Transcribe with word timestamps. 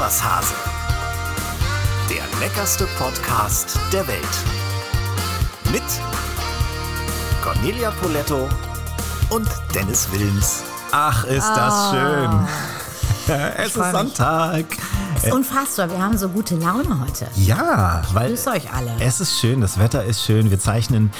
was, 0.00 0.24
Hase? 0.24 0.54
Der 2.08 2.22
leckerste 2.40 2.86
Podcast 2.98 3.78
der 3.92 4.08
Welt. 4.08 4.24
Mit 5.70 5.82
Cornelia 7.42 7.90
Poletto 7.90 8.48
und 9.28 9.46
Dennis 9.74 10.08
Wilms. 10.10 10.62
Ach, 10.90 11.24
ist 11.24 11.46
das 11.48 11.90
schön. 11.90 12.48
Es 13.58 13.76
ist. 13.76 13.92
Sonntag. 13.92 14.64
Das 15.20 15.28
ist 15.28 15.34
unfassbar, 15.34 15.90
wir 15.90 16.02
haben 16.02 16.16
so 16.16 16.30
gute 16.30 16.56
Laune 16.56 16.98
heute. 17.02 17.26
Ja, 17.36 18.00
weil 18.14 18.30
Grüß 18.30 18.46
euch 18.46 18.72
alle. 18.72 18.90
es 19.00 19.20
ist 19.20 19.38
schön, 19.38 19.60
das 19.60 19.78
Wetter 19.78 20.02
ist 20.02 20.24
schön. 20.24 20.50
Wir 20.50 20.58
zeichnen, 20.58 21.10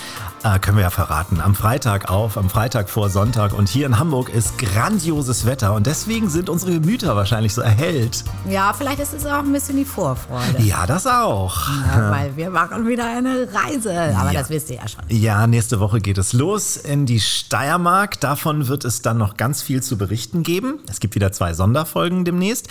äh, 0.43 0.59
können 0.59 0.79
wir 0.79 0.85
ja 0.85 0.91
verraten, 0.91 1.39
am 1.39 1.55
Freitag 1.55 2.11
auf, 2.11 2.39
am 2.39 2.49
Freitag 2.49 2.89
vor 2.89 3.11
Sonntag. 3.11 3.53
Und 3.53 3.69
hier 3.69 3.85
in 3.85 3.99
Hamburg 3.99 4.31
ist 4.31 4.57
grandioses 4.57 5.45
Wetter 5.45 5.75
und 5.75 5.87
deswegen 5.87 6.31
sind 6.31 6.49
unsere 6.49 6.73
Gemüter 6.73 7.15
wahrscheinlich 7.15 7.53
so 7.53 7.61
erhellt. 7.61 8.25
Ja, 8.49 8.73
vielleicht 8.73 9.01
ist 9.01 9.13
es 9.13 9.27
auch 9.27 9.41
ein 9.41 9.53
bisschen 9.53 9.77
die 9.77 9.85
Vorfreude. 9.85 10.63
Ja, 10.63 10.87
das 10.87 11.07
auch. 11.07 11.69
Ja, 11.95 12.11
weil 12.11 12.35
wir 12.37 12.49
machen 12.49 12.87
wieder 12.89 13.05
eine 13.07 13.49
Reise. 13.53 13.91
Aber 14.17 14.33
Ja. 14.33 14.41
das 14.41 14.49
wisst 14.49 14.71
ihr 14.71 14.77
ja 14.77 14.89
schon. 14.89 15.03
Ja, 15.09 15.47
nächste 15.47 15.79
Woche 15.79 16.01
geht 16.01 16.17
es 16.17 16.33
los 16.33 16.79
in 16.79 17.05
die 17.05 17.21
Steiermark. 17.21 18.19
Davon 18.21 18.67
wird 18.69 18.87
es 18.87 19.03
dann 19.03 19.19
noch 19.19 19.37
ganz 19.37 19.61
viel 19.61 19.83
zu 19.83 19.99
berichten 19.99 20.43
geben. 20.43 20.79
Es 20.89 21.01
gibt 21.01 21.15
wieder 21.15 21.33
zwei 21.33 21.53
Sonderfolgen 21.53 22.25
demnächst. 22.25 22.69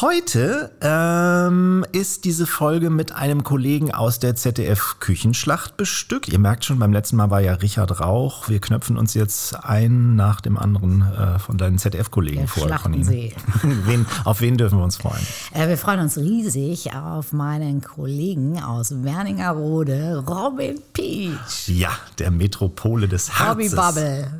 Heute 0.00 0.53
ähm, 0.80 1.84
ist 1.92 2.24
diese 2.24 2.46
Folge 2.46 2.90
mit 2.90 3.12
einem 3.12 3.44
Kollegen 3.44 3.92
aus 3.92 4.18
der 4.18 4.34
ZDF 4.36 4.96
Küchenschlacht 5.00 5.76
bestückt. 5.76 6.28
Ihr 6.28 6.38
merkt 6.38 6.64
schon, 6.64 6.78
beim 6.78 6.92
letzten 6.92 7.16
Mal 7.16 7.30
war 7.30 7.40
ja 7.40 7.54
Richard 7.54 8.00
Rauch. 8.00 8.48
Wir 8.48 8.60
knöpfen 8.60 8.96
uns 8.96 9.14
jetzt 9.14 9.54
ein 9.64 10.16
nach 10.16 10.40
dem 10.40 10.56
anderen 10.58 11.02
äh, 11.02 11.38
von 11.38 11.58
deinen 11.58 11.78
ZDF-Kollegen 11.78 12.46
vor. 12.48 12.66
Schlachtensee. 12.66 13.34
wen, 13.62 14.06
auf 14.24 14.40
wen 14.40 14.56
dürfen 14.56 14.78
wir 14.78 14.84
uns 14.84 14.96
freuen? 14.96 15.26
Äh, 15.52 15.68
wir 15.68 15.78
freuen 15.78 16.00
uns 16.00 16.16
riesig 16.16 16.94
auf 16.94 17.32
meinen 17.32 17.82
Kollegen 17.82 18.62
aus 18.62 19.02
Werningerode, 19.02 20.24
Robin 20.26 20.80
Peach. 20.92 21.68
Ja, 21.68 21.90
der 22.18 22.30
Metropole 22.30 23.08
des 23.08 23.30
Robbie 23.40 23.70
Herzes. 23.70 23.76
Bubble. 23.76 24.30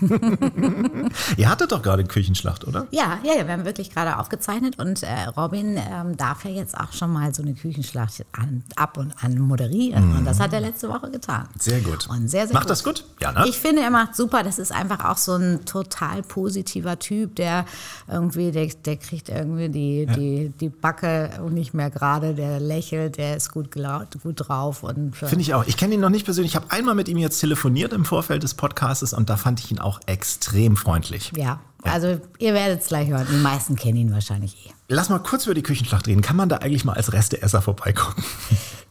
Ihr 1.36 1.48
hattet 1.48 1.72
doch 1.72 1.82
gerade 1.82 2.04
Küchenschlacht, 2.04 2.66
oder? 2.66 2.86
Ja, 2.90 3.18
ja, 3.24 3.34
ja, 3.38 3.46
wir 3.46 3.52
haben 3.52 3.64
wirklich 3.64 3.90
gerade 3.90 4.18
aufgezeichnet 4.18 4.78
und 4.78 5.02
äh, 5.02 5.24
Robin 5.36 5.59
ähm, 5.76 6.16
darf 6.16 6.44
ja 6.44 6.50
jetzt 6.50 6.76
auch 6.76 6.92
schon 6.92 7.12
mal 7.12 7.34
so 7.34 7.42
eine 7.42 7.54
Küchenschlacht 7.54 8.24
an, 8.32 8.62
ab 8.76 8.96
und 8.98 9.12
an 9.22 9.38
moderieren. 9.38 10.16
Und 10.16 10.24
das 10.24 10.40
hat 10.40 10.52
er 10.52 10.60
letzte 10.60 10.88
Woche 10.88 11.10
getan. 11.10 11.48
Sehr 11.58 11.80
gut. 11.80 12.08
Und 12.08 12.28
sehr, 12.28 12.46
sehr 12.46 12.54
Macht 12.54 12.64
gut. 12.64 12.70
das 12.70 12.84
gut? 12.84 13.04
Ja, 13.20 13.32
ne? 13.32 13.44
Ich 13.48 13.58
finde, 13.58 13.82
er 13.82 13.90
macht 13.90 14.14
super. 14.16 14.42
Das 14.42 14.58
ist 14.58 14.72
einfach 14.72 15.04
auch 15.04 15.16
so 15.16 15.34
ein 15.34 15.64
total 15.64 16.22
positiver 16.22 16.98
Typ, 16.98 17.36
der 17.36 17.64
irgendwie, 18.08 18.50
der, 18.52 18.66
der 18.84 18.96
kriegt 18.96 19.28
irgendwie 19.28 19.68
die, 19.68 20.06
die, 20.06 20.52
die 20.60 20.68
Backe 20.68 21.30
nicht 21.50 21.74
mehr 21.74 21.90
gerade, 21.90 22.34
der 22.34 22.60
lächelt, 22.60 23.16
der 23.18 23.36
ist 23.36 23.52
gut, 23.52 23.70
gelau- 23.72 24.04
gut 24.22 24.34
drauf. 24.48 24.82
Und, 24.82 25.16
Finde 25.16 25.40
ich 25.40 25.54
auch. 25.54 25.66
Ich 25.66 25.76
kenne 25.76 25.94
ihn 25.94 26.00
noch 26.00 26.10
nicht 26.10 26.24
persönlich. 26.24 26.52
Ich 26.52 26.56
habe 26.56 26.70
einmal 26.70 26.94
mit 26.94 27.08
ihm 27.08 27.18
jetzt 27.18 27.38
telefoniert 27.40 27.92
im 27.92 28.04
Vorfeld 28.04 28.42
des 28.42 28.54
Podcasts 28.54 29.12
und 29.12 29.30
da 29.30 29.36
fand 29.36 29.60
ich 29.60 29.70
ihn 29.70 29.78
auch 29.78 30.00
extrem 30.06 30.76
freundlich. 30.76 31.32
ja, 31.36 31.60
also 31.82 32.20
ihr 32.38 32.54
werdet 32.54 32.82
es 32.82 32.88
gleich 32.88 33.08
hören. 33.08 33.26
Die 33.30 33.36
meisten 33.36 33.76
kennen 33.76 33.96
ihn 33.96 34.12
wahrscheinlich 34.12 34.66
eh. 34.66 34.70
Lass 34.88 35.08
mal 35.08 35.18
kurz 35.20 35.46
über 35.46 35.54
die 35.54 35.62
Küchenschlacht 35.62 36.06
reden. 36.06 36.20
Kann 36.22 36.36
man 36.36 36.48
da 36.48 36.56
eigentlich 36.56 36.84
mal 36.84 36.94
als 36.94 37.12
Resteesser 37.12 37.62
vorbeigucken? 37.62 38.24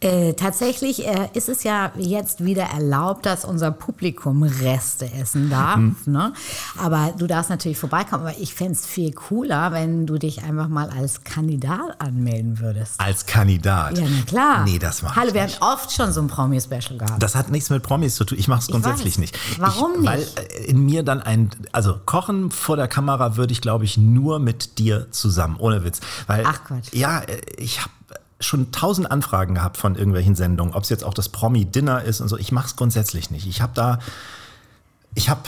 Äh, 0.01 0.33
tatsächlich 0.33 1.05
äh, 1.05 1.27
ist 1.33 1.49
es 1.49 1.63
ja 1.63 1.91
jetzt 1.97 2.45
wieder 2.45 2.63
erlaubt, 2.63 3.25
dass 3.25 3.43
unser 3.43 3.71
Publikum 3.71 4.43
Reste 4.43 5.11
essen 5.11 5.49
darf. 5.49 5.75
Mhm. 5.75 5.95
Ne? 6.05 6.33
Aber 6.77 7.13
du 7.17 7.27
darfst 7.27 7.49
natürlich 7.49 7.77
vorbeikommen. 7.77 8.25
Aber 8.25 8.37
ich 8.39 8.53
fände 8.53 8.73
es 8.73 8.85
viel 8.85 9.11
cooler, 9.11 9.73
wenn 9.73 10.05
du 10.05 10.17
dich 10.17 10.43
einfach 10.43 10.69
mal 10.69 10.89
als 10.89 11.25
Kandidat 11.25 11.99
anmelden 11.99 12.59
würdest. 12.59 12.93
Als 12.97 13.25
Kandidat? 13.25 13.97
Ja, 13.97 14.05
na 14.09 14.21
klar. 14.25 14.63
Nee, 14.63 14.79
das 14.79 15.01
mache 15.01 15.17
Hallo, 15.17 15.33
wir 15.33 15.41
haben 15.41 15.51
oft 15.59 15.91
schon 15.91 16.13
so 16.13 16.21
ein 16.21 16.27
Promi-Special 16.27 16.97
gehabt. 16.97 17.21
Das 17.21 17.35
hat 17.35 17.49
nichts 17.51 17.69
mit 17.69 17.83
Promis 17.83 18.15
zu 18.15 18.23
tun. 18.23 18.37
Ich 18.37 18.47
mache 18.47 18.61
es 18.61 18.67
grundsätzlich 18.67 19.17
nicht. 19.17 19.37
Warum 19.57 19.99
ich, 19.99 20.05
Weil 20.05 20.19
nicht? 20.19 20.39
äh, 20.39 20.63
in 20.67 20.85
mir 20.85 21.03
dann 21.03 21.21
ein, 21.21 21.49
also 21.73 21.99
kochen 22.05 22.51
vor 22.51 22.77
der 22.77 22.87
Kamera 22.87 23.35
würde 23.35 23.51
ich, 23.51 23.59
glaube 23.59 23.83
ich, 23.83 23.97
nur 23.97 24.39
mit 24.39 24.79
dir 24.79 25.11
zusammen, 25.11 25.57
ohne 25.59 25.83
Witz. 25.83 25.99
Weil, 26.27 26.45
Ach, 26.45 26.63
Quatsch. 26.63 26.93
Ja, 26.93 27.19
äh, 27.19 27.41
ich 27.57 27.81
habe 27.81 27.91
schon 28.39 28.71
tausend 28.71 29.11
Anfragen 29.11 29.55
gehabt 29.55 29.77
von 29.77 29.95
irgendwelchen 29.95 30.35
Sendungen, 30.35 30.73
ob 30.73 30.83
es 30.83 30.89
jetzt 30.89 31.03
auch 31.03 31.13
das 31.13 31.29
Promi-Dinner 31.29 32.03
ist 32.03 32.21
und 32.21 32.27
so. 32.29 32.37
Ich 32.37 32.51
mache 32.51 32.67
es 32.67 32.75
grundsätzlich 32.75 33.31
nicht. 33.31 33.47
Ich 33.47 33.61
habe 33.61 33.73
da, 33.75 33.99
ich 35.15 35.29
habe, 35.29 35.41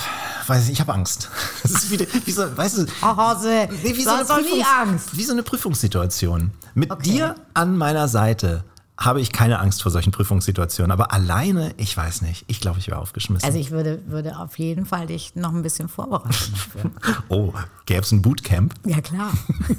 weiß 0.48 0.66
ich, 0.66 0.72
ich 0.74 0.80
habe 0.82 0.94
Angst. 0.94 1.30
Das 1.64 1.72
ist 1.72 1.92
wie, 1.92 2.00
wie 2.26 2.32
so, 2.32 2.58
weißt 2.58 2.80
du, 2.80 2.86
Oh, 3.02 3.16
Hause, 3.16 3.70
Nee, 3.84 3.96
wie 3.96 4.04
so, 4.04 4.10
eine 4.10 4.26
doch 4.26 4.38
nie 4.42 4.62
Prüfungs- 4.62 4.82
Angst. 4.82 5.18
wie 5.18 5.24
so 5.24 5.32
eine 5.34 5.44
Prüfungssituation. 5.44 6.52
Mit 6.74 6.92
Okay. 6.92 7.04
dir 7.12 7.36
an 7.54 7.78
meiner 7.78 8.08
Seite 8.08 8.64
habe 9.02 9.20
ich 9.20 9.32
keine 9.32 9.60
Angst 9.60 9.82
vor 9.82 9.92
solchen 9.92 10.12
Prüfungssituationen. 10.12 10.92
Aber 10.92 11.12
alleine, 11.12 11.74
ich 11.78 11.96
weiß 11.96 12.22
nicht. 12.22 12.46
Ich 12.48 12.60
glaube, 12.60 12.80
ich 12.80 12.88
wäre 12.88 13.00
aufgeschmissen. 13.00 13.46
Also 13.46 13.58
ich 13.58 13.72
würde, 13.72 14.00
würde 14.06 14.38
auf 14.38 14.60
jeden 14.60 14.86
Fall 14.86 15.08
dich 15.08 15.36
noch 15.36 15.54
ein 15.54 15.64
bisschen 15.64 15.90
vorbereiten 15.90 16.32
oh, 17.30 17.54
gäbe 17.86 18.02
es 18.02 18.12
ein 18.12 18.22
Bootcamp? 18.22 18.74
ja, 18.86 19.02
klar. 19.02 19.32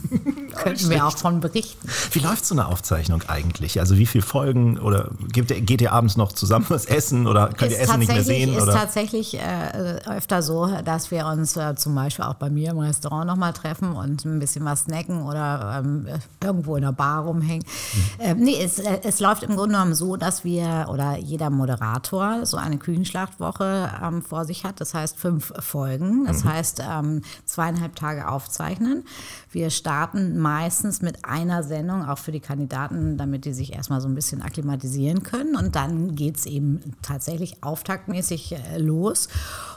Könnten 0.55 0.91
wir 0.91 1.06
auch 1.06 1.16
von 1.16 1.41
berichten. 1.41 1.88
Wie 2.10 2.19
läuft 2.19 2.44
so 2.44 2.55
eine 2.55 2.66
Aufzeichnung 2.66 3.22
eigentlich? 3.28 3.81
Also 3.81 3.97
wie 3.97 4.06
viele 4.06 4.22
Folgen 4.22 4.78
oder 4.78 5.10
geht 5.33 5.50
ihr, 5.50 5.60
geht 5.60 5.81
ihr 5.81 5.93
abends 5.93 6.16
noch 6.16 6.33
zusammen 6.33 6.66
was 6.69 6.84
essen 6.84 7.27
oder 7.27 7.49
könnt 7.49 7.72
ihr 7.72 7.78
ist 7.78 7.89
Essen 7.89 8.00
nicht 8.00 8.12
mehr 8.12 8.22
sehen? 8.22 8.54
ist 8.54 8.62
Oder? 8.62 8.75
tatsächlich 8.75 9.39
äh, 9.39 10.00
öfter 10.06 10.43
so, 10.43 10.69
dass 10.84 11.10
wir 11.10 11.27
uns 11.27 11.56
äh, 11.56 11.75
zum 11.77 11.94
Beispiel 11.94 12.25
auch 12.25 12.34
bei 12.34 12.50
mir 12.50 12.72
im 12.72 12.78
Restaurant 12.78 13.27
nochmal 13.27 13.53
treffen 13.53 13.93
und 13.93 14.25
ein 14.25 14.39
bisschen 14.41 14.65
was 14.65 14.81
snacken 14.81 15.22
oder 15.22 15.83
ähm, 15.83 16.06
irgendwo 16.43 16.77
in 16.77 16.83
der 16.83 16.93
Bar 16.93 17.25
rumhängen. 17.25 17.65
Mhm. 17.65 18.00
Ähm, 18.19 18.39
nee, 18.41 18.62
es, 18.62 18.78
äh, 18.78 19.12
es 19.12 19.21
läuft 19.21 19.43
im 19.43 19.56
Grunde 19.56 19.75
genommen 19.75 19.95
so, 19.95 20.17
dass 20.17 20.43
wir 20.43 20.87
oder 20.91 21.19
jeder 21.19 21.50
Moderator 21.50 22.47
so 22.47 22.56
eine 22.56 22.78
Küchenschlachtwoche 22.78 23.91
ähm, 24.03 24.23
vor 24.23 24.47
sich 24.47 24.65
hat. 24.65 24.81
Das 24.81 24.95
heißt 24.95 25.19
fünf 25.19 25.53
Folgen. 25.59 26.25
Das 26.27 26.45
Mhm. 26.45 26.49
heißt 26.49 26.83
ähm, 26.89 27.22
zweieinhalb 27.45 27.95
Tage 27.95 28.27
aufzeichnen. 28.28 29.05
Wir 29.51 29.69
starten 29.69 30.39
meistens 30.39 31.03
mit 31.03 31.25
einer 31.27 31.62
Sendung, 31.62 32.09
auch 32.09 32.17
für 32.19 32.33
die 32.33 32.41
Kandidaten, 32.41 33.19
damit 33.19 33.45
die 33.45 33.53
sich 33.53 33.75
erstmal 33.75 34.01
so 34.01 34.09
ein 34.09 34.15
bisschen 34.15 34.41
akklimatisieren 34.41 35.22
können. 35.22 35.56
Und 35.56 35.77
dann 35.77 36.15
geht 36.15 36.39
es 36.39 36.47
eben 36.47 36.81
tatsächlich 37.03 37.62
auftaktmäßig 37.62 38.53
äh, 38.55 38.78
los. 38.78 39.28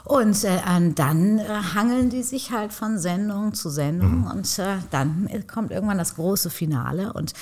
Und 0.04 0.44
äh, 0.44 0.60
und 0.76 0.98
dann 0.98 1.38
äh, 1.38 1.44
hangeln 1.74 2.10
die 2.10 2.22
sich 2.22 2.52
halt 2.52 2.72
von 2.72 2.98
Sendung 2.98 3.52
zu 3.54 3.68
Sendung. 3.68 4.26
Und 4.32 4.58
äh, 4.58 4.76
dann 4.90 5.28
kommt 5.46 5.72
irgendwann 5.72 5.98
das 5.98 6.14
große 6.14 6.48
Finale. 6.48 7.12
Und 7.12 7.34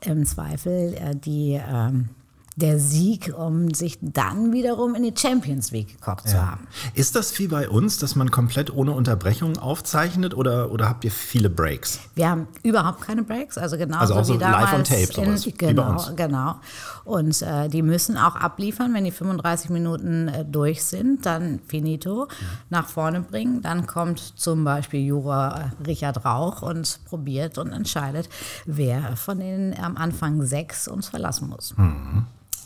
im 0.00 0.24
Zweifel 0.24 0.94
äh, 0.94 1.14
die. 1.42 1.60
ähm, 1.68 2.08
der 2.56 2.78
Sieg, 2.78 3.32
um 3.36 3.72
sich 3.72 3.98
dann 4.02 4.52
wiederum 4.52 4.94
in 4.94 5.02
die 5.02 5.14
Champions 5.16 5.70
League 5.70 5.98
gekocht 5.98 6.28
zu 6.28 6.40
haben. 6.44 6.66
Ist 6.94 7.16
das 7.16 7.38
wie 7.38 7.48
bei 7.48 7.68
uns, 7.68 7.96
dass 7.98 8.14
man 8.14 8.30
komplett 8.30 8.70
ohne 8.74 8.92
Unterbrechung 8.92 9.56
aufzeichnet 9.58 10.34
oder, 10.34 10.70
oder 10.70 10.88
habt 10.88 11.04
ihr 11.04 11.10
viele 11.10 11.48
Breaks? 11.48 12.00
Wir 12.14 12.28
haben 12.28 12.48
überhaupt 12.62 13.00
keine 13.00 13.22
Breaks, 13.22 13.56
also 13.56 13.78
genauso 13.78 14.00
Also 14.00 14.14
auch 14.14 14.24
so 14.24 14.34
wie 14.34 14.38
damals. 14.38 14.64
live 14.70 14.74
on 14.74 14.84
tape, 14.84 15.12
sowas, 15.12 15.46
wie 15.46 15.50
bei 15.52 15.66
genau, 15.68 15.92
uns. 15.92 16.12
genau. 16.14 16.56
Und 17.04 17.42
äh, 17.42 17.68
die 17.68 17.82
müssen 17.82 18.16
auch 18.16 18.36
abliefern, 18.36 18.94
wenn 18.94 19.04
die 19.04 19.10
35 19.10 19.70
Minuten 19.70 20.28
äh, 20.28 20.44
durch 20.44 20.84
sind, 20.84 21.26
dann 21.26 21.60
finito 21.66 22.28
nach 22.70 22.88
vorne 22.88 23.20
bringen. 23.20 23.62
Dann 23.62 23.86
kommt 23.86 24.18
zum 24.20 24.64
Beispiel 24.64 25.04
Juror 25.04 25.54
äh, 25.56 25.84
Richard 25.84 26.24
Rauch 26.24 26.62
und 26.62 27.00
probiert 27.04 27.58
und 27.58 27.72
entscheidet, 27.72 28.28
wer 28.66 29.16
von 29.16 29.40
den 29.40 29.78
am 29.78 29.96
Anfang 29.96 30.42
sechs 30.42 30.88
uns 30.88 31.08
verlassen 31.08 31.48
muss. 31.48 31.74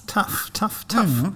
Tough, 0.06 0.50
tough, 0.52 0.84
tough. 0.84 1.32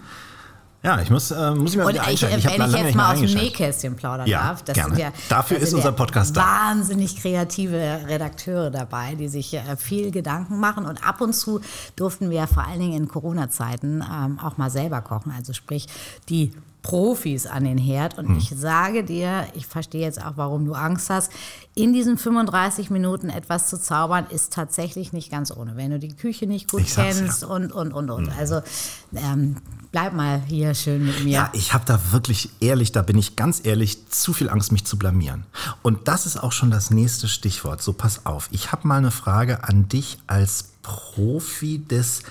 Ja, 0.82 0.98
ich 1.00 1.10
muss, 1.10 1.30
äh, 1.30 1.54
muss 1.54 1.72
ich 1.72 1.76
mal. 1.76 1.86
Und 1.86 1.94
ich, 1.94 2.22
wenn 2.22 2.38
ich 2.38 2.44
jetzt 2.44 2.94
mal 2.94 3.12
aus 3.12 3.20
dem. 3.20 3.34
Nähkästchen 3.34 3.96
plaudern 3.96 4.26
Ja, 4.26 4.48
darf, 4.48 4.62
das 4.62 4.74
gerne. 4.74 4.94
sind 4.94 5.02
ja, 5.02 5.12
Dafür 5.28 5.58
da 5.58 5.62
ist 5.64 5.74
unser 5.74 5.90
ja 5.90 5.94
Podcast 5.94 6.36
da. 6.36 6.40
Wahnsinnig 6.40 7.16
kreative 7.20 8.00
Redakteure 8.06 8.70
dabei, 8.70 9.14
die 9.14 9.28
sich 9.28 9.52
äh, 9.52 9.76
viel 9.76 10.10
Gedanken 10.10 10.58
machen. 10.58 10.86
Und 10.86 11.06
ab 11.06 11.20
und 11.20 11.34
zu 11.34 11.60
durften 11.96 12.30
wir 12.30 12.46
vor 12.46 12.66
allen 12.66 12.80
Dingen 12.80 12.94
in 12.94 13.08
Corona-Zeiten 13.08 14.02
ähm, 14.10 14.38
auch 14.38 14.56
mal 14.56 14.70
selber 14.70 15.02
kochen. 15.02 15.32
Also 15.36 15.52
sprich, 15.52 15.86
die 16.30 16.52
Profis 16.82 17.46
an 17.46 17.64
den 17.64 17.78
Herd. 17.78 18.18
Und 18.18 18.28
Hm. 18.28 18.38
ich 18.38 18.50
sage 18.56 19.04
dir, 19.04 19.46
ich 19.54 19.66
verstehe 19.66 20.00
jetzt 20.02 20.24
auch, 20.24 20.32
warum 20.36 20.64
du 20.64 20.74
Angst 20.74 21.10
hast. 21.10 21.30
In 21.74 21.92
diesen 21.92 22.18
35 22.18 22.90
Minuten 22.90 23.28
etwas 23.30 23.68
zu 23.68 23.80
zaubern, 23.80 24.26
ist 24.30 24.52
tatsächlich 24.52 25.12
nicht 25.12 25.30
ganz 25.30 25.50
ohne. 25.50 25.76
Wenn 25.76 25.90
du 25.90 25.98
die 25.98 26.14
Küche 26.14 26.46
nicht 26.46 26.70
gut 26.70 26.80
Ich 26.82 26.92
sag's 26.94 27.18
ja. 27.18 27.24
kennst 27.24 27.44
und, 27.44 27.72
und, 27.72 27.92
und, 27.92 28.10
und. 28.10 28.28
Also 28.38 28.60
ähm, 29.14 29.56
bleib 29.92 30.12
mal 30.14 30.42
hier 30.46 30.74
schön 30.74 31.04
mit 31.06 31.22
mir. 31.24 31.30
Ja, 31.32 31.50
ich 31.52 31.72
habe 31.74 31.84
da 31.86 32.00
wirklich 32.12 32.50
ehrlich, 32.60 32.92
da 32.92 33.02
bin 33.02 33.16
ich 33.18 33.36
ganz 33.36 33.60
ehrlich, 33.64 34.08
zu 34.08 34.32
viel 34.32 34.48
Angst, 34.50 34.72
mich 34.72 34.84
zu 34.84 34.98
blamieren. 34.98 35.44
Und 35.82 36.08
das 36.08 36.26
ist 36.26 36.42
auch 36.42 36.52
schon 36.52 36.70
das 36.70 36.90
nächste 36.90 37.28
Stichwort. 37.28 37.82
So, 37.82 37.92
pass 37.92 38.26
auf. 38.26 38.48
Ich 38.50 38.72
habe 38.72 38.88
mal 38.88 38.96
eine 38.98 39.10
Frage 39.10 39.64
an 39.64 39.88
dich 39.88 40.18
als 40.26 40.72
Profi 40.82 41.78
des 41.86 42.22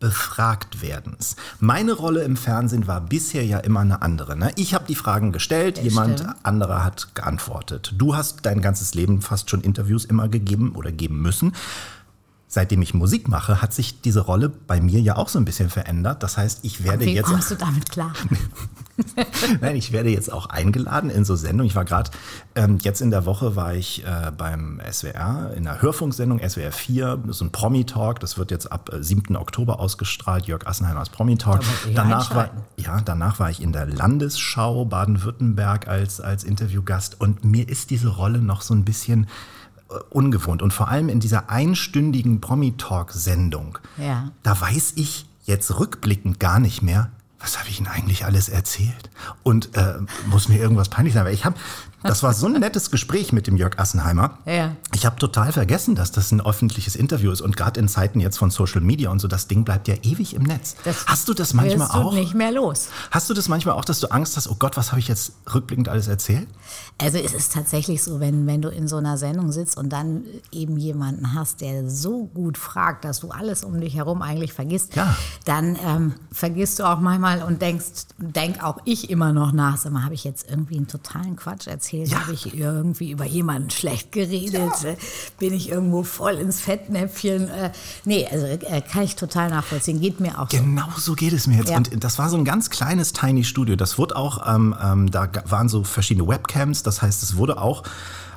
Befragtwerdens. 0.00 1.36
Meine 1.60 1.92
Rolle 1.92 2.22
im 2.22 2.36
Fernsehen 2.36 2.86
war 2.86 3.00
bisher 3.00 3.44
ja 3.44 3.58
immer 3.58 3.80
eine 3.80 4.02
andere. 4.02 4.36
Ne? 4.36 4.52
Ich 4.56 4.74
habe 4.74 4.84
die 4.86 4.94
Fragen 4.94 5.32
gestellt, 5.32 5.78
jemand 5.78 6.20
stimmt. 6.20 6.36
anderer 6.44 6.84
hat 6.84 7.14
geantwortet. 7.14 7.94
Du 7.96 8.14
hast 8.16 8.40
dein 8.46 8.60
ganzes 8.60 8.94
Leben 8.94 9.20
fast 9.22 9.50
schon 9.50 9.60
Interviews 9.62 10.04
immer 10.04 10.28
gegeben 10.28 10.72
oder 10.76 10.92
geben 10.92 11.20
müssen. 11.20 11.52
seitdem 12.50 12.80
ich 12.80 12.94
Musik 12.94 13.28
mache, 13.28 13.60
hat 13.60 13.74
sich 13.74 14.00
diese 14.00 14.20
Rolle 14.20 14.48
bei 14.48 14.80
mir 14.80 15.00
ja 15.00 15.16
auch 15.16 15.28
so 15.28 15.38
ein 15.38 15.44
bisschen 15.44 15.68
verändert. 15.68 16.22
Das 16.22 16.38
heißt, 16.38 16.60
ich 16.62 16.82
werde 16.82 17.04
Wie 17.04 17.14
jetzt. 17.14 17.26
kommst 17.26 17.50
du 17.50 17.56
damit 17.56 17.90
klar? 17.90 18.12
Nein, 19.60 19.76
ich 19.76 19.92
werde 19.92 20.10
jetzt 20.10 20.32
auch 20.32 20.46
eingeladen 20.46 21.10
in 21.10 21.24
so 21.24 21.36
Sendungen. 21.36 21.66
Ich 21.66 21.76
war 21.76 21.84
gerade, 21.84 22.10
ähm, 22.54 22.78
jetzt 22.82 23.00
in 23.00 23.10
der 23.10 23.24
Woche 23.26 23.54
war 23.56 23.74
ich 23.74 24.04
äh, 24.04 24.32
beim 24.36 24.80
SWR 24.90 25.52
in 25.56 25.66
einer 25.66 25.80
Hörfunksendung, 25.80 26.40
SWR 26.40 26.72
4, 26.72 27.22
so 27.28 27.44
ein 27.44 27.52
Promi-Talk. 27.52 28.20
Das 28.20 28.38
wird 28.38 28.50
jetzt 28.50 28.70
ab 28.72 28.90
äh, 28.92 29.02
7. 29.02 29.36
Oktober 29.36 29.80
ausgestrahlt. 29.80 30.46
Jörg 30.46 30.66
Assenheimers 30.66 31.10
Promi-Talk. 31.10 31.60
Da 31.60 31.66
muss 31.66 31.84
ich 31.86 31.94
Danach 31.94 32.34
war, 32.34 32.50
ja, 32.76 33.00
danach 33.00 33.38
war 33.38 33.50
ich 33.50 33.62
in 33.62 33.72
der 33.72 33.86
Landesschau 33.86 34.84
Baden-Württemberg 34.84 35.86
als, 35.88 36.20
als 36.20 36.44
Interviewgast. 36.44 37.20
Und 37.20 37.44
mir 37.44 37.68
ist 37.68 37.90
diese 37.90 38.08
Rolle 38.08 38.38
noch 38.40 38.62
so 38.62 38.74
ein 38.74 38.84
bisschen 38.84 39.28
äh, 39.90 39.94
ungewohnt. 40.10 40.60
Und 40.62 40.72
vor 40.72 40.88
allem 40.88 41.08
in 41.08 41.20
dieser 41.20 41.50
einstündigen 41.50 42.40
Promi-Talk-Sendung, 42.40 43.78
Ja. 43.96 44.30
da 44.42 44.60
weiß 44.60 44.94
ich 44.96 45.26
jetzt 45.44 45.78
rückblickend 45.78 46.40
gar 46.40 46.58
nicht 46.60 46.82
mehr, 46.82 47.10
was 47.40 47.58
habe 47.58 47.68
ich 47.68 47.78
Ihnen 47.78 47.88
eigentlich 47.88 48.24
alles 48.24 48.48
erzählt? 48.48 49.10
Und 49.42 49.76
äh, 49.76 49.94
muss 50.26 50.48
mir 50.48 50.58
irgendwas 50.58 50.88
peinlich 50.88 51.14
sein? 51.14 51.24
Weil 51.24 51.34
ich 51.34 51.44
habe, 51.44 51.56
das 52.02 52.22
war 52.22 52.32
so 52.32 52.46
ein 52.46 52.52
nettes 52.52 52.90
Gespräch 52.90 53.32
mit 53.32 53.46
dem 53.46 53.56
Jörg 53.56 53.78
Assenheimer. 53.78 54.38
Ja. 54.46 54.76
Ich 54.94 55.04
habe 55.04 55.16
total 55.16 55.52
vergessen, 55.52 55.94
dass 55.94 56.12
das 56.12 56.30
ein 56.32 56.40
öffentliches 56.40 56.94
Interview 56.94 57.30
ist. 57.32 57.40
Und 57.40 57.56
gerade 57.56 57.80
in 57.80 57.88
Zeiten 57.88 58.20
jetzt 58.20 58.38
von 58.38 58.50
Social 58.50 58.80
Media 58.80 59.10
und 59.10 59.18
so, 59.18 59.26
das 59.28 59.48
Ding 59.48 59.64
bleibt 59.64 59.88
ja 59.88 59.94
ewig 60.02 60.34
im 60.34 60.42
Netz. 60.44 60.76
Das 60.84 61.06
hast 61.06 61.28
du 61.28 61.34
das 61.34 61.54
manchmal 61.54 61.88
auch? 61.88 62.12
nicht 62.12 62.34
mehr 62.34 62.52
los. 62.52 62.88
Hast 63.10 63.28
du 63.28 63.34
das 63.34 63.48
manchmal 63.48 63.74
auch, 63.74 63.84
dass 63.84 63.98
du 64.00 64.08
Angst 64.12 64.36
hast, 64.36 64.48
oh 64.48 64.56
Gott, 64.58 64.76
was 64.76 64.92
habe 64.92 65.00
ich 65.00 65.08
jetzt 65.08 65.32
rückblickend 65.52 65.88
alles 65.88 66.06
erzählt? 66.06 66.48
Also 66.98 67.18
es 67.18 67.32
ist 67.34 67.52
tatsächlich 67.52 68.02
so, 68.02 68.20
wenn, 68.20 68.46
wenn 68.46 68.62
du 68.62 68.68
in 68.68 68.86
so 68.86 68.96
einer 68.96 69.18
Sendung 69.18 69.50
sitzt 69.50 69.76
und 69.76 69.88
dann 69.90 70.22
eben 70.52 70.76
jemanden 70.76 71.34
hast, 71.34 71.60
der 71.60 71.88
so 71.90 72.26
gut 72.26 72.58
fragt, 72.58 73.04
dass 73.04 73.20
du 73.20 73.30
alles 73.30 73.64
um 73.64 73.80
dich 73.80 73.94
herum 73.96 74.22
eigentlich 74.22 74.52
vergisst, 74.52 74.94
Ja. 74.96 75.16
dann 75.44 75.76
ähm, 75.84 76.14
vergisst 76.30 76.78
du 76.78 76.84
auch 76.84 77.00
manchmal 77.00 77.42
und 77.42 77.60
denkst, 77.60 78.06
denk 78.18 78.62
auch 78.62 78.78
ich 78.84 79.10
immer 79.10 79.32
noch 79.32 79.52
nach, 79.52 79.76
sag 79.78 79.92
mal, 79.92 80.04
habe 80.04 80.14
ich 80.14 80.24
jetzt 80.24 80.48
irgendwie 80.48 80.76
einen 80.76 80.86
totalen 80.86 81.34
Quatsch 81.36 81.66
erzählt? 81.66 81.87
Ja. 81.92 82.20
Habe 82.20 82.32
ich 82.34 82.54
irgendwie 82.54 83.10
über 83.10 83.24
jemanden 83.24 83.70
schlecht 83.70 84.12
geredet? 84.12 84.84
Äh, 84.84 84.96
Bin 85.38 85.52
ich 85.52 85.70
irgendwo 85.70 86.02
voll 86.02 86.34
ins 86.34 86.60
Fettnäpfchen? 86.60 87.48
Äh, 87.48 87.72
nee, 88.04 88.26
also 88.30 88.46
äh, 88.46 88.80
kann 88.80 89.04
ich 89.04 89.16
total 89.16 89.50
nachvollziehen. 89.50 90.00
Geht 90.00 90.20
mir 90.20 90.38
auch 90.38 90.50
so. 90.50 90.56
Genau 90.56 90.88
so 90.96 91.14
geht 91.14 91.32
es 91.32 91.46
mir 91.46 91.58
jetzt. 91.58 91.70
Ja. 91.70 91.76
Und 91.76 92.04
das 92.04 92.18
war 92.18 92.28
so 92.28 92.36
ein 92.36 92.44
ganz 92.44 92.70
kleines 92.70 93.12
Tiny 93.12 93.44
Studio. 93.44 93.76
Das 93.76 93.98
wurde 93.98 94.16
auch, 94.16 94.46
ähm, 94.52 94.74
ähm, 94.82 95.10
da 95.10 95.28
waren 95.46 95.68
so 95.68 95.84
verschiedene 95.84 96.28
Webcams. 96.28 96.82
Das 96.82 97.02
heißt, 97.02 97.22
es 97.22 97.36
wurde 97.36 97.60
auch 97.60 97.82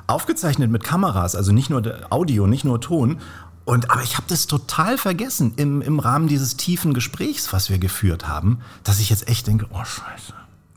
aufgezeichnet 0.06 0.70
mit 0.70 0.84
Kameras, 0.84 1.36
also 1.36 1.52
nicht 1.52 1.70
nur 1.70 1.82
Audio, 2.10 2.46
nicht 2.46 2.64
nur 2.64 2.80
Ton. 2.80 3.18
Und, 3.64 3.90
aber 3.90 4.02
ich 4.02 4.16
habe 4.16 4.26
das 4.28 4.46
total 4.46 4.98
vergessen 4.98 5.52
im, 5.56 5.82
im 5.82 6.00
Rahmen 6.00 6.26
dieses 6.26 6.56
tiefen 6.56 6.94
Gesprächs, 6.94 7.52
was 7.52 7.70
wir 7.70 7.78
geführt 7.78 8.26
haben, 8.26 8.58
dass 8.82 8.98
ich 8.98 9.08
jetzt 9.08 9.28
echt 9.28 9.46
denke, 9.46 9.66
oh 9.70 9.84
Scheiße, 9.84 10.34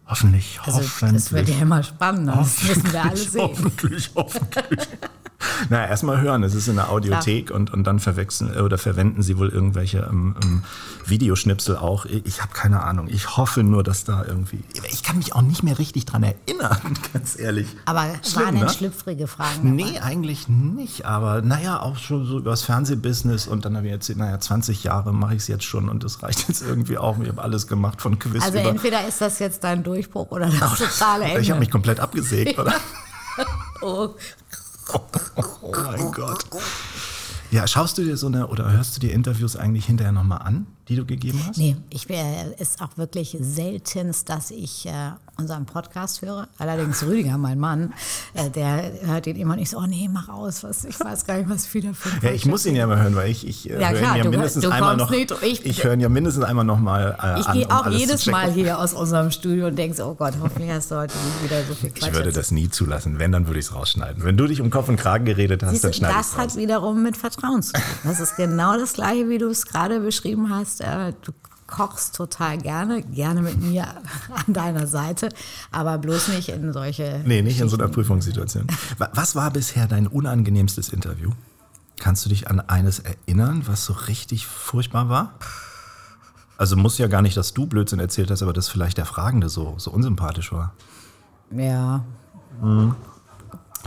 hoffentlich, 0.07 0.59
Also 0.63 0.79
hoffentlich. 0.79 1.23
das 1.23 1.31
wird 1.31 1.49
ja 1.49 1.57
immer 1.61 1.83
spannender. 1.83 2.33
Das 2.37 2.63
müssen 2.63 2.93
wir 2.93 3.03
alle 3.03 3.17
sehen. 3.17 3.41
Hoffentlich, 3.41 4.11
hoffentlich. 4.15 4.79
naja, 5.69 5.87
erstmal 5.87 6.21
hören. 6.21 6.43
Es 6.43 6.55
ist 6.55 6.67
in 6.67 6.75
der 6.75 6.89
Audiothek 6.89 7.51
und, 7.51 7.73
und 7.73 7.83
dann 7.85 7.99
verwechseln 7.99 8.53
äh, 8.55 8.61
oder 8.61 8.77
verwenden 8.77 9.21
sie 9.21 9.37
wohl 9.37 9.49
irgendwelche 9.49 10.07
ähm, 10.09 10.35
ähm, 10.43 10.63
Videoschnipsel 11.05 11.77
auch. 11.77 12.05
Ich, 12.05 12.25
ich 12.25 12.41
habe 12.41 12.53
keine 12.53 12.83
Ahnung. 12.83 13.07
Ich 13.09 13.37
hoffe 13.37 13.63
nur, 13.63 13.83
dass 13.83 14.03
da 14.03 14.23
irgendwie. 14.25 14.63
Ich 14.91 15.03
kann 15.03 15.17
mich 15.17 15.33
auch 15.35 15.41
nicht 15.41 15.63
mehr 15.63 15.77
richtig 15.79 16.05
dran 16.05 16.23
erinnern, 16.23 16.77
ganz 17.13 17.37
ehrlich. 17.37 17.67
Aber 17.85 18.05
Schlimm, 18.23 18.45
waren 18.45 18.55
denn 18.55 18.65
ne? 18.65 18.69
schlüpfrige 18.69 19.27
Fragen? 19.27 19.75
Nee, 19.75 19.99
eigentlich 19.99 20.47
nicht. 20.47 21.05
Aber 21.05 21.41
naja, 21.41 21.81
auch 21.81 21.97
schon 21.97 22.25
so 22.25 22.39
über 22.39 22.51
das 22.51 22.63
Fernsehbusiness 22.63 23.47
und 23.47 23.65
dann 23.65 23.75
habe 23.77 23.87
ich 23.87 23.93
jetzt, 23.93 24.15
naja, 24.15 24.39
20 24.39 24.83
Jahre 24.83 25.13
mache 25.13 25.35
ich 25.35 25.41
es 25.41 25.47
jetzt 25.47 25.63
schon 25.63 25.89
und 25.89 26.03
das 26.03 26.23
reicht 26.23 26.47
jetzt 26.47 26.61
irgendwie 26.61 26.97
auch. 26.97 27.19
Ich 27.19 27.29
habe 27.29 27.41
alles 27.41 27.67
gemacht 27.67 28.01
von 28.01 28.19
Quiz 28.19 28.43
Also 28.43 28.59
über. 28.59 28.69
entweder 28.69 29.07
ist 29.07 29.21
das 29.21 29.39
jetzt 29.39 29.63
dein 29.63 29.83
Durchbruch 29.83 30.31
oder 30.31 30.49
das 30.59 30.77
totale 30.77 31.25
Ende. 31.25 31.41
ich 31.41 31.51
habe 31.51 31.59
mich 31.59 31.71
komplett 31.71 31.99
abgesägt, 31.99 32.57
oder? 32.59 32.73
oh, 33.81 34.09
Oh 34.93 35.71
mein 35.71 36.11
Gott. 36.11 36.45
Ja, 37.51 37.67
schaust 37.67 37.97
du 37.97 38.03
dir 38.03 38.17
so 38.17 38.27
eine 38.27 38.47
oder 38.47 38.71
hörst 38.71 38.95
du 38.95 38.99
dir 38.99 39.13
Interviews 39.13 39.55
eigentlich 39.55 39.85
hinterher 39.85 40.11
nochmal 40.11 40.39
an, 40.39 40.67
die 40.87 40.95
du 40.95 41.05
gegeben 41.05 41.41
hast? 41.47 41.57
nee, 41.57 41.75
ich 41.89 42.09
äh, 42.09 42.53
ist 42.59 42.81
auch 42.81 42.97
wirklich 42.97 43.35
seltenst, 43.39 44.29
dass 44.29 44.51
ich 44.51 44.85
äh, 44.85 44.91
unseren 45.37 45.65
Podcast 45.65 46.21
höre. 46.21 46.47
Allerdings 46.59 47.03
Rüdiger, 47.03 47.37
mein 47.37 47.59
Mann, 47.59 47.93
äh, 48.35 48.49
der 48.49 48.91
hört 49.01 49.27
ihn 49.27 49.35
immer 49.35 49.55
nicht 49.55 49.69
so, 49.71 49.77
oh 49.79 49.85
nee, 49.87 50.07
mach 50.11 50.29
aus, 50.29 50.63
was, 50.63 50.85
ich 50.85 50.97
weiß 50.99 51.25
gar 51.25 51.37
nicht, 51.37 51.49
was 51.49 51.65
viele 51.65 51.93
für 51.93 52.09
ein 52.09 52.19
Ja, 52.21 52.31
ich 52.31 52.45
muss 52.45 52.65
ihn 52.65 52.75
ja 52.75 52.87
mal 52.87 53.01
hören, 53.01 53.15
weil 53.15 53.31
ich, 53.31 53.45
ich 53.47 53.69
äh, 53.69 53.81
Ja, 53.81 53.89
höre 53.89 53.97
klar, 53.97 54.11
ihn 54.11 54.17
ja 54.17 54.23
du- 54.23 54.29
mindestens 54.29 54.63
du 54.63 54.69
einmal 54.69 54.95
kommst 54.97 55.11
noch. 55.11 55.17
nicht, 55.17 55.33
ich- 55.43 55.65
ich 55.65 55.83
höre 55.83 55.93
ihn 55.93 55.99
ja 55.99 56.09
mindestens 56.09 56.43
einmal 56.45 56.63
noch 56.65 56.79
mal 56.79 57.17
äh, 57.21 57.39
Ich 57.41 57.47
an, 57.47 57.57
gehe 57.57 57.69
auch 57.69 57.89
jedes. 57.89 58.25
Mal 58.27 58.51
hier 58.51 58.79
aus 58.79 58.93
unserem 58.93 59.29
Studio 59.31 59.67
und 59.67 59.75
denke 59.75 59.95
so, 59.97 60.05
oh 60.05 60.15
Gott, 60.15 60.33
hoffentlich 60.41 60.71
hast 60.71 60.89
du 60.91 60.95
heute 60.95 61.13
nicht 61.17 61.43
wieder 61.43 61.63
so 61.65 61.73
viel 61.75 61.89
Quatsch 61.91 62.07
Ich 62.09 62.13
würde 62.15 62.31
das 62.31 62.51
nie 62.51 62.69
zulassen. 62.69 63.19
Wenn, 63.19 63.31
dann 63.31 63.47
würde 63.47 63.59
ich 63.59 63.65
es 63.65 63.73
rausschneiden. 63.75 64.23
Wenn 64.23 64.37
du 64.37 64.47
dich 64.47 64.61
um 64.61 64.69
Kopf 64.69 64.87
und 64.89 64.95
Kragen 64.97 65.25
geredet 65.25 65.61
hast, 65.63 65.71
Siehst 65.71 65.83
dann 65.83 65.91
du, 65.91 65.97
schneide 65.97 66.13
ich 66.13 66.17
das 66.19 66.27
es 66.31 66.37
hat 66.37 66.45
raus. 66.51 66.57
wiederum 66.57 67.03
mit 67.03 67.17
Vertrauen 67.17 67.61
zu 67.61 67.73
tun. 67.73 67.81
Das 68.03 68.19
ist 68.19 68.35
genau 68.37 68.77
das 68.77 68.93
Gleiche, 68.93 69.27
wie 69.29 69.37
du 69.37 69.47
es 69.49 69.65
gerade 69.65 69.99
beschrieben 69.99 70.49
hast. 70.49 70.74
Äh, 70.81 71.13
Du 71.21 71.31
kochst 71.67 72.15
total 72.15 72.59
gerne, 72.59 73.01
gerne 73.01 73.41
mit 73.41 73.59
mir 73.59 73.87
an 74.47 74.53
deiner 74.53 74.85
Seite, 74.85 75.29
aber 75.71 75.97
bloß 75.97 76.27
nicht 76.29 76.49
in 76.49 76.71
solche. 76.73 77.21
Nee, 77.25 77.41
nicht 77.41 77.59
in 77.59 77.69
so 77.69 77.75
einer 77.77 77.87
Prüfungssituation. 77.87 78.67
Wa- 78.99 79.09
Was 79.13 79.35
war 79.35 79.49
bisher 79.49 79.87
dein 79.87 80.05
unangenehmstes 80.05 80.89
Interview? 80.89 81.31
Kannst 81.99 82.23
du 82.25 82.29
dich 82.29 82.49
an 82.49 82.59
eines 82.59 82.99
erinnern, 82.99 83.63
was 83.65 83.83
so 83.85 83.93
richtig 83.93 84.45
furchtbar 84.45 85.09
war? 85.09 85.33
Also 86.57 86.75
muss 86.77 86.97
ja 86.99 87.07
gar 87.07 87.21
nicht, 87.23 87.35
dass 87.35 87.53
du 87.53 87.65
Blödsinn 87.65 87.99
erzählt 87.99 88.29
hast, 88.29 88.43
aber 88.43 88.53
dass 88.53 88.69
vielleicht 88.69 88.97
der 88.97 89.05
Fragende 89.05 89.49
so, 89.49 89.73
so 89.77 89.89
unsympathisch 89.91 90.51
war. 90.51 90.73
Ja, 91.51 92.03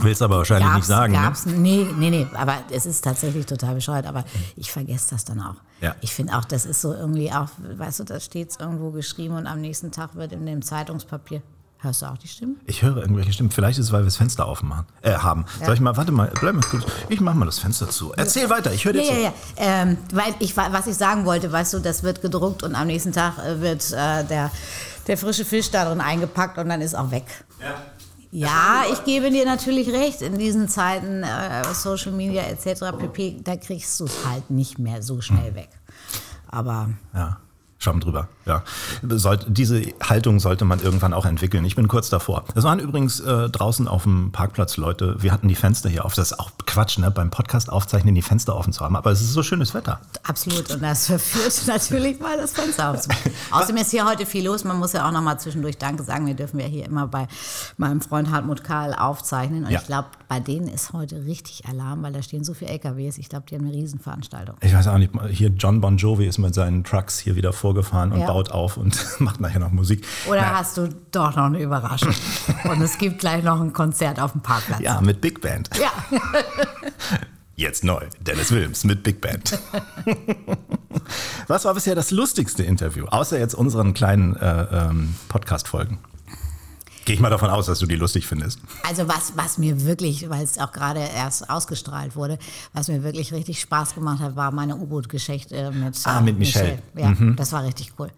Willst 0.01 0.21
aber 0.21 0.37
wahrscheinlich 0.37 0.71
nicht 0.73 0.85
sagen. 0.85 1.13
Ne? 1.13 1.19
Gab's, 1.19 1.45
nee, 1.45 1.85
nee, 1.97 2.09
nee, 2.09 2.27
aber 2.33 2.55
es 2.71 2.85
ist 2.85 3.03
tatsächlich 3.03 3.45
total 3.45 3.75
bescheuert, 3.75 4.05
aber 4.05 4.23
ich 4.55 4.71
vergesse 4.71 5.11
das 5.11 5.25
dann 5.25 5.41
auch. 5.41 5.55
Ja. 5.81 5.95
Ich 6.01 6.13
finde 6.13 6.37
auch, 6.37 6.45
das 6.45 6.65
ist 6.65 6.81
so 6.81 6.93
irgendwie 6.93 7.31
auch, 7.31 7.47
weißt 7.77 7.99
du, 8.01 8.03
da 8.03 8.19
steht 8.19 8.51
es 8.51 8.59
irgendwo 8.59 8.91
geschrieben 8.91 9.35
und 9.35 9.47
am 9.47 9.61
nächsten 9.61 9.91
Tag 9.91 10.15
wird 10.15 10.31
in 10.33 10.45
dem 10.45 10.61
Zeitungspapier. 10.61 11.41
Hörst 11.81 12.01
du 12.01 12.07
auch 12.07 12.17
die 12.17 12.27
Stimme? 12.27 12.55
Ich 12.65 12.81
höre 12.81 12.97
irgendwelche 12.97 13.31
Stimmen. 13.31 13.51
Vielleicht 13.51 13.79
ist 13.79 13.85
es, 13.85 13.91
weil 13.93 14.01
wir 14.01 14.05
das 14.05 14.17
Fenster 14.17 14.45
aufmachen, 14.45 14.85
äh, 15.01 15.13
haben. 15.13 15.45
Soll 15.63 15.75
ich 15.75 15.79
mal, 15.79 15.95
warte 15.95 16.11
mal, 16.11 16.29
bleib 16.41 16.53
mal 16.55 16.61
kurz. 16.61 16.83
Ich 17.07 17.21
mach 17.21 17.33
mal 17.33 17.45
das 17.45 17.59
Fenster 17.59 17.87
zu. 17.89 18.11
Erzähl 18.17 18.49
weiter, 18.49 18.73
ich 18.73 18.83
höre 18.83 18.91
dir 18.91 19.03
Ja, 19.03 19.07
zu. 19.07 19.13
ja, 19.15 19.21
ja. 19.21 19.33
Ähm, 19.55 19.97
weil 20.13 20.35
ich, 20.39 20.57
was 20.57 20.87
ich 20.87 20.95
sagen 20.97 21.23
wollte, 21.23 21.49
weißt 21.49 21.75
du, 21.75 21.79
das 21.79 22.03
wird 22.03 22.21
gedruckt 22.21 22.63
und 22.63 22.75
am 22.75 22.87
nächsten 22.87 23.13
Tag 23.13 23.37
äh, 23.37 23.61
wird 23.61 23.93
äh, 23.93 24.25
der, 24.25 24.51
der 25.07 25.17
frische 25.17 25.45
Fisch 25.45 25.71
da 25.71 25.85
drin 25.85 26.01
eingepackt 26.01 26.57
und 26.57 26.67
dann 26.67 26.81
ist 26.81 26.95
auch 26.95 27.11
weg. 27.11 27.23
Ja, 27.61 27.75
ich 28.91 29.03
gebe 29.05 29.31
dir 29.31 29.45
natürlich 29.45 29.89
recht. 29.91 30.21
In 30.21 30.37
diesen 30.37 30.67
Zeiten 30.67 31.23
äh, 31.23 31.63
Social 31.73 32.11
Media 32.11 32.43
etc. 32.43 32.95
pp, 32.97 33.41
da 33.43 33.55
kriegst 33.55 33.99
du 33.99 34.05
es 34.05 34.25
halt 34.25 34.49
nicht 34.51 34.77
mehr 34.77 35.01
so 35.01 35.19
schnell 35.21 35.55
weg. 35.55 35.69
Aber 36.47 36.89
Ja, 37.13 37.37
Schwamm 37.81 38.01
drüber. 38.01 38.27
Ja. 38.45 38.63
Sollte, 39.03 39.49
diese 39.49 39.81
Haltung 40.03 40.39
sollte 40.41 40.65
man 40.65 40.81
irgendwann 40.81 41.13
auch 41.13 41.25
entwickeln. 41.25 41.63
Ich 41.63 41.77
bin 41.77 41.87
kurz 41.87 42.09
davor. 42.09 42.43
Es 42.53 42.65
waren 42.65 42.79
übrigens 42.79 43.21
äh, 43.21 43.49
draußen 43.49 43.87
auf 43.87 44.03
dem 44.03 44.33
Parkplatz 44.33 44.75
Leute. 44.75 45.15
Wir 45.23 45.31
hatten 45.31 45.47
die 45.47 45.55
Fenster 45.55 45.87
hier 45.87 46.03
auf. 46.03 46.13
Das 46.13 46.31
ist 46.31 46.39
auch 46.39 46.51
Quatsch, 46.65 46.97
ne? 46.97 47.09
beim 47.09 47.29
Podcast 47.31 47.69
aufzeichnen 47.71 48.15
die 48.15 48.21
Fenster 48.21 48.57
offen 48.57 48.73
zu 48.73 48.83
haben. 48.83 48.97
Aber 48.97 49.11
es 49.11 49.21
ist 49.21 49.31
so 49.31 49.43
schönes 49.43 49.73
Wetter. 49.73 50.01
absolut. 50.23 50.69
Und 50.71 50.83
das 50.83 51.05
verführt 51.07 51.53
natürlich 51.67 52.19
mal 52.19 52.35
das 52.37 52.51
Fenster 52.51 52.89
aufzumachen. 52.91 53.31
Außerdem 53.51 53.77
ist 53.77 53.91
hier 53.91 54.05
heute 54.05 54.25
viel 54.25 54.45
los. 54.45 54.65
Man 54.65 54.77
muss 54.77 54.91
ja 54.91 55.07
auch 55.07 55.13
noch 55.13 55.21
mal 55.21 55.37
zwischendurch 55.37 55.77
Danke 55.77 56.03
sagen. 56.03 56.27
Wir 56.27 56.33
dürfen 56.33 56.59
ja 56.59 56.65
hier 56.67 56.83
immer 56.85 57.07
bei 57.07 57.29
meinem 57.77 58.01
Freund 58.01 58.29
Hartmut 58.29 58.65
Karl 58.65 58.93
aufzeichnen. 58.93 59.63
Und 59.63 59.71
Ja. 59.71 59.79
ich 59.79 59.85
glaube, 59.87 60.09
bei 60.27 60.41
denen 60.41 60.67
ist 60.67 60.91
heute 60.91 61.23
richtig 61.23 61.65
Alarm, 61.65 62.03
weil 62.03 62.11
da 62.11 62.21
stehen 62.21 62.43
so 62.43 62.53
viele 62.53 62.71
LKWs. 62.71 63.17
Ich 63.17 63.29
glaube, 63.29 63.45
die 63.49 63.55
haben 63.55 63.63
eine 63.65 63.73
Riesenveranstaltung. 63.73 64.57
Ich 64.59 64.73
weiß 64.73 64.87
auch 64.87 64.97
nicht, 64.97 65.13
hier 65.29 65.47
John 65.49 65.79
Bon 65.79 65.95
Jovi 65.95 66.25
ist 66.27 66.39
mit 66.39 66.53
seinen 66.53 66.83
Trucks 66.83 67.19
hier 67.19 67.37
wieder 67.37 67.53
vorgefahren 67.69 68.11
und 68.11 68.21
Ja. 68.21 68.27
baut 68.27 68.49
auf 68.51 68.77
und 68.77 68.97
macht 69.19 69.39
nachher 69.39 69.59
noch 69.59 69.71
Musik. 69.71 70.03
Oder 70.27 70.41
Na, 70.41 70.57
hast 70.59 70.77
du 70.77 70.89
doch 71.11 71.35
noch 71.35 71.45
eine 71.45 71.61
Überraschung? 71.61 72.13
Und 72.63 72.81
es 72.81 72.97
gibt 72.97 73.19
gleich 73.19 73.43
noch 73.43 73.61
ein 73.61 73.73
Konzert 73.73 74.19
auf 74.19 74.31
dem 74.31 74.41
Parkplatz. 74.41 74.79
Ja, 74.81 74.99
mit 75.01 75.21
Big 75.21 75.39
Band. 75.41 75.69
Ja. 75.79 75.91
Jetzt 77.55 77.83
neu. 77.83 78.01
Dennis 78.21 78.51
Wilms 78.51 78.83
mit 78.85 79.03
Big 79.03 79.21
Band. 79.21 79.59
Was 81.47 81.65
war 81.65 81.73
bisher 81.73 81.93
das 81.93 82.09
lustigste 82.11 82.63
Interview? 82.63 83.05
Außer 83.07 83.37
jetzt 83.37 83.53
unseren 83.53 83.93
kleinen 83.93 84.35
äh, 84.37 84.61
ähm, 84.71 85.15
Podcast-Folgen. 85.27 85.99
Gehe 87.09 87.15
ich 87.15 87.21
mal 87.21 87.31
davon 87.31 87.49
aus, 87.49 87.65
dass 87.65 87.79
du 87.79 87.87
die 87.87 87.95
lustig 87.95 88.27
findest. 88.27 88.59
Also 88.87 89.07
was, 89.07 89.33
was 89.35 89.57
mir 89.57 89.83
wirklich, 89.83 90.29
weil 90.29 90.43
es 90.43 90.59
auch 90.59 90.71
gerade 90.71 90.99
erst 90.99 91.49
ausgestrahlt 91.49 92.15
wurde, 92.15 92.37
was 92.73 92.87
mir 92.87 93.01
wirklich 93.01 93.33
richtig 93.33 93.61
Spaß 93.61 93.95
gemacht 93.95 94.19
hat, 94.19 94.35
war 94.35 94.51
meine 94.51 94.75
U-Boot-Geschichte 94.75 95.71
mit, 95.71 95.97
Ah, 96.03 96.19
äh, 96.19 96.21
mit 96.21 96.37
Michelle. 96.37 96.77
Ja, 96.95 97.11
das 97.35 97.51
war 97.51 97.63
richtig 97.63 97.93
cool. 97.97 98.11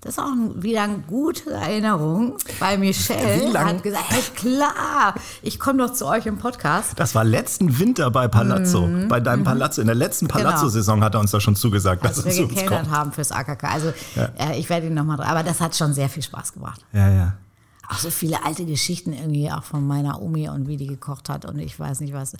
Das 0.00 0.12
ist 0.14 0.18
auch 0.18 0.32
wieder 0.54 0.84
eine 0.84 1.00
gute 1.00 1.50
Erinnerung, 1.50 2.38
weil 2.60 2.78
Michelle 2.78 3.62
hat 3.62 3.82
gesagt, 3.82 4.06
hey 4.08 4.22
klar, 4.34 5.12
ich 5.42 5.60
komme 5.60 5.86
doch 5.86 5.92
zu 5.92 6.06
euch 6.06 6.24
im 6.24 6.38
Podcast. 6.38 6.94
Das 6.96 7.14
war 7.14 7.24
letzten 7.24 7.78
Winter 7.78 8.10
bei 8.10 8.26
Palazzo, 8.26 8.86
mhm. 8.86 9.08
bei 9.08 9.20
deinem 9.20 9.40
mhm. 9.40 9.44
Palazzo. 9.44 9.82
In 9.82 9.86
der 9.86 9.96
letzten 9.96 10.28
genau. 10.28 10.44
Palazzo-Saison 10.44 11.04
hat 11.04 11.12
er 11.12 11.20
uns 11.20 11.30
da 11.30 11.40
schon 11.40 11.56
zugesagt, 11.56 12.02
dass 12.06 12.24
wir 12.24 12.48
gekellnert 12.48 12.88
haben 12.88 13.12
fürs 13.12 13.32
AKK. 13.32 13.64
Also 13.64 13.92
ja. 14.16 14.30
äh, 14.38 14.58
ich 14.58 14.70
werde 14.70 14.86
ihn 14.86 14.94
nochmal, 14.94 15.20
aber 15.20 15.42
das 15.42 15.60
hat 15.60 15.76
schon 15.76 15.92
sehr 15.92 16.08
viel 16.08 16.22
Spaß 16.22 16.54
gemacht. 16.54 16.80
Ja, 16.94 17.10
ja. 17.10 17.34
Auch 17.90 17.98
so 17.98 18.10
viele 18.10 18.44
alte 18.44 18.64
Geschichten 18.66 19.12
irgendwie 19.12 19.50
auch 19.50 19.64
von 19.64 19.86
meiner 19.86 20.22
Omi 20.22 20.48
und 20.48 20.68
wie 20.68 20.76
die 20.76 20.86
gekocht 20.86 21.28
hat 21.28 21.44
und 21.44 21.58
ich 21.58 21.78
weiß 21.78 22.00
nicht 22.00 22.12
was. 22.12 22.34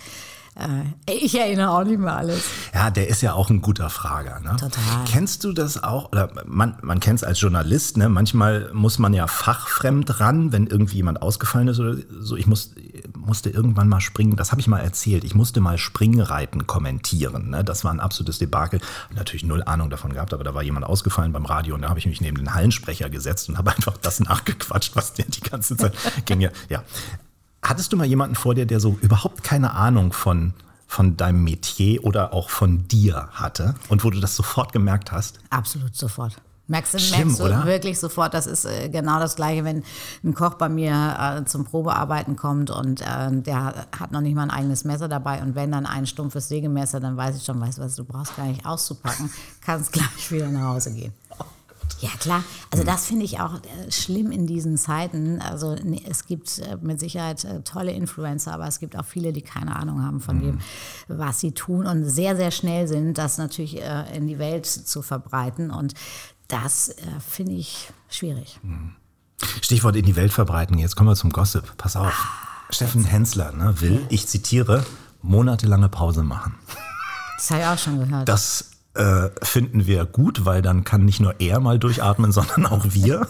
Äh, 0.54 1.12
ich 1.12 1.38
erinnere 1.38 1.70
auch 1.70 1.84
nicht 1.84 1.98
mehr 1.98 2.16
alles. 2.16 2.44
Ja, 2.74 2.90
der 2.90 3.08
ist 3.08 3.22
ja 3.22 3.32
auch 3.34 3.50
ein 3.50 3.60
guter 3.60 3.90
Frager. 3.90 4.40
Ne? 4.40 4.56
Total. 4.58 5.04
Kennst 5.06 5.44
du 5.44 5.52
das 5.52 5.82
auch? 5.82 6.12
Oder 6.12 6.30
man, 6.46 6.76
man 6.82 7.00
kennt 7.00 7.18
es 7.18 7.24
als 7.24 7.40
Journalist. 7.40 7.96
Ne? 7.96 8.08
Manchmal 8.08 8.70
muss 8.72 8.98
man 8.98 9.12
ja 9.12 9.26
fachfremd 9.26 10.20
ran, 10.20 10.52
wenn 10.52 10.66
irgendwie 10.66 10.96
jemand 10.96 11.22
ausgefallen 11.22 11.68
ist 11.68 11.80
oder 11.80 11.96
so. 12.20 12.36
Ich 12.36 12.46
muss, 12.46 12.74
musste 13.30 13.48
irgendwann 13.48 13.88
mal 13.88 14.00
springen. 14.00 14.34
Das 14.34 14.50
habe 14.50 14.60
ich 14.60 14.66
mal 14.66 14.80
erzählt. 14.80 15.22
Ich 15.22 15.36
musste 15.36 15.60
mal 15.60 15.78
Springreiten 15.78 16.66
kommentieren. 16.66 17.50
Ne? 17.50 17.62
Das 17.62 17.84
war 17.84 17.92
ein 17.92 18.00
absolutes 18.00 18.40
Debakel. 18.40 18.80
Natürlich 19.14 19.44
null 19.44 19.62
Ahnung 19.62 19.88
davon 19.88 20.12
gehabt, 20.12 20.34
aber 20.34 20.42
da 20.42 20.52
war 20.52 20.64
jemand 20.64 20.84
ausgefallen 20.84 21.30
beim 21.30 21.46
Radio 21.46 21.76
und 21.76 21.82
da 21.82 21.90
habe 21.90 22.00
ich 22.00 22.06
mich 22.06 22.20
neben 22.20 22.38
den 22.38 22.54
Hallensprecher 22.54 23.08
gesetzt 23.08 23.48
und 23.48 23.56
habe 23.56 23.70
einfach 23.76 23.96
das 23.98 24.18
nachgequatscht, 24.18 24.96
was 24.96 25.14
der 25.14 25.26
die 25.26 25.42
ganze 25.42 25.76
Zeit 25.76 25.94
ging. 26.24 26.40
Ja, 26.40 26.50
ja. 26.68 26.82
Hattest 27.62 27.92
du 27.92 27.96
mal 27.96 28.04
jemanden 28.04 28.34
vor 28.34 28.56
dir, 28.56 28.66
der 28.66 28.80
so 28.80 28.98
überhaupt 29.00 29.44
keine 29.44 29.74
Ahnung 29.74 30.12
von, 30.12 30.52
von 30.88 31.16
deinem 31.16 31.44
Metier 31.44 32.02
oder 32.02 32.32
auch 32.32 32.50
von 32.50 32.88
dir 32.88 33.28
hatte 33.30 33.76
und 33.90 34.02
wo 34.02 34.10
du 34.10 34.18
das 34.18 34.34
sofort 34.34 34.72
gemerkt 34.72 35.12
hast? 35.12 35.38
Absolut 35.50 35.94
sofort. 35.94 36.34
Merkst, 36.70 36.94
du, 36.94 36.98
Schlimm, 37.00 37.26
merkst 37.26 37.40
du 37.40 37.44
oder? 37.46 37.64
wirklich 37.66 37.98
sofort, 37.98 38.32
das 38.32 38.46
ist 38.46 38.64
äh, 38.64 38.88
genau 38.90 39.18
das 39.18 39.34
Gleiche, 39.34 39.64
wenn 39.64 39.82
ein 40.22 40.34
Koch 40.34 40.54
bei 40.54 40.68
mir 40.68 41.40
äh, 41.40 41.44
zum 41.44 41.64
Probearbeiten 41.64 42.36
kommt 42.36 42.70
und 42.70 43.00
äh, 43.00 43.32
der 43.32 43.86
hat 43.98 44.12
noch 44.12 44.20
nicht 44.20 44.36
mal 44.36 44.44
ein 44.44 44.50
eigenes 44.50 44.84
Messer 44.84 45.08
dabei 45.08 45.42
und 45.42 45.56
wenn 45.56 45.72
dann 45.72 45.84
ein 45.84 46.06
stumpfes 46.06 46.46
Sägemesser, 46.46 47.00
dann 47.00 47.16
weiß 47.16 47.36
ich 47.36 47.44
schon, 47.44 47.60
weißt 47.60 47.78
du 47.78 47.82
was, 47.82 47.96
du 47.96 48.04
brauchst 48.04 48.36
gar 48.36 48.46
nicht 48.46 48.64
auszupacken, 48.64 49.32
kannst 49.60 49.92
gleich 49.92 50.30
wieder 50.30 50.46
nach 50.46 50.74
Hause 50.74 50.92
gehen. 50.92 51.12
Ja, 51.98 52.10
klar. 52.20 52.44
Also 52.70 52.84
das 52.84 53.06
finde 53.06 53.24
ich 53.24 53.40
auch 53.40 53.56
äh, 53.56 53.90
schlimm 53.90 54.30
in 54.30 54.46
diesen 54.46 54.76
Zeiten. 54.76 55.40
Also 55.40 55.74
es 56.08 56.24
gibt 56.24 56.60
äh, 56.60 56.76
mit 56.80 57.00
Sicherheit 57.00 57.44
äh, 57.44 57.62
tolle 57.62 57.90
Influencer, 57.90 58.54
aber 58.54 58.68
es 58.68 58.78
gibt 58.78 58.96
auch 58.96 59.04
viele, 59.04 59.32
die 59.32 59.42
keine 59.42 59.74
Ahnung 59.74 60.04
haben 60.04 60.20
von 60.20 60.40
dem, 60.40 60.54
mhm. 60.54 60.60
was 61.08 61.40
sie 61.40 61.50
tun 61.50 61.86
und 61.86 62.04
sehr, 62.04 62.36
sehr 62.36 62.52
schnell 62.52 62.86
sind, 62.86 63.18
das 63.18 63.38
natürlich 63.38 63.82
in 64.14 64.28
die 64.28 64.38
Welt 64.38 64.66
zu 64.66 65.02
verbreiten. 65.02 65.70
Und 65.70 65.94
das 66.50 66.94
finde 67.26 67.52
ich 67.52 67.88
schwierig. 68.08 68.58
Mhm. 68.62 68.92
Stichwort 69.62 69.96
in 69.96 70.04
die 70.04 70.16
Welt 70.16 70.32
verbreiten. 70.32 70.78
Jetzt 70.78 70.96
kommen 70.96 71.08
wir 71.08 71.16
zum 71.16 71.30
Gossip. 71.30 71.76
Pass 71.76 71.96
auf. 71.96 72.12
Ah, 72.12 72.72
Steffen 72.72 73.04
Hensler 73.04 73.52
ne, 73.52 73.80
will, 73.80 74.04
ich 74.10 74.26
zitiere, 74.26 74.84
monatelange 75.22 75.88
Pause 75.88 76.22
machen. 76.22 76.54
Das 77.36 77.50
habe 77.50 77.60
ich 77.60 77.66
auch 77.66 77.78
schon 77.78 77.98
gehört. 77.98 78.28
Das 78.28 78.70
äh, 78.94 79.28
finden 79.42 79.86
wir 79.86 80.04
gut, 80.04 80.44
weil 80.44 80.62
dann 80.62 80.84
kann 80.84 81.04
nicht 81.04 81.20
nur 81.20 81.40
er 81.40 81.60
mal 81.60 81.78
durchatmen, 81.78 82.32
sondern 82.32 82.66
auch 82.66 82.84
wir. 82.90 83.26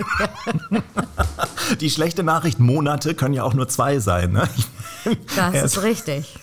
Die 1.81 1.91
schlechte 1.91 2.23
Nachricht, 2.23 2.59
Monate 2.59 3.15
können 3.15 3.35
ja 3.35 3.45
auch 3.45 3.55
nur 3.55 3.69
zwei 3.69 4.01
sein. 4.01 4.33
Ne? 4.33 4.49
Das 5.37 5.55
ist, 5.55 5.77
ist 5.77 5.83
richtig. 5.83 6.39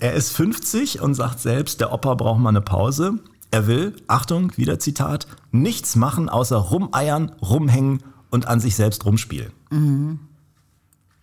Er 0.00 0.12
ist 0.14 0.32
50 0.32 1.00
und 1.00 1.14
sagt 1.14 1.40
selbst, 1.40 1.80
der 1.80 1.92
Opa 1.92 2.14
braucht 2.14 2.40
mal 2.40 2.50
eine 2.50 2.60
Pause. 2.60 3.14
Er 3.54 3.68
will, 3.68 3.94
Achtung, 4.08 4.50
wieder 4.56 4.80
Zitat, 4.80 5.28
nichts 5.52 5.94
machen 5.94 6.28
außer 6.28 6.56
rumeiern, 6.56 7.30
rumhängen 7.40 8.02
und 8.28 8.48
an 8.48 8.58
sich 8.58 8.74
selbst 8.74 9.04
rumspielen. 9.04 9.52
Mhm. 9.70 10.18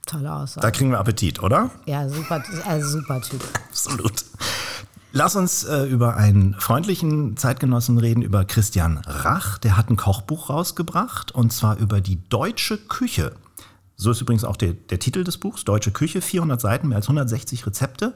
Tolle 0.06 0.34
Aussage. 0.34 0.66
Da 0.66 0.72
kriegen 0.72 0.92
wir 0.92 1.00
Appetit, 1.00 1.44
oder? 1.44 1.72
Ja, 1.86 2.08
super, 2.08 2.42
also 2.66 2.88
super 2.88 3.20
Typ. 3.20 3.44
Absolut. 3.68 4.24
Lass 5.12 5.36
uns 5.36 5.66
äh, 5.66 5.84
über 5.88 6.16
einen 6.16 6.54
freundlichen 6.54 7.36
Zeitgenossen 7.36 7.98
reden, 7.98 8.22
über 8.22 8.46
Christian 8.46 9.00
Rach. 9.00 9.58
Der 9.58 9.76
hat 9.76 9.90
ein 9.90 9.98
Kochbuch 9.98 10.50
rausgebracht 10.50 11.34
und 11.34 11.52
zwar 11.52 11.80
über 11.80 12.00
die 12.00 12.18
deutsche 12.30 12.78
Küche. 12.78 13.34
So 13.98 14.10
ist 14.10 14.22
übrigens 14.22 14.46
auch 14.46 14.56
der, 14.56 14.72
der 14.72 15.00
Titel 15.00 15.26
des 15.26 15.38
Buchs, 15.38 15.66
Deutsche 15.66 15.92
Küche, 15.92 16.22
400 16.22 16.62
Seiten, 16.62 16.88
mehr 16.88 16.96
als 16.96 17.08
160 17.08 17.68
Rezepte. 17.68 18.14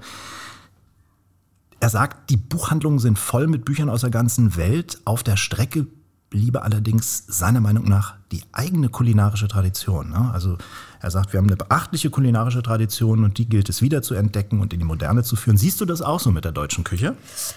Er 1.80 1.90
sagt, 1.90 2.30
die 2.30 2.38
Buchhandlungen 2.38 3.00
sind 3.00 3.20
voll 3.20 3.48
mit 3.48 3.66
Büchern 3.66 3.90
aus 3.90 4.02
der 4.02 4.10
ganzen 4.10 4.56
Welt. 4.56 5.02
Auf 5.06 5.24
der 5.24 5.38
Strecke 5.38 5.88
bliebe 6.30 6.64
allerdings 6.64 7.24
seiner 7.28 7.62
Meinung 7.62 7.86
nach 7.86 8.16
die 8.32 8.44
eigene 8.52 8.90
kulinarische 8.90 9.48
Tradition. 9.48 10.10
Ne? 10.10 10.32
Also 10.34 10.58
er 11.06 11.12
sagt, 11.12 11.34
wir 11.34 11.38
haben 11.38 11.46
eine 11.46 11.56
beachtliche 11.56 12.10
kulinarische 12.10 12.64
Tradition 12.64 13.24
und 13.24 13.38
die 13.38 13.48
gilt 13.48 13.70
es 13.70 13.84
wieder 13.84 14.02
zu 14.02 14.16
entdecken 14.16 14.60
und 14.60 14.74
in 14.74 14.80
die 14.80 14.86
Moderne 14.86 15.22
zu 15.22 15.36
führen. 15.36 15.56
Siehst 15.56 15.80
du 15.80 15.86
das 15.86 16.02
auch 16.02 16.20
so 16.20 16.32
mit 16.32 16.46
der 16.46 16.52
deutschen 16.52 16.84
Küche? 16.84 17.16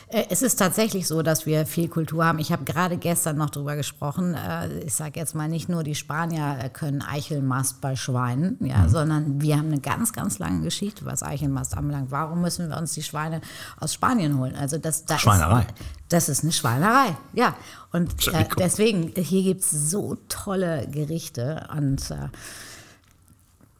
Äh, 0.08 0.24
es 0.28 0.42
ist 0.42 0.56
tatsächlich 0.56 1.08
so, 1.08 1.22
dass 1.22 1.46
wir 1.46 1.64
viel 1.64 1.88
Kultur 1.88 2.26
haben. 2.26 2.40
Ich 2.40 2.52
habe 2.52 2.64
gerade 2.64 2.98
gestern 2.98 3.38
noch 3.38 3.48
darüber 3.48 3.74
gesprochen. 3.74 4.34
Äh, 4.34 4.80
ich 4.80 4.94
sage 4.94 5.18
jetzt 5.18 5.34
mal 5.34 5.48
nicht 5.48 5.70
nur 5.70 5.82
die 5.82 5.94
Spanier 5.94 6.58
äh, 6.60 6.68
können 6.68 7.00
Eichelmast 7.00 7.80
bei 7.80 7.96
Schweinen, 7.96 8.58
ja, 8.60 8.82
mhm. 8.82 8.88
sondern 8.90 9.40
wir 9.40 9.56
haben 9.56 9.68
eine 9.68 9.80
ganz, 9.80 10.12
ganz 10.12 10.38
lange 10.38 10.60
Geschichte, 10.60 11.06
was 11.06 11.22
Eichelmast 11.22 11.74
anbelangt. 11.74 12.10
Warum 12.10 12.42
müssen 12.42 12.68
wir 12.68 12.76
uns 12.76 12.92
die 12.92 13.02
Schweine 13.02 13.40
aus 13.80 13.94
Spanien 13.94 14.36
holen? 14.36 14.56
Also 14.56 14.76
das, 14.76 15.06
da 15.06 15.18
Schweinerei. 15.18 15.60
Ist, 15.60 15.74
das 16.10 16.28
ist 16.28 16.42
eine 16.42 16.52
Schweinerei, 16.52 17.16
ja. 17.32 17.56
Und 17.92 18.28
äh, 18.28 18.44
deswegen, 18.58 19.14
hier 19.16 19.42
gibt 19.42 19.62
es 19.62 19.70
so 19.70 20.18
tolle 20.28 20.86
Gerichte 20.90 21.66
und 21.74 22.10
äh, 22.10 22.28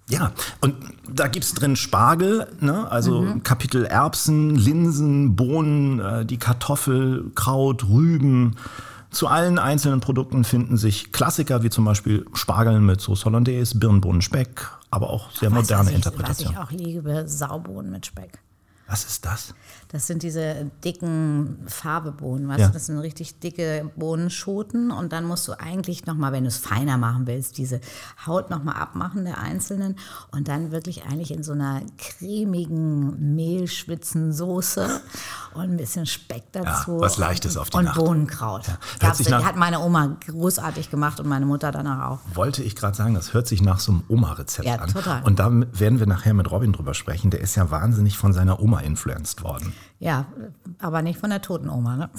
ja, 0.09 0.33
und 0.61 0.75
da 1.09 1.29
gibt 1.29 1.45
es 1.45 1.55
drin 1.55 1.77
Spargel, 1.77 2.47
ne? 2.61 2.91
also 2.91 3.23
mhm. 3.23 3.43
Kapitel 3.43 3.85
Erbsen, 3.85 4.57
Linsen, 4.57 5.37
Bohnen, 5.37 6.01
äh, 6.01 6.25
die 6.25 6.39
Kartoffel, 6.39 7.31
Kraut, 7.35 7.85
Rüben. 7.89 8.57
Zu 9.11 9.27
allen 9.27 9.59
einzelnen 9.59 10.01
Produkten 10.01 10.45
finden 10.45 10.77
sich 10.77 11.13
Klassiker 11.13 11.63
wie 11.63 11.71
zum 11.71 11.85
Beispiel 11.85 12.27
Spargel 12.35 12.81
mit 12.81 13.01
Sauce 13.01 13.25
Hollandaise, 13.25 13.79
Birnenbohnen, 13.79 14.23
Speck, 14.23 14.71
aber 14.91 15.11
auch 15.11 15.31
sehr 15.33 15.51
moderne 15.51 15.93
Interpretationen. 15.93 16.57
Was 16.57 16.71
ich 16.71 16.79
auch 16.79 16.87
liebe, 16.87 17.25
Saubohnen 17.27 17.91
mit 17.91 18.07
Speck. 18.07 18.39
Was 18.87 19.05
ist 19.05 19.25
das? 19.27 19.55
Das 19.89 20.07
sind 20.07 20.23
diese 20.23 20.71
dicken 20.85 21.61
Farbebohnen, 21.67 22.47
weißt 22.47 22.61
ja. 22.61 22.67
du? 22.67 22.73
Das 22.75 22.87
sind 22.87 22.99
richtig 22.99 23.41
dicke 23.41 23.91
Bohnenschoten 23.97 24.91
und 24.91 25.13
dann 25.15 25.25
musst 25.25 25.49
du 25.49 25.59
eigentlich 25.59 26.05
nochmal, 26.05 26.33
wenn 26.33 26.45
du 26.45 26.49
es 26.49 26.59
feiner 26.59 26.99
machen 26.99 27.27
willst, 27.27 27.57
diese 27.57 27.81
Haut 28.27 28.51
nochmal 28.51 28.75
abmachen 28.75 29.25
der 29.25 29.39
einzelnen 29.39 29.97
und 30.31 30.49
dann 30.49 30.73
wirklich 30.73 31.05
eigentlich 31.05 31.31
in 31.31 31.43
so 31.43 31.53
einer 31.53 31.81
cremigen 31.97 33.35
Mehlschwitzensoße 33.35 35.01
und 35.55 35.63
ein 35.63 35.77
bisschen 35.79 36.05
Speck 36.05 36.53
dazu. 36.53 36.97
Ja, 36.97 37.01
was 37.01 37.17
leichtes 37.17 37.57
auf 37.57 37.71
die 37.71 37.79
Und 37.79 37.85
Nacht. 37.85 37.97
Bohnenkraut. 37.97 38.67
Ja. 39.01 39.13
Die 39.19 39.35
hat 39.35 39.57
meine 39.57 39.81
Oma 39.81 40.19
großartig 40.27 40.91
gemacht 40.91 41.19
und 41.19 41.29
meine 41.29 41.47
Mutter 41.47 41.73
danach 41.73 42.11
auch. 42.11 42.19
Wollte 42.35 42.63
ich 42.63 42.77
gerade 42.77 42.95
sagen, 42.95 43.15
das 43.15 43.33
hört 43.33 43.49
sich 43.49 43.63
nach 43.63 43.81
so 43.81 43.93
einem 43.93 44.03
Oma-Rezept 44.09 44.69
ja, 44.69 44.77
an. 44.77 44.91
Total. 44.91 45.23
Und 45.23 45.39
da 45.39 45.51
werden 45.51 45.99
wir 45.99 46.07
nachher 46.07 46.35
mit 46.35 46.51
Robin 46.51 46.75
drüber 46.75 46.93
sprechen. 46.93 47.31
Der 47.31 47.41
ist 47.41 47.55
ja 47.55 47.71
wahnsinnig 47.71 48.19
von 48.19 48.35
seiner 48.35 48.61
Oma 48.61 48.81
influenced 48.81 49.43
worden. 49.43 49.73
Ja, 49.99 50.27
aber 50.79 51.03
nicht 51.03 51.19
von 51.19 51.31
der 51.31 51.43
toten 51.43 51.69
Oma, 51.69 51.97
ne? 51.97 52.11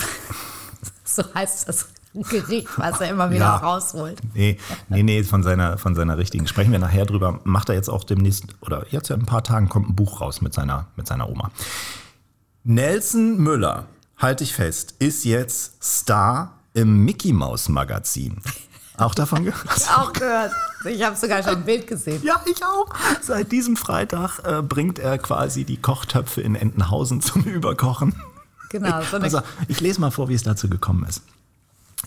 so 1.04 1.24
heißt 1.34 1.68
das 1.68 1.90
Gericht, 2.14 2.68
was 2.78 3.02
er 3.02 3.10
immer 3.10 3.30
wieder 3.30 3.46
ja. 3.46 3.58
rausholt. 3.58 4.20
Nee, 4.34 4.58
nee, 4.90 5.04
nee, 5.04 5.24
von 5.24 5.44
seiner, 5.44 5.78
von 5.78 5.96
seiner 5.96 6.18
richtigen. 6.18 6.48
Sprechen 6.48 6.72
wir 6.72 6.80
nachher 6.80 7.06
drüber. 7.06 7.40
Macht 7.44 7.70
er 7.70 7.76
jetzt 7.76 7.90
auch 7.90 8.04
demnächst, 8.04 8.48
oder 8.62 8.86
jetzt 8.90 9.10
ja 9.10 9.16
in 9.16 9.22
ein 9.22 9.28
paar 9.28 9.44
Tagen 9.44 9.70
kommt 9.70 9.90
ein 9.90 9.96
Buch 9.96 10.20
raus 10.20 10.42
mit 10.42 10.54
seiner, 10.54 10.88
mit 10.96 11.08
seiner 11.08 11.30
Oma. 11.30 11.52
Nelson 12.64 13.38
Müller, 13.38 13.86
halte 14.18 14.44
ich 14.44 14.54
fest, 14.54 14.96
ist 15.00 15.24
jetzt 15.24 15.84
Star 15.84 16.54
im 16.74 17.06
Mickey 17.06 17.32
Mouse 17.32 17.70
Magazin. 17.70 18.42
Auch 19.00 19.16
davon 19.16 19.46
gehört? 19.46 19.66
Ich 19.78 19.90
auch 19.90 20.14
gehört. 20.14 20.52
Ich 20.86 21.04
habe 21.04 21.16
sogar 21.16 21.42
schon 21.44 21.58
ein 21.58 21.64
Bild 21.64 21.88
gesehen. 21.88 22.22
Ja, 22.24 22.42
ich 22.46 22.64
auch. 22.64 22.88
Seit 23.22 23.52
diesem 23.52 23.76
Freitag 23.76 24.40
äh, 24.44 24.62
bringt 24.62 25.00
er 25.00 25.18
quasi 25.18 25.64
die 25.64 25.78
Kochtöpfe 25.78 26.42
in 26.42 26.56
Entenhausen 26.56 27.22
zum 27.22 27.44
Überkochen. 27.44 28.16
Genau. 28.70 29.02
So 29.10 29.18
also, 29.18 29.42
ich 29.68 29.80
lese 29.80 30.00
mal 30.00 30.12
vor, 30.12 30.30
wie 30.30 30.36
es 30.36 30.44
dazu 30.44 30.70
gekommen 30.70 31.06
ist. 31.08 31.24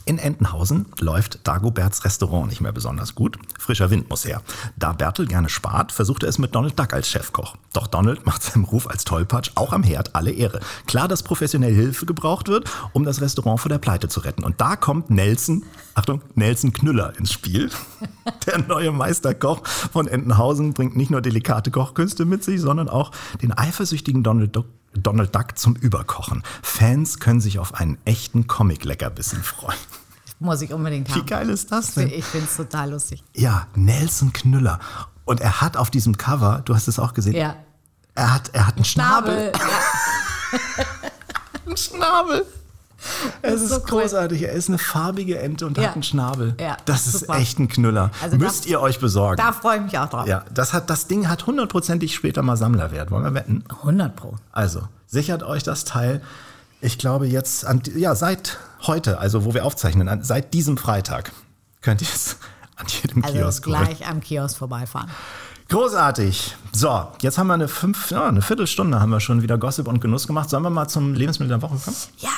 In 0.04 0.18
Entenhausen 0.18 0.87
läuft 0.99 1.46
Dagoberts 1.46 2.04
Restaurant 2.04 2.49
nicht 2.49 2.61
mehr 2.61 2.72
besonders 2.72 3.14
gut. 3.14 3.38
Frischer 3.58 3.90
Wind 3.90 4.11
muss 4.11 4.25
her. 4.25 4.42
Da 4.76 4.92
Bertel 4.92 5.26
gerne 5.26 5.49
spart, 5.49 5.92
versucht 5.92 6.25
er 6.25 6.28
es 6.28 6.38
mit 6.38 6.54
Donald 6.54 6.78
Duck 6.78 6.92
als 6.92 7.08
Chefkoch. 7.08 7.56
Doch 7.72 7.87
Donald 7.87 8.26
macht 8.26 8.42
seinem 8.42 8.64
Ruf 8.64 8.88
als 8.88 9.04
Tollpatsch 9.04 9.52
auch 9.54 9.72
am 9.72 9.84
Herd 9.84 10.16
alle 10.16 10.32
Ehre. 10.32 10.58
Klar, 10.87 11.06
dass 11.06 11.22
professionell 11.22 11.72
Hilfe 11.72 12.04
gebraucht 12.04 12.49
wird, 12.49 12.68
um 12.92 13.04
das 13.04 13.20
Restaurant 13.20 13.61
vor 13.61 13.68
der 13.68 13.78
Pleite 13.78 14.08
zu 14.08 14.20
retten. 14.20 14.42
Und 14.42 14.61
da 14.61 14.75
kommt 14.75 15.11
Nelson, 15.11 15.62
Achtung, 15.94 16.20
Nelson 16.34 16.72
Knüller 16.72 17.16
ins 17.18 17.32
Spiel. 17.32 17.70
Der 18.46 18.58
neue 18.58 18.90
Meisterkoch 18.90 19.66
von 19.66 20.08
Entenhausen 20.08 20.75
bringt 20.75 20.96
nicht 20.96 21.11
nur 21.11 21.22
delikate 21.22 21.70
Kochkünste 21.70 22.25
mit 22.25 22.42
sich, 22.42 22.61
sondern 22.61 22.88
auch 22.88 23.12
den 23.40 23.56
eifersüchtigen 23.56 24.22
Donald 24.22 24.56
Duck 24.56 24.66
Donald 24.94 25.34
Duck 25.34 25.58
zum 25.58 25.75
Überkochen. 25.76 26.42
Fans 26.62 27.18
können 27.18 27.40
sich 27.40 27.58
auf 27.58 27.75
einen 27.75 27.99
echten 28.04 28.46
Comic-Leckerbissen 28.46 29.42
freuen. 29.42 29.78
Muss 30.38 30.61
ich 30.62 30.72
unbedingt 30.72 31.08
Wie 31.08 31.20
haben. 31.20 31.26
geil 31.26 31.49
ist 31.50 31.70
das 31.70 31.94
denn? 31.94 32.08
Ich 32.12 32.25
finde 32.25 32.46
es 32.49 32.56
total 32.56 32.90
lustig. 32.90 33.22
Ja, 33.34 33.68
Nelson 33.75 34.32
Knüller. 34.32 34.80
Und 35.25 35.40
er 35.40 35.61
hat 35.61 35.76
auf 35.76 35.90
diesem 35.90 36.16
Cover, 36.16 36.62
du 36.64 36.75
hast 36.75 36.88
es 36.88 36.99
auch 36.99 37.14
gesehen, 37.14 37.34
Ja. 37.37 37.54
er 38.16 38.34
hat, 38.34 38.50
er 38.52 38.66
hat 38.66 38.75
einen 38.76 38.84
Schnabel. 38.84 39.52
Schnabel. 39.54 39.70
Ja. 39.70 40.84
Einen 41.66 41.76
Schnabel. 41.76 42.44
Es 43.42 43.54
ist 43.54 43.62
ist, 43.62 43.68
so 43.71 43.76
cool. 43.76 44.02
großartig. 44.02 44.42
Er 44.42 44.52
ist 44.52 44.68
eine 44.68 44.78
farbige 44.78 45.38
Ente 45.38 45.66
und 45.66 45.76
Ja. 45.78 45.85
hat 45.88 45.94
einen 45.94 46.02
Schnabel. 46.02 46.54
Ja, 46.61 46.76
das 46.85 47.06
ist 47.06 47.21
super. 47.21 47.37
echt 47.37 47.59
ein 47.59 47.68
Knüller. 47.68 48.11
Also 48.23 48.37
Müsst 48.37 48.61
das- 48.61 48.66
ihr 48.66 48.80
euch 48.80 49.00
besorgen. 49.00 49.37
Da 49.37 49.52
freue 49.52 49.78
ich 49.78 49.82
mich 49.85 49.99
auch 49.99 50.09
drauf. 50.09 50.26
ja, 50.26 50.44
das, 50.54 50.73
hat, 50.73 50.88
das 50.90 51.06
Ding 51.09 51.28
hat 51.28 51.47
hundertprozentig 51.47 52.14
später 52.14 52.42
mal 52.42 52.56
Sammlerwert. 52.56 53.11
Wollen 53.11 53.25
wir 53.25 53.35
wetten? 53.35 53.64
100 53.82 54.14
Pro. 54.16 54.37
Also, 54.52 54.82
sichert 55.06 55.42
euch 55.42 55.62
das 55.62 55.85
Teil. 55.85 56.23
Ich 56.80 56.99
glaube 56.99 57.26
jetzt, 57.26 57.64
an, 57.66 57.82
ja, 57.94 58.14
seit 58.14 58.59
heute, 58.87 59.18
also 59.18 59.44
wo 59.44 59.54
wir 59.54 59.64
aufzeichnen, 59.64 60.09
an, 60.09 60.23
seit 60.25 60.52
diesem 60.54 60.76
Freitag, 60.76 61.30
könnt 61.80 62.02
ihr 62.02 62.09
es 62.12 62.37
an 62.76 62.87
jedem 62.88 63.23
Also 63.25 63.37
Kiosk 63.37 63.66
holen. 63.66 63.76
gleich 63.85 64.06
am 64.09 64.21
Kiosk 64.21 64.56
vorbeifahren. 64.59 65.11
Großartig. 65.68 66.54
So, 66.73 67.09
jetzt 67.23 67.38
haben 67.38 67.47
wir 67.47 67.54
eine 67.54 67.68
fünf, 67.68 68.11
ja, 68.11 68.26
eine 68.26 68.42
Viertelstunde 68.42 69.00
haben 69.00 69.11
wir 69.11 69.21
schon 69.21 69.40
wieder 69.42 69.56
Gossip 69.56 69.87
und 69.88 70.00
Genuss 70.00 70.26
gemacht. 70.26 70.50
Sollen 70.50 70.64
wir 70.64 70.71
mal 70.71 70.88
zum 70.88 71.14
Lebensmittel 71.14 71.49
der 71.59 71.62
Woche 71.62 71.76
kommen? 71.82 71.97
Ja. 72.18 72.28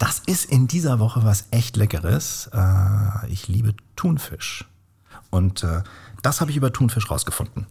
Das 0.00 0.18
ist 0.24 0.46
in 0.46 0.66
dieser 0.66 0.98
Woche 0.98 1.24
was 1.24 1.44
echt 1.50 1.76
Leckeres. 1.76 2.48
Äh, 2.54 3.28
ich 3.28 3.48
liebe 3.48 3.74
Thunfisch. 3.96 4.64
Und 5.28 5.62
äh, 5.62 5.82
das 6.22 6.40
habe 6.40 6.50
ich 6.50 6.56
über 6.56 6.72
Thunfisch 6.72 7.10
rausgefunden. 7.10 7.66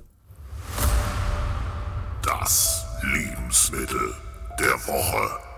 Das 2.21 2.85
Lebensmittel 3.01 4.13
der 4.59 4.75
Woche. 4.87 5.48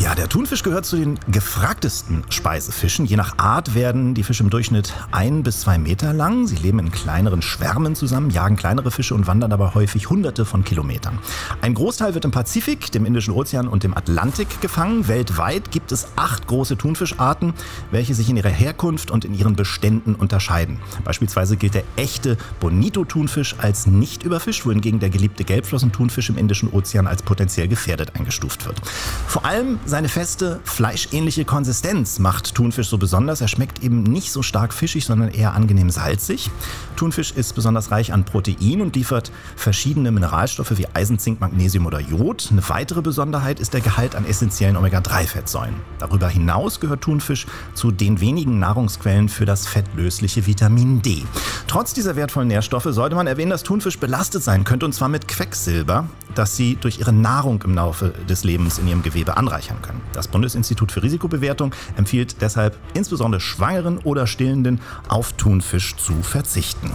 Ja, 0.00 0.14
der 0.14 0.28
Thunfisch 0.28 0.62
gehört 0.62 0.86
zu 0.86 0.94
den 0.94 1.18
gefragtesten 1.26 2.22
Speisefischen. 2.28 3.04
Je 3.04 3.16
nach 3.16 3.36
Art 3.38 3.74
werden 3.74 4.14
die 4.14 4.22
Fische 4.22 4.44
im 4.44 4.50
Durchschnitt 4.50 4.94
ein 5.10 5.42
bis 5.42 5.62
zwei 5.62 5.76
Meter 5.76 6.12
lang. 6.12 6.46
Sie 6.46 6.54
leben 6.54 6.78
in 6.78 6.92
kleineren 6.92 7.42
Schwärmen 7.42 7.96
zusammen, 7.96 8.30
jagen 8.30 8.54
kleinere 8.54 8.92
Fische 8.92 9.16
und 9.16 9.26
wandern 9.26 9.50
dabei 9.50 9.74
häufig 9.74 10.08
hunderte 10.08 10.44
von 10.44 10.62
Kilometern. 10.62 11.18
Ein 11.62 11.74
Großteil 11.74 12.14
wird 12.14 12.24
im 12.24 12.30
Pazifik, 12.30 12.92
dem 12.92 13.06
Indischen 13.06 13.34
Ozean 13.34 13.66
und 13.66 13.82
dem 13.82 13.92
Atlantik 13.96 14.60
gefangen. 14.60 15.08
Weltweit 15.08 15.72
gibt 15.72 15.90
es 15.90 16.06
acht 16.14 16.46
große 16.46 16.78
Thunfischarten, 16.78 17.52
welche 17.90 18.14
sich 18.14 18.30
in 18.30 18.36
ihrer 18.36 18.50
Herkunft 18.50 19.10
und 19.10 19.24
in 19.24 19.34
ihren 19.34 19.56
Beständen 19.56 20.14
unterscheiden. 20.14 20.78
Beispielsweise 21.02 21.56
gilt 21.56 21.74
der 21.74 21.84
echte 21.96 22.36
Bonito-Thunfisch 22.60 23.56
als 23.58 23.88
nicht 23.88 24.22
überfischt, 24.22 24.64
wohingegen 24.64 25.00
der 25.00 25.10
geliebte 25.10 25.42
Gelbflossenthunfisch 25.42 26.30
im 26.30 26.38
Indischen 26.38 26.68
Ozean 26.70 27.08
als 27.08 27.24
potenziell 27.24 27.66
gefährdet 27.66 28.14
eingestuft 28.14 28.64
wird. 28.64 28.80
Vor 29.26 29.44
allem 29.44 29.80
seine 29.88 30.08
feste, 30.08 30.60
fleischähnliche 30.64 31.46
Konsistenz 31.46 32.18
macht 32.18 32.54
Thunfisch 32.54 32.88
so 32.88 32.98
besonders. 32.98 33.40
Er 33.40 33.48
schmeckt 33.48 33.82
eben 33.82 34.02
nicht 34.02 34.32
so 34.32 34.42
stark 34.42 34.74
fischig, 34.74 35.06
sondern 35.06 35.30
eher 35.30 35.54
angenehm 35.54 35.88
salzig. 35.88 36.50
Thunfisch 36.96 37.32
ist 37.32 37.54
besonders 37.54 37.90
reich 37.90 38.12
an 38.12 38.24
Protein 38.24 38.82
und 38.82 38.94
liefert 38.94 39.32
verschiedene 39.56 40.10
Mineralstoffe 40.10 40.76
wie 40.76 40.86
Eisen, 40.92 41.18
Zink, 41.18 41.40
Magnesium 41.40 41.86
oder 41.86 42.00
Jod. 42.00 42.48
Eine 42.50 42.68
weitere 42.68 43.00
Besonderheit 43.00 43.60
ist 43.60 43.72
der 43.72 43.80
Gehalt 43.80 44.14
an 44.14 44.26
essentiellen 44.26 44.76
Omega-3-Fettsäuren. 44.76 45.74
Darüber 45.98 46.28
hinaus 46.28 46.80
gehört 46.80 47.00
Thunfisch 47.00 47.46
zu 47.72 47.90
den 47.90 48.20
wenigen 48.20 48.58
Nahrungsquellen 48.58 49.30
für 49.30 49.46
das 49.46 49.66
fettlösliche 49.66 50.46
Vitamin 50.46 51.00
D. 51.00 51.24
Trotz 51.66 51.94
dieser 51.94 52.14
wertvollen 52.14 52.48
Nährstoffe 52.48 52.88
sollte 52.90 53.16
man 53.16 53.26
erwähnen, 53.26 53.50
dass 53.50 53.62
Thunfisch 53.62 53.98
belastet 53.98 54.42
sein 54.42 54.64
könnte 54.64 54.84
und 54.84 54.92
zwar 54.92 55.08
mit 55.08 55.28
Quecksilber, 55.28 56.04
das 56.34 56.56
sie 56.56 56.76
durch 56.76 56.98
ihre 56.98 57.12
Nahrung 57.12 57.62
im 57.62 57.74
Laufe 57.74 58.12
des 58.28 58.44
Lebens 58.44 58.78
in 58.78 58.88
ihrem 58.88 59.02
Gewebe 59.02 59.36
anreichern 59.36 59.82
können. 59.82 60.00
Das 60.12 60.28
Bundesinstitut 60.28 60.92
für 60.92 61.02
Risikobewertung 61.02 61.74
empfiehlt 61.96 62.40
deshalb 62.40 62.76
insbesondere 62.94 63.40
Schwangeren 63.40 63.98
oder 63.98 64.26
Stillenden 64.26 64.80
auf 65.08 65.32
Thunfisch 65.32 65.96
zu 65.96 66.22
verzichten. 66.22 66.90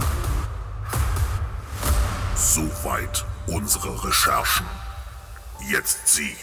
Soweit 2.36 3.24
unsere 3.46 4.04
Recherchen. 4.04 4.66
Jetzt 5.70 6.08
Sie, 6.08 6.34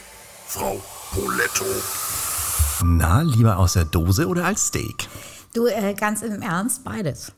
Frau 0.48 0.82
Poletto. 1.12 1.66
Na, 2.84 3.22
lieber 3.22 3.58
aus 3.58 3.74
der 3.74 3.86
Dose 3.86 4.28
oder 4.28 4.46
als 4.46 4.68
Steak? 4.68 5.08
Du, 5.54 5.68
äh, 5.68 5.94
ganz 5.94 6.22
im 6.22 6.42
Ernst, 6.42 6.84
beides. 6.84 7.34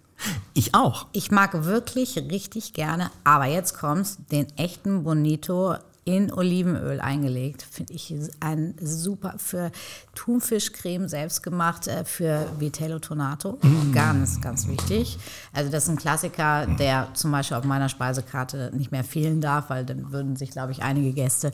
Ich 0.53 0.75
auch. 0.75 1.07
Ich 1.11 1.31
mag 1.31 1.65
wirklich 1.65 2.17
richtig 2.17 2.73
gerne, 2.73 3.09
aber 3.23 3.45
jetzt 3.45 3.77
kommt's, 3.77 4.17
den 4.31 4.47
echten 4.57 5.03
Bonito 5.03 5.75
in 6.05 6.33
Olivenöl 6.33 6.99
eingelegt. 6.99 7.65
Finde 7.69 7.93
ich 7.93 8.13
ein 8.39 8.75
super 8.81 9.35
für 9.37 9.71
Thunfischcreme 10.15 11.07
selbst 11.07 11.43
gemacht, 11.43 11.87
äh, 11.87 12.03
für 12.03 12.45
Vitello 12.59 12.99
Tonato. 12.99 13.57
Ganz, 13.93 14.41
ganz 14.41 14.67
wichtig. 14.67 15.17
Also 15.53 15.71
das 15.71 15.83
ist 15.83 15.89
ein 15.89 15.95
Klassiker, 15.97 16.67
der 16.67 17.07
zum 17.13 17.31
Beispiel 17.31 17.57
auf 17.57 17.63
meiner 17.63 17.89
Speisekarte 17.89 18.71
nicht 18.73 18.91
mehr 18.91 19.03
fehlen 19.03 19.39
darf, 19.39 19.69
weil 19.69 19.85
dann 19.85 20.11
würden 20.11 20.35
sich, 20.35 20.51
glaube 20.51 20.71
ich, 20.71 20.83
einige 20.83 21.13
Gäste 21.13 21.51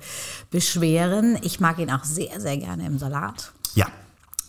beschweren. 0.49 1.37
Ich 1.41 1.59
mag 1.59 1.77
ihn 1.79 1.91
auch 1.91 2.03
sehr, 2.03 2.39
sehr 2.39 2.57
gerne 2.57 2.85
im 2.85 2.97
Salat. 2.97 3.51
Ja. 3.75 3.85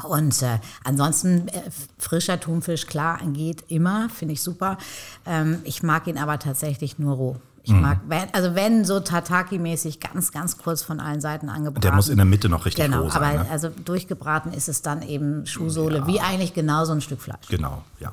Und 0.04 0.40
äh, 0.42 0.58
ansonsten 0.84 1.48
äh, 1.48 1.62
frischer 1.98 2.38
Thunfisch, 2.40 2.86
klar, 2.86 3.18
geht 3.32 3.64
immer, 3.68 4.08
finde 4.08 4.34
ich 4.34 4.42
super. 4.42 4.78
Ähm, 5.26 5.58
ich 5.64 5.82
mag 5.82 6.06
ihn 6.06 6.18
aber 6.18 6.38
tatsächlich 6.38 6.98
nur 6.98 7.14
roh. 7.16 7.36
Ich 7.62 7.72
Mhm. 7.72 7.80
mag, 7.82 7.98
wenn, 8.08 8.32
also 8.32 8.54
wenn 8.54 8.84
so 8.86 9.00
Tataki-mäßig 9.00 10.00
ganz, 10.00 10.32
ganz 10.32 10.56
kurz 10.56 10.82
von 10.82 10.98
allen 10.98 11.20
Seiten 11.20 11.48
angebraten. 11.50 11.82
Der 11.82 11.92
muss 11.92 12.08
in 12.08 12.16
der 12.16 12.24
Mitte 12.24 12.48
noch 12.48 12.64
richtig 12.64 12.84
Genau, 12.84 13.02
roh 13.02 13.10
sein. 13.10 13.22
aber 13.36 13.44
ne? 13.44 13.50
also 13.50 13.68
durchgebraten 13.68 14.52
ist 14.54 14.68
es 14.68 14.80
dann 14.82 15.02
eben 15.02 15.44
Schuhsohle, 15.46 16.06
wie 16.06 16.20
eigentlich 16.20 16.54
genau 16.54 16.84
so 16.86 16.92
ein 16.92 17.00
Stück 17.02 17.20
Fleisch. 17.20 17.46
Genau, 17.48 17.84
ja. 18.00 18.12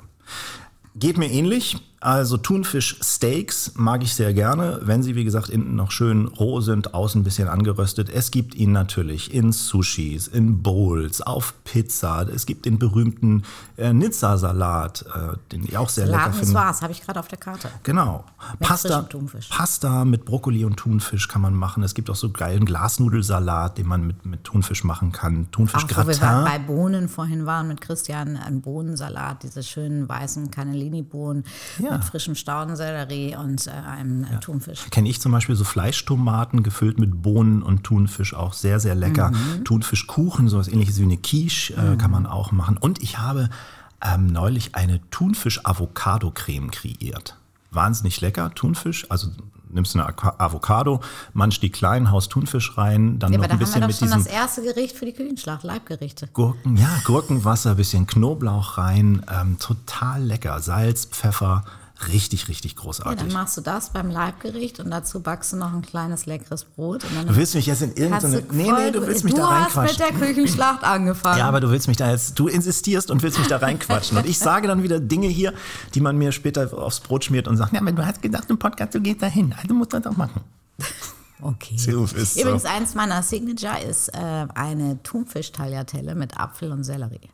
Geht 0.95 1.17
mir 1.17 1.29
ähnlich. 1.31 1.77
Also 1.99 2.37
Thunfisch-Steaks 2.37 3.71
mag 3.75 4.03
ich 4.03 4.13
sehr 4.13 4.31
gerne, 4.31 4.79
wenn 4.83 5.01
sie, 5.01 5.15
wie 5.15 5.23
gesagt, 5.23 5.49
innen 5.49 5.75
noch 5.75 5.89
schön 5.89 6.27
roh 6.27 6.61
sind, 6.61 6.93
außen 6.93 7.21
ein 7.21 7.23
bisschen 7.23 7.47
angeröstet. 7.47 8.09
Es 8.09 8.29
gibt 8.29 8.53
ihn 8.53 8.71
natürlich 8.71 9.33
in 9.33 9.51
Sushis, 9.51 10.27
in 10.27 10.61
Bowls, 10.61 11.21
auf 11.21 11.55
Pizza. 11.63 12.27
Es 12.29 12.45
gibt 12.45 12.65
den 12.65 12.77
berühmten 12.77 13.41
äh, 13.77 13.93
Nizza-Salat, 13.93 15.05
äh, 15.07 15.37
den 15.51 15.63
ich 15.63 15.75
auch 15.75 15.89
sehr 15.89 16.05
lecker 16.05 16.17
Laden 16.17 16.33
ist 16.33 16.39
finde. 16.39 16.53
was, 16.53 16.81
habe 16.83 16.91
ich 16.91 17.01
gerade 17.01 17.19
auf 17.19 17.29
der 17.29 17.39
Karte. 17.39 17.69
Genau. 17.81 18.25
Mit 18.59 18.69
Pasta. 18.69 19.07
Pasta 19.49 20.05
mit 20.05 20.23
Brokkoli 20.23 20.65
und 20.65 20.77
Thunfisch 20.77 21.27
kann 21.27 21.41
man 21.41 21.55
machen. 21.55 21.81
Es 21.81 21.95
gibt 21.95 22.11
auch 22.11 22.15
so 22.15 22.29
geilen 22.29 22.65
Glasnudelsalat, 22.65 23.79
den 23.79 23.87
man 23.87 24.05
mit, 24.05 24.23
mit 24.23 24.43
Thunfisch 24.43 24.83
machen 24.83 25.11
kann. 25.11 25.47
Auch 25.51 25.59
wo 25.59 25.65
wir 25.65 25.71
Thunfischgratin. 25.71 26.45
bei 26.45 26.59
Bohnen 26.59 27.09
vorhin 27.09 27.47
waren 27.47 27.67
mit 27.67 27.81
Christian, 27.81 28.37
ein 28.37 28.61
Bohnensalat, 28.61 29.41
diese 29.41 29.63
schönen 29.63 30.07
weißen 30.07 30.51
Cannellini-Bohnen 30.51 31.43
Ja. 31.79 31.86
Mit 31.91 32.03
frischem 32.03 32.35
Staudensellerie 32.35 33.35
und 33.35 33.67
äh, 33.67 33.71
einem 33.71 34.23
äh, 34.23 34.39
Thunfisch. 34.39 34.89
Kenne 34.89 35.09
ich 35.09 35.21
zum 35.21 35.31
Beispiel 35.31 35.55
so 35.55 35.63
Fleischtomaten 35.63 36.63
gefüllt 36.63 36.99
mit 36.99 37.21
Bohnen 37.21 37.61
und 37.61 37.83
Thunfisch, 37.83 38.33
auch 38.33 38.53
sehr, 38.53 38.79
sehr 38.79 38.95
lecker. 38.95 39.31
Mhm. 39.31 39.65
Thunfischkuchen, 39.65 40.49
sowas 40.49 40.67
ähnliches 40.67 40.99
wie 40.99 41.03
eine 41.03 41.17
Quiche, 41.17 41.73
äh, 41.73 41.97
kann 41.97 42.11
man 42.11 42.25
auch 42.25 42.51
machen. 42.51 42.77
Und 42.77 43.01
ich 43.01 43.17
habe 43.17 43.49
ähm, 44.01 44.27
neulich 44.27 44.75
eine 44.75 45.01
Thunfisch-Avocado-Creme 45.09 46.71
kreiert. 46.71 47.37
Wahnsinnig 47.71 48.21
lecker, 48.21 48.53
Thunfisch, 48.53 49.09
also 49.09 49.29
nimmst 49.69 49.95
du 49.95 49.99
eine 49.99 50.13
Avocado, 50.39 51.01
manchst 51.33 51.61
die 51.61 51.69
klein, 51.69 52.11
haust 52.11 52.31
Thunfisch 52.31 52.77
rein, 52.77 53.19
dann 53.19 53.33
Ja, 53.33 53.39
noch 53.39 53.49
ein 53.49 53.59
bisschen 53.59 53.81
mit 53.81 53.99
diesem 53.99 54.23
das 54.23 54.27
erste 54.27 54.61
Gericht 54.63 54.95
für 54.95 55.05
die 55.05 55.13
Küchenschlacht, 55.13 55.63
Leibgerichte. 55.63 56.27
Gurken, 56.33 56.77
ja, 56.77 56.89
Gurkenwasser, 57.05 57.75
bisschen 57.75 58.07
Knoblauch 58.07 58.77
rein, 58.77 59.25
ähm, 59.33 59.57
total 59.59 60.23
lecker. 60.23 60.59
Salz, 60.59 61.05
Pfeffer, 61.05 61.63
richtig, 62.07 62.47
richtig 62.47 62.73
Ja, 62.73 62.81
großartig. 62.81 63.19
dann 63.19 63.33
machst 63.33 63.57
du 63.57 63.61
das 63.61 63.89
beim 63.91 64.09
Leibgericht 64.09 64.79
und 64.79 64.91
dazu 64.91 65.19
backst 65.21 65.53
du 65.53 65.57
noch 65.57 65.73
ein 65.73 65.81
kleines 65.81 66.25
leckeres 66.25 66.63
Brot. 66.65 67.03
Und 67.03 67.15
dann 67.15 67.27
du 67.27 67.35
willst 67.35 67.55
mich 67.55 67.65
jetzt 67.65 67.81
in 67.81 67.93
irgendeine. 67.95 68.41
du 68.41 68.53
Nee, 68.55 68.71
nee, 68.71 68.91
du 68.91 69.05
willst 69.05 69.23
mich 69.23 69.33
du 69.33 69.39
da 69.41 69.65
hast 69.65 69.75
mit 69.75 69.77
reinquatschen. 69.77 69.97
der 70.19 70.27
Küchenschlacht 70.27 70.83
angefangen. 70.83 71.39
Ja, 71.39 71.47
aber 71.47 71.59
du 71.59 71.69
willst 71.69 71.87
mich 71.87 71.97
da 71.97 72.09
jetzt, 72.11 72.37
du 72.37 72.47
insistierst 72.47 73.09
und 73.11 73.23
willst 73.23 73.39
mich 73.39 73.47
da 73.47 73.57
reinquatschen. 73.57 74.17
Und 74.17 74.25
ich 74.25 74.37
sage 74.37 74.67
dann 74.67 74.83
wieder 74.83 74.99
Dinge 74.99 75.27
hier, 75.27 75.53
die 75.93 76.01
man 76.01 76.17
mir 76.17 76.31
später 76.31 76.71
aufs 76.77 76.99
Brot 76.99 77.25
schmiert 77.25 77.47
und 77.47 77.57
sagt, 77.57 77.73
ja, 77.73 77.81
aber 77.81 77.91
du 77.91 78.05
hast 78.05 78.21
gedacht, 78.21 78.49
im 78.49 78.57
Podcast, 78.59 78.93
du 78.95 79.01
gehst 79.01 79.21
da 79.21 79.27
hin, 79.27 79.53
also 79.61 79.73
musst 79.73 79.93
du 79.93 79.99
das 79.99 80.11
auch 80.11 80.17
machen. 80.17 80.41
Okay. 81.41 81.75
Ist 81.75 81.85
so. 82.33 82.41
Übrigens, 82.41 82.65
eins 82.65 82.95
meiner 82.95 83.21
Signature 83.21 83.79
ist 83.87 84.09
äh, 84.09 84.47
eine 84.55 85.01
Thunfisch-Tagliatelle 85.03 86.15
mit 86.15 86.39
Apfel 86.39 86.71
und 86.71 86.83
Sellerie. 86.83 87.29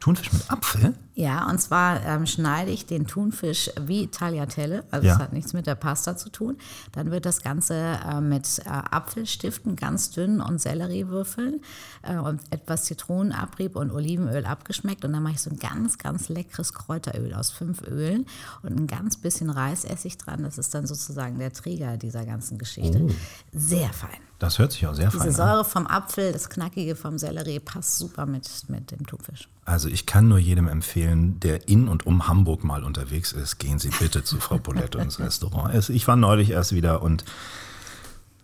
Thunfisch 0.00 0.32
mit 0.32 0.50
Apfel? 0.50 0.94
Ja, 1.14 1.50
und 1.50 1.60
zwar 1.60 2.04
ähm, 2.04 2.24
schneide 2.26 2.70
ich 2.70 2.86
den 2.86 3.08
Thunfisch 3.08 3.70
wie 3.80 4.06
Tagliatelle, 4.06 4.84
also 4.92 5.08
Ja. 5.08 5.14
es 5.14 5.18
hat 5.18 5.32
nichts 5.32 5.52
mit 5.52 5.66
der 5.66 5.74
Pasta 5.74 6.16
zu 6.16 6.28
tun. 6.30 6.56
Dann 6.92 7.10
wird 7.10 7.26
das 7.26 7.42
Ganze 7.42 7.74
äh, 8.08 8.20
mit 8.20 8.60
äh, 8.64 8.68
Apfelstiften 8.68 9.74
ganz 9.74 10.10
dünn 10.12 10.40
und 10.40 10.60
Selleriewürfeln 10.60 11.60
äh, 12.02 12.16
und 12.18 12.40
etwas 12.50 12.84
Zitronenabrieb 12.84 13.74
und 13.74 13.90
Olivenöl 13.90 14.46
abgeschmeckt. 14.46 15.04
Und 15.04 15.12
dann 15.12 15.24
mache 15.24 15.32
ich 15.34 15.40
so 15.42 15.50
ein 15.50 15.58
ganz, 15.58 15.98
ganz 15.98 16.28
leckeres 16.28 16.72
Kräuteröl 16.72 17.34
aus 17.34 17.50
fünf 17.50 17.82
Ölen 17.82 18.26
und 18.62 18.78
ein 18.78 18.86
ganz 18.86 19.16
bisschen 19.16 19.50
Reisessig 19.50 20.18
dran. 20.18 20.44
Das 20.44 20.58
ist 20.58 20.72
dann 20.74 20.86
sozusagen 20.86 21.40
der 21.40 21.52
Träger 21.52 21.96
dieser 21.96 22.24
ganzen 22.24 22.58
Geschichte. 22.58 23.08
Sehr 23.52 23.92
fein. 23.92 24.27
Das 24.38 24.58
hört 24.60 24.70
sich 24.70 24.86
auch 24.86 24.94
sehr 24.94 25.08
Diese 25.10 25.24
fein 25.24 25.32
Säure 25.34 25.58
an. 25.60 25.64
vom 25.64 25.86
Apfel, 25.88 26.32
das 26.32 26.48
Knackige 26.48 26.94
vom 26.94 27.18
Sellerie 27.18 27.58
passt 27.58 27.98
super 27.98 28.24
mit, 28.24 28.48
mit 28.68 28.90
dem 28.92 29.04
Thunfisch. 29.06 29.48
Also 29.64 29.88
ich 29.88 30.06
kann 30.06 30.28
nur 30.28 30.38
jedem 30.38 30.68
empfehlen, 30.68 31.40
der 31.40 31.68
in 31.68 31.88
und 31.88 32.06
um 32.06 32.28
Hamburg 32.28 32.62
mal 32.62 32.84
unterwegs 32.84 33.32
ist, 33.32 33.58
gehen 33.58 33.78
Sie 33.80 33.90
bitte 33.98 34.22
zu 34.22 34.38
Frau 34.38 34.58
Poletto 34.58 34.98
ins 35.00 35.18
Restaurant. 35.18 35.74
Es- 35.74 35.88
Ich 35.88 36.06
war 36.06 36.14
neulich 36.16 36.50
erst 36.50 36.72
wieder 36.72 37.02
und 37.02 37.24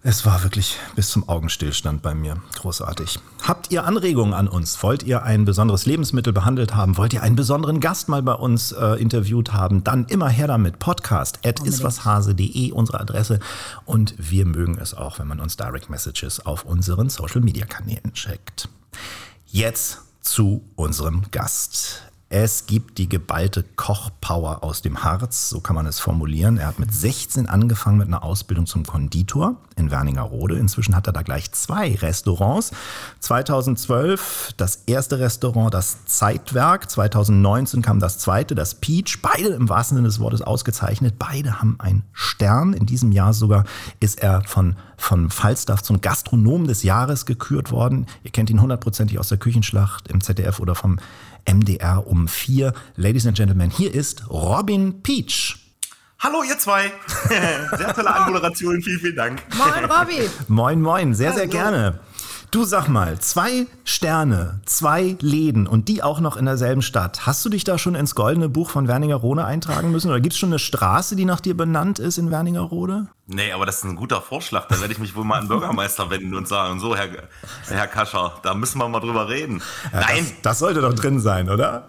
es 0.07 0.27
war 0.27 0.43
wirklich 0.43 0.79
bis 0.95 1.09
zum 1.09 1.27
Augenstillstand 1.31 2.03
bei 2.03 2.15
mir. 2.15 2.37
Großartig. 2.57 3.19
Habt 3.43 3.73
ihr 3.73 3.85
Anregungen 3.85 4.35
an 4.35 4.49
uns? 4.49 4.83
Wollt 4.83 5.03
ihr 5.03 5.23
ein 5.23 5.47
besonderes 5.47 5.87
Lebensmittel 5.87 6.35
behandelt 6.35 6.75
haben? 6.75 6.99
Wollt 6.99 7.15
ihr 7.15 7.23
einen 7.23 7.37
besonderen 7.37 7.81
Gast 7.81 8.11
mal 8.11 8.23
bei 8.23 8.35
uns 8.35 8.73
äh, 8.73 9.01
interviewt 9.01 9.55
haben? 9.55 9.83
Dann 9.83 10.05
immer 10.05 10.29
her 10.29 10.47
damit. 10.47 10.79
Podcast 10.79 11.39
at 11.43 11.65
iswashase.de 11.65 12.73
unsere 12.73 13.01
Adresse. 13.01 13.41
Und 13.87 14.15
wir 14.19 14.45
mögen 14.45 14.77
es 14.79 14.93
auch, 14.93 15.19
wenn 15.19 15.27
man 15.27 15.41
uns 15.41 15.57
Direct 15.57 15.89
Messages 15.89 16.45
auf 16.45 16.67
unseren 16.67 17.09
Social 17.09 17.41
Media 17.41 17.65
Kanälen 17.65 18.13
checkt. 18.13 18.69
Jetzt 19.47 20.03
zu 20.21 20.69
unserem 20.77 21.23
Gast. 21.31 22.03
Es 22.31 22.67
gibt 22.67 22.99
die 22.99 23.09
geballte 23.09 23.63
Kochpower 23.77 24.65
aus 24.65 24.83
dem 24.83 25.05
Harz, 25.05 25.51
so 25.51 25.61
kann 25.61 25.77
man 25.77 25.87
es 25.87 26.01
formulieren. 26.01 26.57
Er 26.57 26.67
hat 26.69 26.79
mit 26.79 26.93
16 26.93 27.49
angefangen 27.49 27.99
mit 27.99 28.09
einer 28.09 28.25
Ausbildung 28.25 28.67
zum 28.67 28.85
Konditor 28.85 29.57
in 29.77 29.91
Werningerode. 29.91 30.57
Inzwischen 30.57 30.97
hat 30.97 31.07
er 31.07 31.13
da 31.13 31.23
gleich 31.23 31.53
zwei 31.53 31.95
Restaurants. 31.95 32.73
2012 33.21 34.55
das 34.57 34.85
erste 34.87 35.19
Restaurant, 35.19 35.73
das 35.75 36.07
Zeitwerk. 36.07 36.91
2019 36.91 37.83
kam 37.83 38.01
das 38.01 38.19
zweite, 38.19 38.55
das 38.55 38.75
Peach. 38.77 39.21
Beide 39.23 39.51
im 39.51 39.69
wahrsten 39.69 39.97
Sinne 39.97 40.09
des 40.09 40.19
Wortes 40.19 40.43
ausgezeichnet. 40.43 41.17
Beide 41.19 41.61
haben 41.61 41.77
einen 41.79 42.05
Stern. 42.13 42.73
In 42.73 42.87
diesem 42.87 43.13
Jahr 43.13 43.35
sogar 43.35 43.65
ist 44.01 44.21
er 44.21 44.43
von, 44.45 44.77
von 44.97 45.31
Falstaff 45.31 45.83
zum 45.83 46.01
Gastronom 46.01 46.67
des 46.67 46.83
Jahres 46.83 47.27
gekürt 47.27 47.71
worden. 47.71 48.07
Ihr 48.25 48.33
kennt 48.33 48.51
ihn 48.51 48.63
hundertprozentig 48.63 49.19
aus 49.19 49.29
der 49.29 49.39
Küchenschlacht 49.39 50.09
im 50.09 50.21
ZDF 50.21 50.59
oder 50.59 50.75
vom 50.75 50.99
MDR 51.47 52.07
um 52.07 52.29
vier. 52.29 52.73
Ladies 52.97 53.27
and 53.27 53.37
Gentlemen, 53.37 53.71
hier 53.71 53.93
ist 53.95 54.29
Robin 54.31 55.03
Peach. 55.03 55.57
Hallo 56.21 56.43
ihr 56.43 56.59
zwei. 56.59 56.91
Sehr 57.29 57.95
tolle 57.95 58.15
Anmoderation, 58.15 58.81
vielen, 58.81 59.01
vielen 59.01 59.17
Dank. 59.17 59.43
Moin, 59.57 59.85
Robby! 59.85 60.31
Moin, 60.49 60.81
moin, 60.81 61.15
sehr, 61.15 61.33
sehr 61.33 61.43
Hallo. 61.43 61.51
gerne. 61.51 62.01
Du 62.55 62.63
sag 62.63 62.87
mal, 62.87 63.19
zwei 63.19 63.67
Sterne, 63.83 64.61
zwei 64.65 65.17
Läden 65.19 65.67
und 65.67 65.89
die 65.89 66.05
auch 66.05 66.21
noch 66.21 66.37
in 66.37 66.45
derselben 66.45 66.83
Stadt. 66.83 67.27
Hast 67.27 67.45
du 67.45 67.49
dich 67.49 67.65
da 67.65 67.79
schon 67.79 67.97
ins 67.97 68.15
goldene 68.15 68.49
Buch 68.49 68.71
von 68.71 68.87
Wernigerode 68.87 69.45
eintragen 69.45 69.91
müssen? 69.91 70.09
Oder 70.09 70.21
gibt 70.21 70.35
es 70.35 70.39
schon 70.39 70.51
eine 70.51 70.61
Straße, 70.61 71.17
die 71.17 71.25
nach 71.25 71.41
dir 71.41 71.57
benannt 71.57 71.99
ist 71.99 72.17
in 72.17 72.31
Wernigerode? 72.31 73.09
Nee, 73.27 73.51
aber 73.51 73.67
das 73.67 73.79
ist 73.79 73.85
ein 73.87 73.97
guter 73.97 74.23
Vorschlag. 74.23 74.69
Da 74.69 74.81
werde 74.81 74.93
ich 74.93 75.01
mich 75.01 75.17
wohl 75.17 75.25
mal 75.25 75.39
an 75.39 75.47
den 75.47 75.49
Bürgermeister 75.49 76.11
wenden 76.11 76.33
und 76.37 76.47
sagen, 76.47 76.79
so 76.79 76.95
Herr, 76.95 77.09
Herr 77.67 77.89
Kascher, 77.89 78.35
da 78.45 78.55
müssen 78.55 78.79
wir 78.79 78.89
mal 78.89 79.01
drüber 79.01 79.29
reden. 79.29 79.61
Nein, 79.93 80.19
Das, 80.19 80.43
das 80.43 80.59
sollte 80.61 80.81
doch 80.81 80.95
drin 80.95 81.19
sein, 81.19 81.51
oder? 81.51 81.89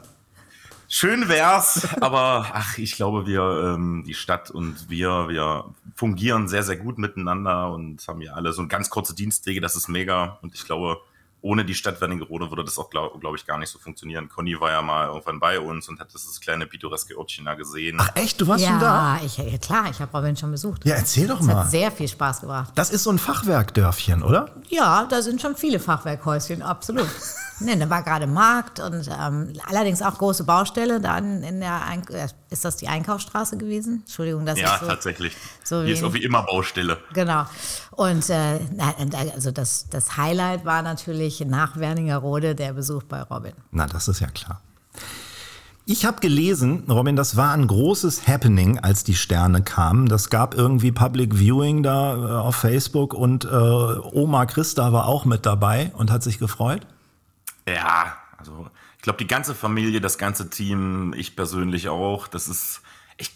Schön 0.87 1.27
wär's, 1.29 1.87
aber 2.01 2.47
ach, 2.53 2.77
ich 2.77 2.95
glaube, 2.95 3.25
wir, 3.25 3.73
ähm, 3.75 4.03
die 4.05 4.13
Stadt 4.13 4.51
und 4.51 4.89
wir, 4.89 5.27
wir 5.29 5.65
fungieren 5.95 6.47
sehr, 6.47 6.63
sehr 6.63 6.77
gut 6.77 6.97
miteinander 6.97 7.71
und 7.71 8.07
haben 8.07 8.21
ja 8.21 8.33
alle 8.33 8.53
so 8.53 8.67
ganz 8.67 8.89
kurze 8.89 9.15
Dienstwege, 9.15 9.61
das 9.61 9.75
ist 9.75 9.87
mega. 9.87 10.39
Und 10.41 10.53
ich 10.53 10.65
glaube, 10.65 11.01
ohne 11.45 11.63
die 11.63 11.75
Stadt 11.75 12.01
Wernigerode 12.01 12.49
würde 12.49 12.63
das 12.65 12.79
auch, 12.79 12.89
glaube 12.89 13.19
glaub 13.19 13.35
ich, 13.35 13.45
gar 13.45 13.59
nicht 13.59 13.69
so 13.69 13.77
funktionieren. 13.77 14.29
Conny 14.29 14.59
war 14.59 14.71
ja 14.71 14.81
mal 14.81 15.09
irgendwann 15.09 15.39
bei 15.39 15.59
uns 15.59 15.87
und 15.87 15.99
hat 15.99 16.11
dieses 16.11 16.41
kleine 16.41 16.65
pittoreske 16.65 17.15
Örtchen 17.15 17.45
da 17.45 17.53
gesehen. 17.53 17.97
Ach 18.01 18.09
echt, 18.15 18.41
du 18.41 18.47
warst 18.47 18.65
schon 18.65 18.79
da? 18.79 19.17
Ja, 19.17 19.21
ich, 19.23 19.37
ja, 19.37 19.57
klar, 19.59 19.85
ich 19.91 19.99
habe 19.99 20.11
Robin 20.17 20.35
schon 20.35 20.49
besucht. 20.49 20.83
Ja, 20.85 20.95
erzähl 20.95 21.27
doch 21.27 21.39
Es 21.41 21.45
mal. 21.45 21.57
hat 21.57 21.69
sehr 21.69 21.91
viel 21.91 22.07
Spaß 22.07 22.41
gebracht. 22.41 22.71
Das 22.73 22.89
ist 22.89 23.03
so 23.03 23.11
ein 23.11 23.19
Fachwerkdörfchen, 23.19 24.23
oder? 24.23 24.49
Ja, 24.69 25.05
da 25.07 25.21
sind 25.21 25.39
schon 25.39 25.55
viele 25.55 25.79
Fachwerkhäuschen, 25.79 26.63
absolut. 26.63 27.07
nee, 27.59 27.75
da 27.75 27.87
war 27.91 28.01
gerade 28.01 28.25
Markt 28.25 28.79
und 28.79 29.07
ähm, 29.07 29.53
allerdings 29.69 30.01
auch 30.01 30.17
große 30.17 30.45
Baustelle. 30.45 30.99
Dann 30.99 31.43
in 31.43 31.59
der 31.59 31.85
Eink 31.85 32.09
äh, 32.09 32.27
ist 32.49 32.65
das 32.65 32.77
die 32.77 32.87
Einkaufsstraße 32.87 33.57
gewesen? 33.57 34.01
Entschuldigung, 34.05 34.45
das 34.47 34.59
ja, 34.59 34.73
ist 34.73 34.81
so. 34.81 34.87
tatsächlich. 34.87 35.35
so 35.63 35.83
Hier 35.83 35.93
ist 35.93 36.01
wie- 36.01 36.05
auch 36.05 36.13
wie 36.13 36.23
immer 36.23 36.41
Baustelle. 36.43 36.97
Genau. 37.13 37.45
Und 37.91 38.29
äh, 38.29 38.59
also 39.33 39.51
das, 39.51 39.87
das 39.89 40.17
Highlight 40.17 40.65
war 40.65 40.81
natürlich 40.81 41.34
nach 41.41 41.77
Werningerode 41.77 42.55
der 42.55 42.73
Besuch 42.73 43.03
bei 43.03 43.21
Robin. 43.21 43.53
Na, 43.71 43.85
das 43.87 44.07
ist 44.07 44.19
ja 44.19 44.27
klar. 44.27 44.61
Ich 45.87 46.03
habe 46.03 46.19
gelesen, 46.19 46.85
Robin, 46.89 47.15
das 47.15 47.35
war 47.37 47.53
ein 47.53 47.67
großes 47.67 48.27
Happening, 48.27 48.79
als 48.79 49.03
die 49.03 49.13
Sterne 49.13 49.61
kamen. 49.61 50.07
Das 50.07 50.31
gab 50.31 50.55
irgendwie 50.55 50.91
Public 50.91 51.35
Viewing 51.35 51.83
da 51.83 52.15
äh, 52.15 52.31
auf 52.41 52.55
Facebook 52.55 53.13
und 53.13 53.45
äh, 53.45 53.47
Oma 53.49 54.47
Christa 54.47 54.91
war 54.93 55.07
auch 55.07 55.25
mit 55.25 55.45
dabei 55.45 55.91
und 55.95 56.09
hat 56.09 56.23
sich 56.23 56.39
gefreut. 56.39 56.87
Ja, 57.67 58.15
also 58.37 58.67
ich 58.97 59.03
glaube, 59.03 59.17
die 59.17 59.27
ganze 59.27 59.53
Familie, 59.53 60.01
das 60.01 60.17
ganze 60.17 60.49
Team, 60.49 61.13
ich 61.15 61.35
persönlich 61.35 61.87
auch, 61.89 62.27
das 62.27 62.47
ist 62.47 62.81
echt. 63.17 63.33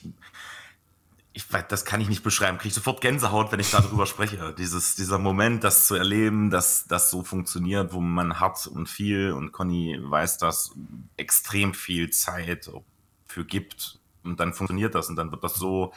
Ich 1.34 1.52
weiß, 1.52 1.66
das 1.70 1.86
kann 1.86 2.02
ich 2.02 2.10
nicht 2.10 2.24
beschreiben. 2.24 2.58
Kriege 2.58 2.70
ich 2.70 2.74
sofort 2.74 3.02
Gänsehaut, 3.02 3.52
wenn 3.52 3.60
ich 3.60 3.70
darüber 3.72 4.06
spreche. 4.08 4.54
Dieses, 4.58 4.96
dieser 4.96 5.20
Moment, 5.20 5.64
das 5.64 5.88
zu 5.88 5.96
erleben, 5.96 6.50
dass 6.50 6.86
das 6.88 7.12
so 7.12 7.24
funktioniert, 7.24 7.94
wo 7.94 8.00
man 8.02 8.40
hart 8.40 8.66
und 8.68 8.90
viel, 8.90 9.32
und 9.32 9.52
Conny 9.52 9.98
weiß 10.02 10.40
das, 10.40 10.72
extrem 11.18 11.74
viel 11.74 12.10
Zeit 12.10 12.70
für 13.28 13.46
gibt. 13.46 14.00
Und 14.24 14.40
dann 14.40 14.54
funktioniert 14.54 14.96
das 14.96 15.08
und 15.10 15.16
dann 15.16 15.32
wird 15.32 15.44
das 15.44 15.56
so, 15.56 15.94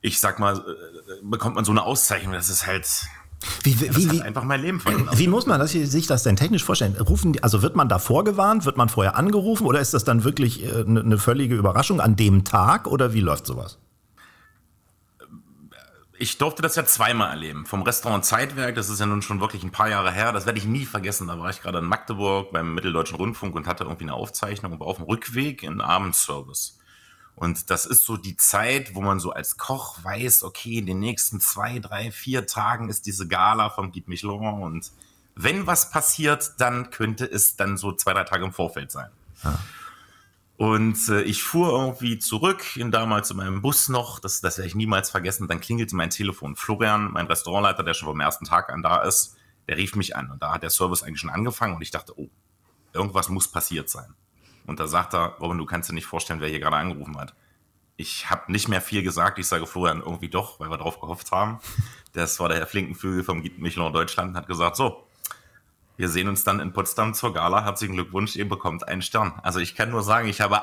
ich 0.00 0.20
sag 0.20 0.38
mal, 0.38 0.56
äh, 0.58 1.22
bekommt 1.22 1.56
man 1.56 1.64
so 1.64 1.72
eine 1.72 1.82
Auszeichnung. 1.82 2.32
Das 2.32 2.48
ist 2.48 2.66
halt, 2.66 2.86
Wie, 3.64 3.74
das 3.74 3.96
wie, 3.96 4.06
hat 4.06 4.12
wie, 4.14 4.22
einfach 4.22 4.44
mein 4.44 4.62
Leben 4.62 4.80
verändert. 4.80 5.18
wie 5.18 5.26
muss 5.28 5.46
man 5.46 5.58
das, 5.58 5.72
sich 5.72 6.06
das 6.06 6.22
denn 6.22 6.36
technisch 6.36 6.64
vorstellen? 6.64 6.96
Rufen 6.96 7.32
die, 7.32 7.42
also 7.42 7.62
wird 7.62 7.76
man 7.76 7.88
da 7.88 7.98
vorgewarnt, 7.98 8.64
wird 8.64 8.76
man 8.76 8.88
vorher 8.88 9.16
angerufen 9.16 9.66
oder 9.66 9.80
ist 9.80 9.92
das 9.92 10.04
dann 10.04 10.22
wirklich 10.24 10.64
äh, 10.64 10.84
eine 10.86 11.00
eine 11.00 11.18
völlige 11.18 11.56
Überraschung 11.56 12.00
an 12.00 12.14
dem 12.16 12.44
Tag 12.44 12.86
oder 12.86 13.12
wie 13.12 13.20
läuft 13.20 13.46
sowas? 13.46 13.78
Ich 16.18 16.38
durfte 16.38 16.62
das 16.62 16.76
ja 16.76 16.84
zweimal 16.84 17.30
erleben. 17.30 17.66
Vom 17.66 17.82
Restaurant 17.82 18.24
Zeitwerk, 18.24 18.74
das 18.74 18.88
ist 18.88 19.00
ja 19.00 19.06
nun 19.06 19.22
schon 19.22 19.40
wirklich 19.40 19.62
ein 19.62 19.70
paar 19.70 19.88
Jahre 19.88 20.10
her, 20.12 20.32
das 20.32 20.46
werde 20.46 20.58
ich 20.58 20.64
nie 20.64 20.86
vergessen. 20.86 21.28
Da 21.28 21.38
war 21.38 21.50
ich 21.50 21.60
gerade 21.60 21.78
in 21.78 21.84
Magdeburg 21.84 22.52
beim 22.52 22.74
Mitteldeutschen 22.74 23.16
Rundfunk 23.16 23.54
und 23.54 23.66
hatte 23.66 23.84
irgendwie 23.84 24.04
eine 24.04 24.14
Aufzeichnung 24.14 24.72
und 24.72 24.80
war 24.80 24.86
auf 24.86 24.96
dem 24.96 25.04
Rückweg 25.04 25.62
in 25.62 25.80
Abendservice. 25.80 26.78
Und 27.34 27.68
das 27.70 27.84
ist 27.84 28.06
so 28.06 28.16
die 28.16 28.36
Zeit, 28.36 28.94
wo 28.94 29.02
man 29.02 29.20
so 29.20 29.30
als 29.30 29.58
Koch 29.58 30.02
weiß, 30.02 30.42
okay, 30.42 30.78
in 30.78 30.86
den 30.86 31.00
nächsten 31.00 31.38
zwei, 31.38 31.78
drei, 31.80 32.10
vier 32.10 32.46
Tagen 32.46 32.88
ist 32.88 33.04
diese 33.04 33.28
Gala 33.28 33.68
vom 33.68 33.92
Guide 33.92 34.08
Michelin 34.08 34.62
und 34.62 34.90
wenn 35.34 35.66
was 35.66 35.90
passiert, 35.90 36.52
dann 36.58 36.90
könnte 36.90 37.26
es 37.26 37.56
dann 37.56 37.76
so 37.76 37.92
zwei, 37.92 38.14
drei 38.14 38.24
Tage 38.24 38.44
im 38.46 38.52
Vorfeld 38.52 38.90
sein. 38.90 39.10
Und 40.56 41.08
äh, 41.10 41.22
ich 41.22 41.42
fuhr 41.42 41.70
irgendwie 41.70 42.18
zurück, 42.18 42.76
in 42.76 42.90
damals 42.90 43.30
in 43.30 43.36
meinem 43.36 43.60
Bus 43.60 43.88
noch, 43.90 44.18
das, 44.20 44.40
das 44.40 44.56
werde 44.56 44.68
ich 44.68 44.74
niemals 44.74 45.10
vergessen, 45.10 45.48
dann 45.48 45.60
klingelte 45.60 45.94
mein 45.94 46.10
Telefon. 46.10 46.56
Florian, 46.56 47.12
mein 47.12 47.26
Restaurantleiter, 47.26 47.82
der 47.82 47.92
schon 47.92 48.08
vom 48.08 48.20
ersten 48.20 48.46
Tag 48.46 48.72
an 48.72 48.82
da 48.82 49.02
ist, 49.02 49.36
der 49.68 49.76
rief 49.76 49.96
mich 49.96 50.16
an 50.16 50.30
und 50.30 50.42
da 50.42 50.52
hat 50.52 50.62
der 50.62 50.70
Service 50.70 51.02
eigentlich 51.02 51.20
schon 51.20 51.30
angefangen 51.30 51.74
und 51.74 51.82
ich 51.82 51.90
dachte, 51.90 52.18
oh, 52.18 52.30
irgendwas 52.94 53.28
muss 53.28 53.48
passiert 53.48 53.90
sein. 53.90 54.14
Und 54.66 54.80
da 54.80 54.86
sagt 54.86 55.14
er, 55.14 55.36
Robin, 55.40 55.58
du 55.58 55.66
kannst 55.66 55.90
dir 55.90 55.94
nicht 55.94 56.06
vorstellen, 56.06 56.40
wer 56.40 56.48
hier 56.48 56.60
gerade 56.60 56.76
angerufen 56.76 57.18
hat. 57.18 57.34
Ich 57.98 58.30
habe 58.30 58.50
nicht 58.50 58.68
mehr 58.68 58.80
viel 58.80 59.02
gesagt, 59.02 59.38
ich 59.38 59.46
sage 59.46 59.66
Florian 59.66 60.00
irgendwie 60.00 60.28
doch, 60.28 60.58
weil 60.58 60.70
wir 60.70 60.78
drauf 60.78 61.00
gehofft 61.00 61.30
haben. 61.32 61.60
Das 62.12 62.40
war 62.40 62.48
der 62.48 62.58
Herr 62.58 62.66
Flinkenflügel 62.66 63.24
vom 63.24 63.42
Michelin 63.58 63.92
Deutschland 63.92 64.30
und 64.30 64.36
hat 64.36 64.46
gesagt, 64.46 64.76
so, 64.76 65.05
wir 65.96 66.08
sehen 66.08 66.28
uns 66.28 66.44
dann 66.44 66.60
in 66.60 66.72
Potsdam 66.72 67.14
zur 67.14 67.32
Gala. 67.32 67.64
Herzlichen 67.64 67.94
Glückwunsch, 67.94 68.36
ihr 68.36 68.48
bekommt 68.48 68.86
einen 68.86 69.02
Stern. 69.02 69.34
Also 69.42 69.60
ich 69.60 69.74
kann 69.74 69.90
nur 69.90 70.02
sagen, 70.02 70.28
ich 70.28 70.40
habe 70.40 70.60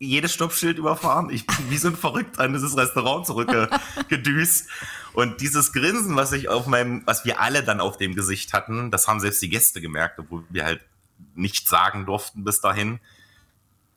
jedes 0.00 0.32
Stoppschild 0.32 0.78
überfahren. 0.78 1.30
Ich 1.30 1.46
bin 1.46 1.70
wie 1.70 1.76
so 1.76 1.88
ein 1.88 1.96
Verrückt 1.96 2.38
an 2.38 2.52
dieses 2.52 2.76
Restaurant 2.76 3.26
zurückgedüst. 3.26 4.68
Und 5.12 5.40
dieses 5.40 5.72
Grinsen, 5.72 6.16
was 6.16 6.32
ich 6.32 6.48
auf 6.48 6.66
meinem, 6.66 7.02
was 7.04 7.24
wir 7.24 7.40
alle 7.40 7.62
dann 7.64 7.80
auf 7.80 7.96
dem 7.96 8.14
Gesicht 8.14 8.52
hatten, 8.52 8.90
das 8.90 9.08
haben 9.08 9.20
selbst 9.20 9.42
die 9.42 9.48
Gäste 9.48 9.80
gemerkt, 9.80 10.18
obwohl 10.18 10.44
wir 10.50 10.64
halt 10.64 10.84
nichts 11.34 11.68
sagen 11.68 12.06
durften 12.06 12.44
bis 12.44 12.60
dahin. 12.60 13.00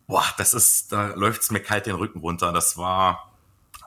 Boah, 0.07 0.25
das 0.37 0.53
ist, 0.53 0.91
da 0.91 1.13
läuft's 1.15 1.51
mir 1.51 1.61
kalt 1.61 1.85
den 1.85 1.95
Rücken 1.95 2.19
runter. 2.19 2.51
Das 2.51 2.77
war, 2.77 3.30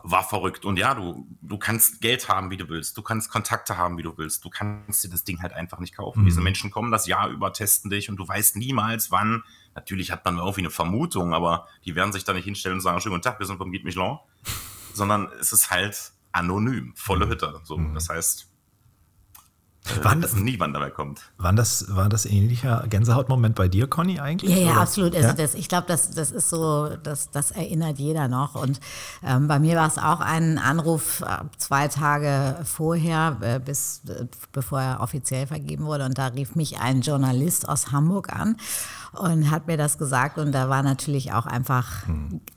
war 0.06 0.22
verrückt. 0.22 0.66
Und 0.66 0.78
ja, 0.78 0.94
du, 0.94 1.26
du 1.40 1.56
kannst 1.56 2.02
Geld 2.02 2.28
haben, 2.28 2.50
wie 2.50 2.58
du 2.58 2.68
willst. 2.68 2.96
Du 2.98 3.02
kannst 3.02 3.30
Kontakte 3.30 3.78
haben, 3.78 3.96
wie 3.96 4.02
du 4.02 4.16
willst. 4.18 4.44
Du 4.44 4.50
kannst 4.50 5.02
dir 5.02 5.08
das 5.08 5.24
Ding 5.24 5.40
halt 5.40 5.54
einfach 5.54 5.80
nicht 5.80 5.96
kaufen. 5.96 6.26
Diese 6.26 6.42
Menschen 6.42 6.70
kommen 6.70 6.92
das 6.92 7.06
Jahr 7.06 7.30
über, 7.30 7.54
testen 7.54 7.90
dich 7.90 8.10
und 8.10 8.16
du 8.16 8.28
weißt 8.28 8.56
niemals, 8.56 9.10
wann. 9.10 9.42
Natürlich 9.74 10.12
hat 10.12 10.24
man 10.26 10.36
irgendwie 10.36 10.60
eine 10.60 10.70
Vermutung, 10.70 11.32
aber 11.32 11.66
die 11.86 11.96
werden 11.96 12.12
sich 12.12 12.22
da 12.22 12.34
nicht 12.34 12.44
hinstellen 12.44 12.76
und 12.76 12.80
sagen, 12.82 13.00
schönen 13.00 13.14
guten 13.14 13.22
Tag, 13.22 13.38
wir 13.38 13.46
sind 13.46 13.56
vom 13.56 13.72
Guide 13.72 13.84
Michelin. 13.84 14.18
Sondern 14.92 15.28
es 15.40 15.52
ist 15.52 15.70
halt 15.70 16.12
anonym, 16.32 16.92
volle 16.94 17.26
Hütte. 17.26 17.60
So, 17.64 17.80
das 17.94 18.10
heißt, 18.10 18.50
Wann 20.02 20.22
das 20.22 20.34
nie, 20.34 20.58
wann 20.58 20.72
dabei 20.72 20.88
kommt. 20.88 21.20
Wann 21.36 21.56
das, 21.56 21.94
war 21.94 22.08
das 22.08 22.24
ähnlicher 22.24 22.86
Gänsehautmoment 22.88 23.54
bei 23.54 23.68
dir, 23.68 23.86
Conny, 23.86 24.18
eigentlich? 24.18 24.56
Ja, 24.56 24.62
ja, 24.62 24.72
oder? 24.72 24.80
absolut. 24.80 25.14
Also 25.14 25.28
Ja? 25.28 25.34
das, 25.34 25.54
ich 25.54 25.68
glaube, 25.68 25.84
das, 25.86 26.10
das 26.10 26.30
ist 26.30 26.48
so, 26.48 26.88
das, 27.02 27.30
das 27.30 27.50
erinnert 27.50 27.98
jeder 27.98 28.28
noch. 28.28 28.54
Und 28.54 28.80
ähm, 29.22 29.46
bei 29.46 29.58
mir 29.58 29.76
war 29.76 29.86
es 29.86 29.98
auch 29.98 30.20
ein 30.20 30.58
Anruf 30.58 31.20
äh, 31.20 31.44
zwei 31.58 31.88
Tage 31.88 32.60
vorher, 32.64 33.36
äh, 33.42 33.60
bis, 33.60 34.00
äh, 34.08 34.24
bevor 34.52 34.80
er 34.80 35.00
offiziell 35.00 35.46
vergeben 35.46 35.84
wurde. 35.84 36.06
Und 36.06 36.16
da 36.16 36.28
rief 36.28 36.54
mich 36.54 36.78
ein 36.78 37.02
Journalist 37.02 37.68
aus 37.68 37.92
Hamburg 37.92 38.32
an 38.32 38.56
und 39.18 39.50
hat 39.50 39.66
mir 39.66 39.76
das 39.76 39.98
gesagt. 39.98 40.38
Und 40.38 40.52
da 40.52 40.68
war 40.68 40.82
natürlich 40.82 41.32
auch 41.32 41.46
einfach 41.46 42.04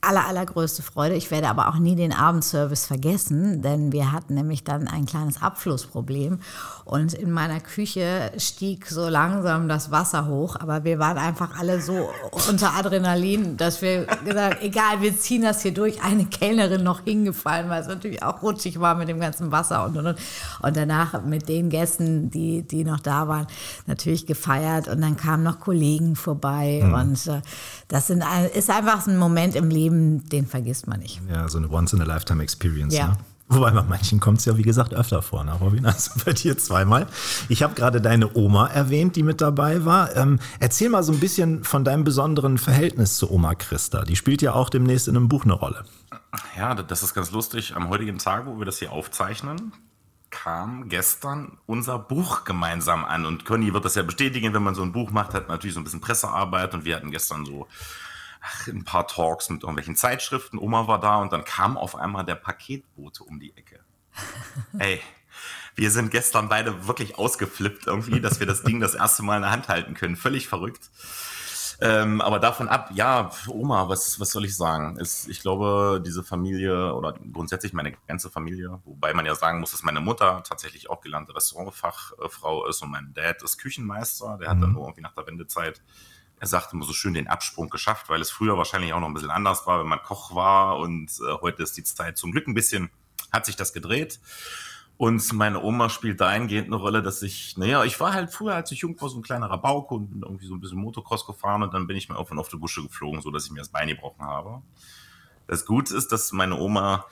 aller, 0.01 0.27
allergrößte 0.27 0.81
Freude. 0.81 1.15
Ich 1.15 1.31
werde 1.31 1.49
aber 1.49 1.69
auch 1.69 1.77
nie 1.77 1.95
den 1.95 2.13
Abendservice 2.13 2.85
vergessen, 2.85 3.61
denn 3.61 3.91
wir 3.91 4.11
hatten 4.11 4.33
nämlich 4.33 4.63
dann 4.63 4.87
ein 4.87 5.05
kleines 5.05 5.41
Abflussproblem. 5.41 6.39
Und 6.85 7.13
in 7.13 7.31
meiner 7.31 7.59
Küche 7.59 8.31
stieg 8.37 8.87
so 8.87 9.07
langsam 9.07 9.67
das 9.67 9.91
Wasser 9.91 10.27
hoch, 10.27 10.55
aber 10.59 10.83
wir 10.83 10.99
waren 10.99 11.17
einfach 11.17 11.59
alle 11.59 11.81
so 11.81 12.09
unter 12.49 12.73
Adrenalin, 12.75 13.57
dass 13.57 13.81
wir 13.81 14.05
gesagt 14.25 14.63
egal, 14.63 15.01
wir 15.01 15.17
ziehen 15.17 15.43
das 15.43 15.61
hier 15.61 15.73
durch. 15.73 16.01
Eine 16.03 16.25
Kellnerin 16.25 16.83
noch 16.83 17.01
hingefallen, 17.03 17.69
weil 17.69 17.81
es 17.81 17.87
natürlich 17.87 18.23
auch 18.23 18.41
rutschig 18.41 18.79
war 18.79 18.95
mit 18.95 19.09
dem 19.09 19.19
ganzen 19.19 19.51
Wasser 19.51 19.85
und 19.85 19.97
und 19.97 20.07
und. 20.07 20.19
Und 20.61 20.77
danach 20.77 21.23
mit 21.23 21.49
den 21.49 21.69
Gästen, 21.69 22.31
die, 22.31 22.63
die 22.63 22.83
noch 22.83 22.99
da 22.99 23.27
waren, 23.27 23.47
natürlich 23.85 24.25
gefeiert. 24.25 24.87
Und 24.87 25.01
dann 25.01 25.17
kamen 25.17 25.43
noch 25.43 25.59
Kollegen 25.59 26.15
vorbei. 26.15 26.46
Und 26.47 27.27
äh, 27.27 27.41
das 27.87 28.07
sind, 28.07 28.23
ist 28.53 28.69
einfach 28.69 29.05
ein 29.07 29.17
Moment 29.17 29.55
im 29.55 29.69
Leben, 29.69 30.27
den 30.29 30.45
vergisst 30.45 30.87
man 30.87 30.99
nicht. 30.99 31.21
Ja, 31.29 31.47
so 31.47 31.57
eine 31.57 31.69
Once-in-a-Lifetime-Experience. 31.69 32.93
Ja. 32.93 33.07
Ne? 33.09 33.17
Wobei 33.49 33.71
bei 33.71 33.81
manchen 33.81 34.19
kommt 34.19 34.39
es 34.39 34.45
ja, 34.45 34.57
wie 34.57 34.61
gesagt, 34.61 34.93
öfter 34.93 35.21
vor, 35.21 35.45
ne, 35.45 35.53
Robin? 35.53 35.85
Also 35.85 36.11
bei 36.25 36.33
dir 36.33 36.57
zweimal. 36.57 37.07
Ich 37.47 37.63
habe 37.63 37.75
gerade 37.75 38.01
deine 38.01 38.35
Oma 38.35 38.67
erwähnt, 38.67 39.15
die 39.15 39.23
mit 39.23 39.39
dabei 39.39 39.85
war. 39.85 40.13
Ähm, 40.17 40.39
erzähl 40.59 40.89
mal 40.89 41.01
so 41.01 41.13
ein 41.13 41.19
bisschen 41.19 41.63
von 41.63 41.85
deinem 41.85 42.03
besonderen 42.03 42.57
Verhältnis 42.57 43.15
zu 43.15 43.31
Oma 43.31 43.55
Christa. 43.55 44.03
Die 44.03 44.17
spielt 44.17 44.41
ja 44.41 44.53
auch 44.53 44.69
demnächst 44.69 45.07
in 45.07 45.15
einem 45.15 45.29
Buch 45.29 45.45
eine 45.45 45.53
Rolle. 45.53 45.85
Ja, 46.57 46.75
das 46.75 47.03
ist 47.03 47.13
ganz 47.13 47.31
lustig. 47.31 47.73
Am 47.75 47.87
heutigen 47.87 48.17
Tag, 48.17 48.47
wo 48.47 48.57
wir 48.59 48.65
das 48.65 48.79
hier 48.79 48.91
aufzeichnen, 48.91 49.71
kam 50.29 50.89
gestern 50.89 51.57
unser 51.65 51.99
Buch 51.99 52.43
gemeinsam 52.43 53.05
an. 53.05 53.25
Und 53.25 53.45
Conny 53.45 53.73
wird 53.73 53.85
das 53.85 53.95
ja 53.95 54.03
bestätigen, 54.03 54.53
wenn 54.53 54.63
man 54.63 54.75
so 54.75 54.83
ein 54.83 54.91
Buch 54.91 55.11
macht, 55.11 55.33
hat 55.33 55.47
man 55.47 55.57
natürlich 55.57 55.73
so 55.73 55.79
ein 55.79 55.83
bisschen 55.83 56.01
Pressearbeit. 56.01 56.73
Und 56.73 56.85
wir 56.85 56.95
hatten 56.95 57.11
gestern 57.11 57.45
so 57.45 57.67
ach, 58.41 58.67
ein 58.67 58.83
paar 58.83 59.07
Talks 59.07 59.49
mit 59.49 59.63
irgendwelchen 59.63 59.95
Zeitschriften. 59.95 60.59
Oma 60.59 60.87
war 60.87 60.99
da 60.99 61.17
und 61.17 61.31
dann 61.33 61.45
kam 61.45 61.77
auf 61.77 61.95
einmal 61.95 62.25
der 62.25 62.35
Paketbote 62.35 63.23
um 63.23 63.39
die 63.39 63.55
Ecke. 63.55 63.79
Ey, 64.79 65.01
wir 65.75 65.91
sind 65.91 66.11
gestern 66.11 66.49
beide 66.49 66.87
wirklich 66.87 67.17
ausgeflippt 67.17 67.87
irgendwie, 67.87 68.19
dass 68.19 68.39
wir 68.39 68.47
das 68.47 68.63
Ding 68.63 68.79
das 68.79 68.95
erste 68.95 69.23
Mal 69.23 69.37
in 69.37 69.43
der 69.43 69.51
Hand 69.51 69.67
halten 69.67 69.93
können. 69.93 70.15
Völlig 70.15 70.47
verrückt. 70.47 70.89
Ähm, 71.79 72.21
aber 72.21 72.39
davon 72.39 72.67
ab, 72.67 72.89
ja, 72.93 73.29
Oma, 73.47 73.87
was, 73.87 74.19
was 74.19 74.31
soll 74.31 74.45
ich 74.45 74.55
sagen? 74.55 74.97
Ist, 74.97 75.27
ich 75.27 75.41
glaube, 75.41 76.01
diese 76.03 76.23
Familie 76.23 76.93
oder 76.93 77.13
grundsätzlich 77.31 77.73
meine 77.73 77.91
ganze 78.07 78.31
Familie, 78.31 78.79
wobei 78.85 79.13
man 79.13 79.25
ja 79.25 79.35
sagen 79.35 79.59
muss, 79.59 79.71
dass 79.71 79.83
meine 79.83 79.99
Mutter 79.99 80.41
tatsächlich 80.43 80.89
auch 80.89 81.01
gelernte 81.01 81.35
Restaurantfachfrau 81.35 82.65
ist 82.65 82.81
und 82.81 82.89
mein 82.89 83.13
Dad 83.13 83.43
ist 83.43 83.59
Küchenmeister. 83.59 84.37
Der 84.39 84.49
hat 84.49 84.61
dann 84.61 84.71
nur 84.71 84.83
irgendwie 84.83 85.01
nach 85.01 85.13
der 85.13 85.27
Wendezeit, 85.27 85.81
er 86.39 86.47
sagte 86.47 86.75
immer 86.75 86.85
so 86.85 86.93
schön, 86.93 87.13
den 87.13 87.27
Absprung 87.27 87.69
geschafft, 87.69 88.09
weil 88.09 88.21
es 88.21 88.31
früher 88.31 88.57
wahrscheinlich 88.57 88.93
auch 88.93 88.99
noch 88.99 89.07
ein 89.07 89.13
bisschen 89.13 89.31
anders 89.31 89.67
war, 89.67 89.79
wenn 89.79 89.87
man 89.87 90.01
Koch 90.01 90.33
war 90.33 90.77
und 90.77 91.11
äh, 91.19 91.33
heute 91.41 91.63
ist 91.63 91.77
die 91.77 91.83
Zeit 91.83 92.17
zum 92.17 92.31
Glück 92.31 92.47
ein 92.47 92.53
bisschen, 92.53 92.89
hat 93.31 93.45
sich 93.45 93.55
das 93.55 93.73
gedreht. 93.73 94.19
Und 94.97 95.31
meine 95.33 95.61
Oma 95.61 95.89
spielt 95.89 96.19
dahingehend 96.19 96.67
eine 96.67 96.75
Rolle, 96.75 97.03
dass 97.03 97.21
ich, 97.21 97.55
naja, 97.55 97.83
ich 97.83 97.99
war 97.99 98.13
halt 98.13 98.31
früher, 98.31 98.55
als 98.55 98.71
ich 98.71 98.79
jung 98.79 98.99
war, 98.99 99.09
so 99.09 99.17
ein 99.17 99.21
kleiner 99.21 99.49
Rabauke 99.49 99.93
und 99.93 100.23
irgendwie 100.23 100.47
so 100.47 100.55
ein 100.55 100.59
bisschen 100.59 100.79
Motocross 100.79 101.27
gefahren 101.27 101.61
und 101.61 101.73
dann 101.73 101.85
bin 101.85 101.95
ich 101.95 102.09
mir 102.09 102.17
auf 102.17 102.31
und 102.31 102.39
auf 102.39 102.49
die 102.49 102.57
Busche 102.57 102.81
geflogen, 102.81 103.21
so 103.21 103.29
dass 103.29 103.45
ich 103.45 103.51
mir 103.51 103.59
das 103.59 103.69
Bein 103.69 103.87
gebrochen 103.89 104.25
habe. 104.25 104.63
Das 105.45 105.65
Gute 105.65 105.95
ist, 105.95 106.11
dass 106.11 106.31
meine 106.31 106.57
Oma 106.57 107.05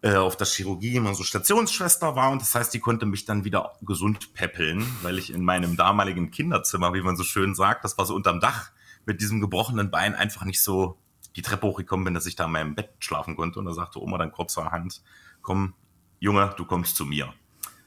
äh, 0.00 0.16
auf 0.16 0.36
der 0.36 0.46
Chirurgie 0.46 0.96
immer 0.96 1.14
so 1.14 1.22
Stationsschwester 1.22 2.16
war 2.16 2.30
und 2.30 2.40
das 2.40 2.54
heißt, 2.54 2.72
die 2.72 2.80
konnte 2.80 3.04
mich 3.04 3.26
dann 3.26 3.44
wieder 3.44 3.74
gesund 3.82 4.32
peppeln, 4.32 4.86
weil 5.02 5.18
ich 5.18 5.30
in 5.30 5.44
meinem 5.44 5.76
damaligen 5.76 6.30
Kinderzimmer, 6.30 6.94
wie 6.94 7.02
man 7.02 7.16
so 7.16 7.22
schön 7.22 7.54
sagt, 7.54 7.84
das 7.84 7.98
war 7.98 8.06
so 8.06 8.14
unterm 8.14 8.40
Dach, 8.40 8.70
mit 9.04 9.20
diesem 9.20 9.42
gebrochenen 9.42 9.90
Bein 9.90 10.14
einfach 10.14 10.44
nicht 10.44 10.62
so 10.62 10.98
die 11.36 11.42
Treppe 11.42 11.66
hochgekommen 11.66 12.04
bin, 12.04 12.14
dass 12.14 12.26
ich 12.26 12.36
da 12.36 12.46
in 12.46 12.52
meinem 12.52 12.74
Bett 12.74 12.90
schlafen 12.98 13.36
konnte. 13.36 13.58
Und 13.58 13.66
da 13.66 13.72
sagte 13.72 14.00
Oma 14.00 14.18
dann 14.18 14.32
kurzerhand, 14.32 15.02
komm, 15.42 15.74
Junge, 16.20 16.54
du 16.56 16.64
kommst 16.64 16.96
zu 16.96 17.04
mir. 17.04 17.32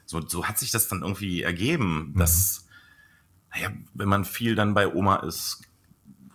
So, 0.04 0.20
so 0.26 0.46
hat 0.46 0.58
sich 0.58 0.70
das 0.70 0.88
dann 0.88 1.00
irgendwie 1.00 1.42
ergeben, 1.42 2.12
dass, 2.16 2.66
naja, 3.54 3.70
wenn 3.94 4.08
man 4.08 4.24
viel 4.24 4.54
dann 4.54 4.74
bei 4.74 4.92
Oma 4.92 5.16
ist 5.16 5.62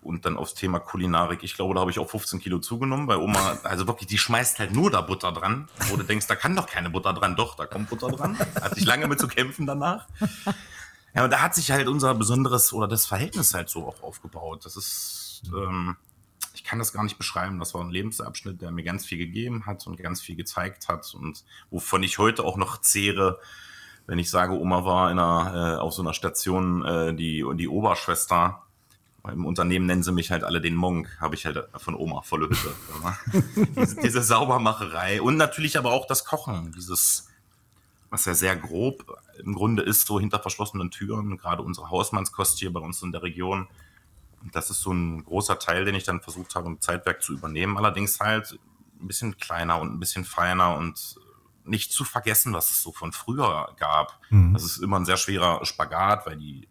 und 0.02 0.26
dann 0.26 0.38
aufs 0.38 0.56
Thema 0.56 0.80
Kulinarik, 0.80 1.44
ich 1.44 1.54
glaube, 1.54 1.76
da 1.76 1.82
habe 1.82 1.92
ich 1.92 2.00
auch 2.00 2.10
15 2.10 2.40
Kilo 2.40 2.60
zugenommen. 2.60 3.06
Bei 3.06 3.18
Oma, 3.18 3.60
also 3.64 3.86
wirklich, 3.86 4.08
die 4.08 4.18
schmeißt 4.18 4.58
halt 4.58 4.74
nur 4.74 4.90
da 4.90 5.02
Butter 5.02 5.32
dran, 5.32 5.68
wo 5.90 5.98
du 5.98 6.04
denkst, 6.04 6.26
da 6.26 6.36
kann 6.36 6.56
doch 6.56 6.68
keine 6.68 6.90
Butter 6.90 7.14
dran. 7.14 7.36
Doch, 7.36 7.56
da 7.56 7.68
kommt 7.68 7.90
Butter 7.90 8.10
dran. 8.10 8.40
Hatte 8.40 8.80
ich 8.80 8.86
lange 8.86 9.08
mit 9.08 9.20
zu 9.20 9.28
kämpfen 9.28 9.68
danach. 9.68 10.08
Ja, 11.14 11.24
und 11.24 11.32
da 11.32 11.42
hat 11.42 11.56
sich 11.56 11.72
halt 11.72 11.88
unser 11.88 12.14
besonderes 12.16 12.72
oder 12.72 12.88
das 12.88 13.06
Verhältnis 13.06 13.54
halt 13.54 13.70
so 13.70 13.88
auch 13.88 14.02
aufgebaut. 14.04 14.66
Das 14.66 14.78
ist, 14.78 15.44
ähm, 15.48 15.96
ich 16.54 16.64
kann 16.64 16.80
das 16.80 16.94
gar 16.94 17.04
nicht 17.04 17.18
beschreiben. 17.18 17.60
Das 17.60 17.74
war 17.74 17.82
ein 17.82 17.92
Lebensabschnitt, 17.92 18.62
der 18.62 18.72
mir 18.72 18.84
ganz 18.84 19.06
viel 19.06 19.18
gegeben 19.18 19.66
hat 19.66 19.86
und 19.88 19.98
ganz 19.98 20.22
viel 20.22 20.36
gezeigt 20.36 20.88
hat 20.88 21.14
und 21.14 21.44
wovon 21.70 22.04
ich 22.04 22.18
heute 22.18 22.44
auch 22.44 22.58
noch 22.58 22.82
zehre, 22.82 23.40
wenn 24.08 24.20
ich 24.20 24.30
sage, 24.30 24.54
Oma 24.54 24.86
war 24.86 25.12
in 25.12 25.20
einer, 25.20 25.76
äh, 25.78 25.80
auf 25.80 25.94
so 25.94 26.02
einer 26.02 26.14
Station 26.14 26.84
äh, 26.84 27.14
die, 27.14 27.46
die 27.56 27.68
Oberschwester. 27.68 28.64
Im 29.32 29.46
Unternehmen 29.46 29.86
nennen 29.86 30.02
sie 30.02 30.14
mich 30.14 30.32
halt 30.32 30.44
alle 30.44 30.62
den 30.62 30.76
Monk, 30.76 31.18
habe 31.20 31.36
ich 31.36 31.46
halt 31.46 31.68
von 31.76 31.94
Oma 31.94 32.22
volle 32.22 32.50
Hütte. 32.50 32.74
diese, 33.76 34.02
diese 34.02 34.24
Saubermacherei 34.24 35.22
und 35.22 35.38
natürlich 35.38 35.78
aber 35.78 35.92
auch 35.92 36.08
das 36.08 36.26
Kochen, 36.26 36.72
dieses 36.72 37.30
was 38.10 38.26
ja 38.26 38.34
sehr 38.34 38.56
grob 38.56 39.18
im 39.38 39.54
Grunde 39.54 39.84
ist, 39.84 40.08
so 40.08 40.20
hinter 40.20 40.40
verschlossenen 40.40 40.92
Türen, 40.92 41.38
gerade 41.38 41.62
unsere 41.62 41.90
Hausmannskost 41.90 42.60
hier 42.60 42.74
bei 42.74 42.80
uns 42.80 43.02
in 43.02 43.12
der 43.12 43.24
Region. 43.24 43.68
Das 44.52 44.70
ist 44.70 44.82
so 44.82 44.92
ein 44.92 45.24
großer 45.26 45.60
Teil, 45.60 45.86
den 45.86 45.96
ich 45.96 46.04
dann 46.04 46.22
versucht 46.22 46.56
habe, 46.56 46.68
im 46.68 46.82
Zeitwerk 46.82 47.22
zu 47.22 47.34
übernehmen. 47.34 47.78
Allerdings 47.78 48.20
halt 48.20 48.58
ein 49.00 49.08
bisschen 49.08 49.38
kleiner 49.38 49.80
und 49.80 49.94
ein 49.94 50.00
bisschen 50.00 50.26
feiner 50.26 50.76
und 50.76 51.20
nicht 51.66 51.92
zu 51.92 52.04
vergessen, 52.04 52.54
was 52.54 52.72
es 52.72 52.82
so 52.82 52.92
von 52.92 53.12
früher 53.12 53.76
gab. 53.78 54.20
Das 54.54 54.64
ist 54.64 54.78
immer 54.78 55.00
ein 55.00 55.06
sehr 55.06 55.18
schwerer 55.18 55.66
Spagat, 55.66 56.26
weil 56.26 56.38
die, 56.38 56.68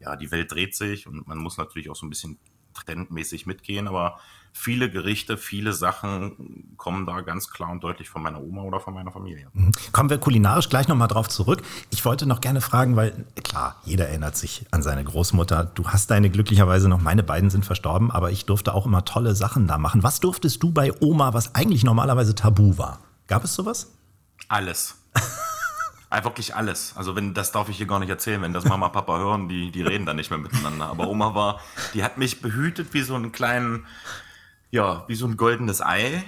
ja, 0.00 0.16
die 0.16 0.30
Welt 0.30 0.50
dreht 0.52 0.74
sich 0.74 1.06
und 1.06 1.26
man 1.26 1.38
muss 1.38 1.58
natürlich 1.58 1.90
auch 1.90 1.96
so 1.96 2.06
ein 2.06 2.10
bisschen 2.10 2.38
trendmäßig 2.74 3.46
mitgehen, 3.46 3.88
aber 3.88 4.20
viele 4.58 4.90
Gerichte, 4.90 5.38
viele 5.38 5.72
Sachen 5.72 6.74
kommen 6.76 7.06
da 7.06 7.20
ganz 7.20 7.48
klar 7.48 7.70
und 7.70 7.84
deutlich 7.84 8.10
von 8.10 8.22
meiner 8.22 8.42
Oma 8.42 8.62
oder 8.62 8.80
von 8.80 8.92
meiner 8.92 9.12
Familie. 9.12 9.46
Kommen 9.92 10.10
wir 10.10 10.18
kulinarisch 10.18 10.68
gleich 10.68 10.88
nochmal 10.88 11.06
drauf 11.06 11.28
zurück. 11.28 11.62
Ich 11.90 12.04
wollte 12.04 12.26
noch 12.26 12.40
gerne 12.40 12.60
fragen, 12.60 12.96
weil 12.96 13.24
klar, 13.44 13.80
jeder 13.84 14.08
erinnert 14.08 14.36
sich 14.36 14.66
an 14.72 14.82
seine 14.82 15.04
Großmutter. 15.04 15.64
Du 15.64 15.88
hast 15.88 16.10
deine 16.10 16.28
glücklicherweise 16.28 16.88
noch, 16.88 17.00
meine 17.00 17.22
beiden 17.22 17.50
sind 17.50 17.64
verstorben, 17.64 18.10
aber 18.10 18.32
ich 18.32 18.46
durfte 18.46 18.74
auch 18.74 18.84
immer 18.84 19.04
tolle 19.04 19.36
Sachen 19.36 19.68
da 19.68 19.78
machen. 19.78 20.02
Was 20.02 20.18
durftest 20.18 20.60
du 20.62 20.72
bei 20.72 20.92
Oma, 21.00 21.34
was 21.34 21.54
eigentlich 21.54 21.84
normalerweise 21.84 22.34
tabu 22.34 22.78
war? 22.78 22.98
Gab 23.28 23.44
es 23.44 23.54
sowas? 23.54 23.92
Alles. 24.48 24.96
Ah, 26.10 26.24
wirklich 26.24 26.56
alles. 26.56 26.94
Also 26.96 27.14
wenn, 27.16 27.34
das 27.34 27.52
darf 27.52 27.68
ich 27.68 27.76
hier 27.76 27.86
gar 27.86 27.98
nicht 27.98 28.08
erzählen, 28.08 28.40
wenn 28.40 28.54
das 28.54 28.64
Mama, 28.64 28.88
Papa 28.88 29.18
hören, 29.18 29.46
die, 29.46 29.70
die 29.70 29.82
reden 29.82 30.06
dann 30.06 30.16
nicht 30.16 30.30
mehr 30.30 30.38
miteinander. 30.38 30.86
Aber 30.86 31.06
Oma 31.06 31.34
war, 31.34 31.60
die 31.92 32.02
hat 32.02 32.16
mich 32.16 32.40
behütet 32.40 32.94
wie 32.94 33.02
so 33.02 33.14
einen 33.14 33.30
kleinen, 33.30 33.84
ja, 34.70 35.04
wie 35.08 35.14
so 35.14 35.26
ein 35.26 35.36
goldenes 35.36 35.80
Ei. 35.80 36.22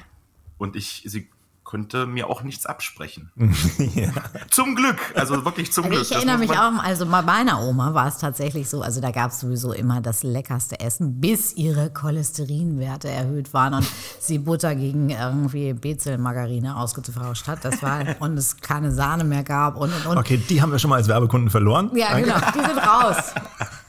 Und 0.58 0.76
ich, 0.76 1.02
sie 1.06 1.28
konnte 1.70 2.06
mir 2.06 2.28
auch 2.28 2.42
nichts 2.42 2.66
absprechen. 2.66 3.30
Zum 4.50 4.74
Glück. 4.74 4.98
Also 5.14 5.44
wirklich 5.44 5.72
zum 5.72 5.88
Glück. 5.88 6.02
Ich 6.02 6.10
erinnere 6.10 6.38
mich 6.38 6.50
auch, 6.50 6.82
also 6.82 7.06
bei 7.06 7.22
meiner 7.22 7.62
Oma 7.62 7.94
war 7.94 8.08
es 8.08 8.18
tatsächlich 8.18 8.68
so, 8.68 8.82
also 8.82 9.00
da 9.00 9.12
gab 9.12 9.30
es 9.30 9.38
sowieso 9.38 9.72
immer 9.72 10.00
das 10.00 10.24
leckerste 10.24 10.80
Essen, 10.80 11.20
bis 11.20 11.52
ihre 11.52 11.90
Cholesterinwerte 11.90 13.08
erhöht 13.08 13.54
waren 13.54 13.74
und 13.74 13.86
sie 14.18 14.38
Butter 14.38 14.74
gegen 14.74 15.10
irgendwie 15.10 15.72
Bezelmargarine 15.72 16.76
ausgetauscht 16.76 17.46
hat. 17.46 17.64
Das 17.64 17.80
war, 17.84 18.16
und 18.18 18.36
es 18.36 18.56
keine 18.56 18.90
Sahne 18.90 19.22
mehr 19.22 19.44
gab 19.44 19.76
und 19.76 19.94
und 19.94 20.06
und. 20.06 20.18
Okay, 20.18 20.38
die 20.38 20.60
haben 20.60 20.72
wir 20.72 20.80
schon 20.80 20.90
mal 20.90 20.96
als 20.96 21.06
Werbekunden 21.06 21.50
verloren. 21.50 21.92
Ja, 21.94 22.08
Danke. 22.10 22.32
genau, 22.32 22.40
die 22.52 22.66
sind 22.66 22.78
raus. 22.78 23.32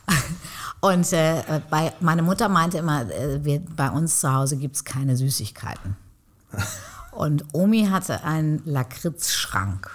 Und 0.82 1.14
äh, 1.14 1.62
bei, 1.70 1.94
meine 2.00 2.24
Mutter 2.24 2.50
meinte 2.50 2.80
immer, 2.80 3.10
äh, 3.10 3.44
wir, 3.44 3.60
bei 3.60 3.90
uns 3.90 4.20
zu 4.20 4.34
Hause 4.34 4.58
gibt 4.58 4.76
es 4.76 4.84
keine 4.84 5.16
Süßigkeiten. 5.16 5.96
Und 7.12 7.46
Omi 7.54 7.86
hatte 7.86 8.24
einen 8.24 8.62
Lakritzschrank. 8.66 9.92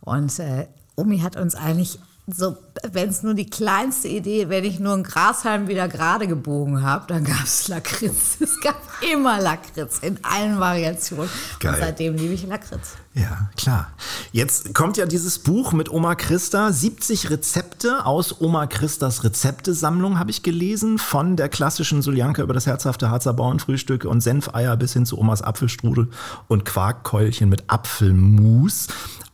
Und 0.00 0.38
äh, 0.38 0.68
Omi 0.96 1.20
hat 1.20 1.36
uns 1.36 1.54
eigentlich 1.54 1.98
so, 2.32 2.56
wenn 2.92 3.08
es 3.08 3.22
nur 3.22 3.34
die 3.34 3.48
kleinste 3.48 4.08
Idee, 4.08 4.48
wenn 4.48 4.64
ich 4.64 4.80
nur 4.80 4.94
einen 4.94 5.02
Grashalm 5.02 5.68
wieder 5.68 5.88
gerade 5.88 6.26
gebogen 6.26 6.82
habe, 6.82 7.06
dann 7.08 7.24
gab 7.24 7.44
es 7.44 7.68
Lakritz. 7.68 8.38
Es 8.40 8.60
gab 8.60 8.76
immer 9.12 9.40
Lakritz 9.40 9.98
in 10.00 10.18
allen 10.24 10.58
Variationen. 10.58 11.28
Geil. 11.60 11.74
Und 11.74 11.80
seitdem 11.80 12.16
liebe 12.16 12.34
ich 12.34 12.46
Lakritz. 12.46 12.96
Ja, 13.14 13.50
klar. 13.56 13.92
Jetzt 14.32 14.74
kommt 14.74 14.96
ja 14.96 15.06
dieses 15.06 15.40
Buch 15.40 15.72
mit 15.72 15.90
Oma 15.90 16.14
Christa. 16.14 16.72
70 16.72 17.30
Rezepte 17.30 18.06
aus 18.06 18.40
Oma 18.40 18.66
Christas 18.66 19.24
Rezeptesammlung 19.24 20.18
habe 20.18 20.30
ich 20.30 20.42
gelesen. 20.42 20.98
Von 20.98 21.36
der 21.36 21.48
klassischen 21.48 22.02
Soljanka 22.02 22.42
über 22.42 22.54
das 22.54 22.66
herzhafte 22.66 23.10
Harzer 23.10 23.32
Bauernfrühstück 23.32 24.04
und 24.04 24.20
Senfeier 24.20 24.76
bis 24.76 24.92
hin 24.92 25.06
zu 25.06 25.18
Omas 25.18 25.42
Apfelstrudel 25.42 26.08
und 26.48 26.64
Quarkkeulchen 26.64 27.48
mit 27.48 27.64
Apfelmus. 27.68 28.86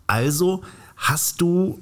Also 0.06 0.62
hast 0.96 1.40
du 1.40 1.80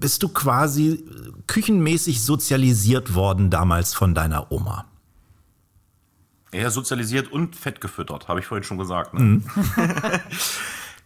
bist 0.00 0.22
du 0.22 0.28
quasi 0.28 1.04
küchenmäßig 1.46 2.22
sozialisiert 2.22 3.14
worden 3.14 3.50
damals 3.50 3.94
von 3.94 4.14
deiner 4.14 4.50
Oma? 4.52 4.86
Eher 6.50 6.70
sozialisiert 6.70 7.32
und 7.32 7.56
fett 7.56 7.80
gefüttert, 7.80 8.28
habe 8.28 8.40
ich 8.40 8.46
vorhin 8.46 8.64
schon 8.64 8.78
gesagt. 8.78 9.14
Ne? 9.14 9.42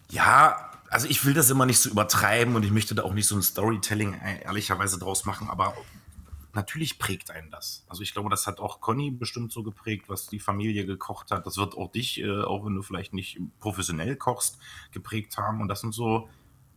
ja, 0.09 0.69
also 0.89 1.07
ich 1.07 1.25
will 1.25 1.33
das 1.33 1.49
immer 1.49 1.65
nicht 1.65 1.79
so 1.79 1.89
übertreiben 1.89 2.55
und 2.55 2.63
ich 2.63 2.71
möchte 2.71 2.95
da 2.95 3.03
auch 3.03 3.13
nicht 3.13 3.27
so 3.27 3.35
ein 3.35 3.41
Storytelling 3.41 4.13
äh, 4.13 4.43
ehrlicherweise 4.43 4.99
draus 4.99 5.25
machen, 5.25 5.49
aber 5.49 5.73
natürlich 6.53 6.99
prägt 6.99 7.31
einen 7.31 7.51
das. 7.51 7.83
Also 7.87 8.01
ich 8.01 8.13
glaube, 8.13 8.29
das 8.29 8.47
hat 8.47 8.59
auch 8.59 8.81
Conny 8.81 9.11
bestimmt 9.11 9.51
so 9.51 9.63
geprägt, 9.63 10.05
was 10.07 10.27
die 10.27 10.39
Familie 10.39 10.85
gekocht 10.85 11.31
hat. 11.31 11.45
Das 11.45 11.57
wird 11.57 11.75
auch 11.75 11.91
dich, 11.91 12.19
äh, 12.21 12.41
auch 12.41 12.65
wenn 12.65 12.75
du 12.75 12.81
vielleicht 12.81 13.13
nicht 13.13 13.39
professionell 13.59 14.15
kochst, 14.15 14.57
geprägt 14.91 15.37
haben. 15.37 15.61
Und 15.61 15.67
das 15.67 15.81
sind 15.81 15.93
so 15.93 16.29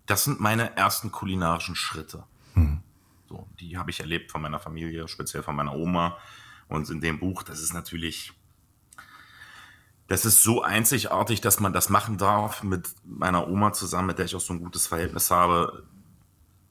das 0.06 0.24
sind 0.24 0.40
meine 0.40 0.76
ersten 0.76 1.12
kulinarischen 1.12 1.74
Schritte. 1.74 2.24
Mhm. 2.54 2.82
So, 3.28 3.48
die 3.60 3.78
habe 3.78 3.90
ich 3.90 4.00
erlebt 4.00 4.30
von 4.30 4.42
meiner 4.42 4.58
Familie, 4.58 5.08
speziell 5.08 5.42
von 5.42 5.56
meiner 5.56 5.74
Oma. 5.74 6.18
Und 6.68 6.88
in 6.90 7.00
dem 7.00 7.18
Buch, 7.18 7.42
das 7.42 7.60
ist 7.60 7.72
natürlich, 7.72 8.32
das 10.08 10.24
ist 10.24 10.42
so 10.42 10.62
einzigartig, 10.62 11.40
dass 11.40 11.60
man 11.60 11.72
das 11.72 11.88
machen 11.88 12.18
darf 12.18 12.62
mit 12.62 12.90
meiner 13.04 13.48
Oma 13.48 13.72
zusammen, 13.72 14.08
mit 14.08 14.18
der 14.18 14.26
ich 14.26 14.34
auch 14.34 14.40
so 14.40 14.52
ein 14.52 14.60
gutes 14.60 14.86
Verhältnis 14.86 15.30
habe, 15.30 15.86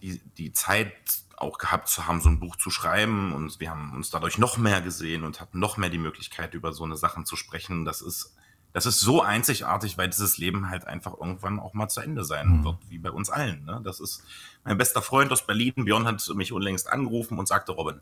die, 0.02 0.20
die 0.38 0.52
Zeit 0.52 0.94
auch 1.38 1.58
gehabt 1.58 1.88
zu 1.88 2.08
haben, 2.08 2.22
so 2.22 2.30
ein 2.30 2.40
Buch 2.40 2.56
zu 2.56 2.70
schreiben. 2.70 3.34
Und 3.34 3.60
wir 3.60 3.72
haben 3.72 3.94
uns 3.94 4.10
dadurch 4.10 4.38
noch 4.38 4.58
mehr 4.58 4.82
gesehen 4.82 5.24
und 5.24 5.42
hatten 5.42 5.60
noch 5.60 5.78
mehr 5.78 5.90
die 5.90 5.98
Möglichkeit, 5.98 6.54
über 6.54 6.74
so 6.74 6.84
eine 6.84 6.98
Sachen 6.98 7.26
zu 7.26 7.36
sprechen. 7.36 7.86
Das 7.86 8.02
ist 8.02 8.36
das 8.74 8.86
ist 8.86 9.00
so 9.00 9.22
einzigartig, 9.22 9.98
weil 9.98 10.10
dieses 10.10 10.38
Leben 10.38 10.70
halt 10.70 10.88
einfach 10.88 11.14
irgendwann 11.20 11.60
auch 11.60 11.74
mal 11.74 11.90
zu 11.90 12.02
Ende 12.02 12.24
sein 12.24 12.60
mhm. 12.60 12.64
wird, 12.64 12.78
wie 12.90 12.98
bei 12.98 13.12
uns 13.12 13.30
allen. 13.30 13.66
Ne? 13.66 13.82
Das 13.84 14.00
ist 14.00 14.24
mein 14.64 14.78
bester 14.78 15.02
Freund 15.02 15.32
aus 15.32 15.46
Berlin, 15.46 15.74
Björn 15.76 16.06
hat 16.06 16.28
mich 16.36 16.52
unlängst 16.52 16.92
angerufen 16.92 17.38
und 17.38 17.48
sagte, 17.48 17.74
Robin, 17.74 18.00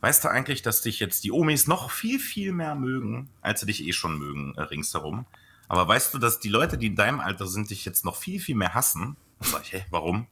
weißt 0.00 0.24
du 0.24 0.28
eigentlich, 0.28 0.62
dass 0.62 0.82
dich 0.82 1.00
jetzt 1.00 1.24
die 1.24 1.32
Omis 1.32 1.66
noch 1.66 1.90
viel, 1.90 2.18
viel 2.18 2.52
mehr 2.52 2.74
mögen, 2.74 3.30
als 3.40 3.60
sie 3.60 3.66
dich 3.66 3.86
eh 3.86 3.92
schon 3.92 4.18
mögen 4.18 4.54
äh, 4.56 4.62
ringsherum? 4.62 5.26
Aber 5.68 5.88
weißt 5.88 6.14
du, 6.14 6.18
dass 6.18 6.38
die 6.38 6.48
Leute, 6.48 6.78
die 6.78 6.86
in 6.86 6.96
deinem 6.96 7.20
Alter 7.20 7.46
sind, 7.46 7.70
dich 7.70 7.84
jetzt 7.84 8.04
noch 8.04 8.16
viel, 8.16 8.40
viel 8.40 8.54
mehr 8.54 8.74
hassen? 8.74 9.16
Und 9.38 9.48
sag 9.48 9.62
ich, 9.62 9.72
hä, 9.72 9.84
warum? 9.90 10.26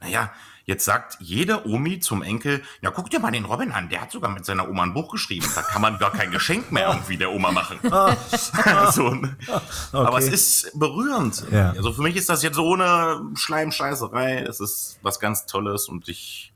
Naja, 0.00 0.32
jetzt 0.66 0.84
sagt 0.84 1.16
jede 1.20 1.66
Omi 1.66 2.00
zum 2.00 2.22
Enkel, 2.22 2.62
ja, 2.82 2.90
guck 2.90 3.08
dir 3.08 3.20
mal 3.20 3.30
den 3.30 3.44
Robin 3.44 3.72
an, 3.72 3.88
der 3.88 4.02
hat 4.02 4.10
sogar 4.10 4.30
mit 4.30 4.44
seiner 4.44 4.68
Oma 4.68 4.82
ein 4.82 4.94
Buch 4.94 5.10
geschrieben. 5.10 5.46
Da 5.54 5.62
kann 5.62 5.80
man 5.80 5.98
gar 5.98 6.12
kein 6.12 6.30
Geschenk 6.30 6.72
mehr 6.72 6.88
irgendwie 6.88 7.16
der 7.16 7.32
Oma 7.32 7.52
machen. 7.52 7.78
so, 8.92 9.10
ne? 9.10 9.36
okay. 9.46 9.62
Aber 9.92 10.18
es 10.18 10.28
ist 10.28 10.78
berührend. 10.78 11.44
Ja. 11.50 11.70
Also 11.70 11.92
für 11.92 12.02
mich 12.02 12.16
ist 12.16 12.28
das 12.28 12.42
jetzt 12.42 12.56
so 12.56 12.66
ohne 12.66 13.30
Schleimscheißerei. 13.34 14.40
Es 14.40 14.60
ist 14.60 14.98
was 15.02 15.20
ganz 15.20 15.46
Tolles 15.46 15.88
und 15.88 16.08
ich, 16.08 16.52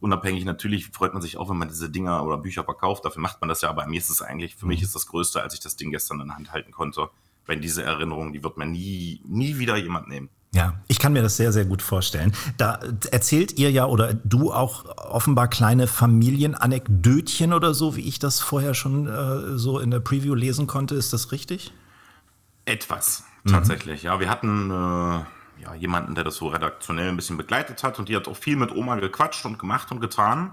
unabhängig, 0.00 0.44
natürlich 0.44 0.88
freut 0.88 1.14
man 1.14 1.22
sich 1.22 1.38
auch, 1.38 1.48
wenn 1.48 1.56
man 1.56 1.68
diese 1.68 1.90
Dinger 1.90 2.22
oder 2.24 2.36
Bücher 2.36 2.64
verkauft. 2.64 3.04
Dafür 3.04 3.22
macht 3.22 3.40
man 3.40 3.48
das 3.48 3.62
ja, 3.62 3.70
aber 3.70 3.86
mir 3.86 3.98
ist 3.98 4.10
es 4.10 4.22
eigentlich, 4.22 4.54
für 4.54 4.66
mich 4.66 4.80
mhm. 4.80 4.84
ist 4.84 4.94
das 4.94 5.06
Größte, 5.06 5.42
als 5.42 5.54
ich 5.54 5.60
das 5.60 5.76
Ding 5.76 5.90
gestern 5.90 6.20
in 6.20 6.28
der 6.28 6.36
Hand 6.36 6.52
halten 6.52 6.70
konnte. 6.70 7.08
Wenn 7.46 7.60
diese 7.60 7.82
Erinnerung, 7.82 8.32
die 8.32 8.42
wird 8.42 8.56
mir 8.56 8.66
nie, 8.66 9.20
nie 9.24 9.58
wieder 9.58 9.76
jemand 9.76 10.08
nehmen. 10.08 10.30
Ja, 10.54 10.74
ich 10.86 11.00
kann 11.00 11.12
mir 11.12 11.20
das 11.22 11.36
sehr, 11.36 11.52
sehr 11.52 11.64
gut 11.64 11.82
vorstellen. 11.82 12.32
Da 12.58 12.78
erzählt 13.10 13.58
ihr 13.58 13.72
ja 13.72 13.86
oder 13.86 14.14
du 14.14 14.52
auch 14.52 14.84
offenbar 14.96 15.48
kleine 15.48 15.88
Familienanekdötchen 15.88 17.52
oder 17.52 17.74
so, 17.74 17.96
wie 17.96 18.02
ich 18.02 18.20
das 18.20 18.40
vorher 18.40 18.72
schon 18.72 19.08
äh, 19.08 19.58
so 19.58 19.80
in 19.80 19.90
der 19.90 19.98
Preview 19.98 20.34
lesen 20.36 20.68
konnte. 20.68 20.94
Ist 20.94 21.12
das 21.12 21.32
richtig? 21.32 21.72
Etwas, 22.66 23.24
tatsächlich. 23.48 24.04
Mhm. 24.04 24.06
Ja, 24.06 24.20
wir 24.20 24.30
hatten 24.30 24.70
äh, 24.70 25.62
ja, 25.62 25.74
jemanden, 25.76 26.14
der 26.14 26.22
das 26.22 26.36
so 26.36 26.46
redaktionell 26.46 27.08
ein 27.08 27.16
bisschen 27.16 27.36
begleitet 27.36 27.82
hat 27.82 27.98
und 27.98 28.08
die 28.08 28.14
hat 28.14 28.28
auch 28.28 28.36
viel 28.36 28.54
mit 28.54 28.70
Oma 28.70 28.94
gequatscht 29.00 29.44
und 29.44 29.58
gemacht 29.58 29.90
und 29.90 30.00
getan. 30.00 30.52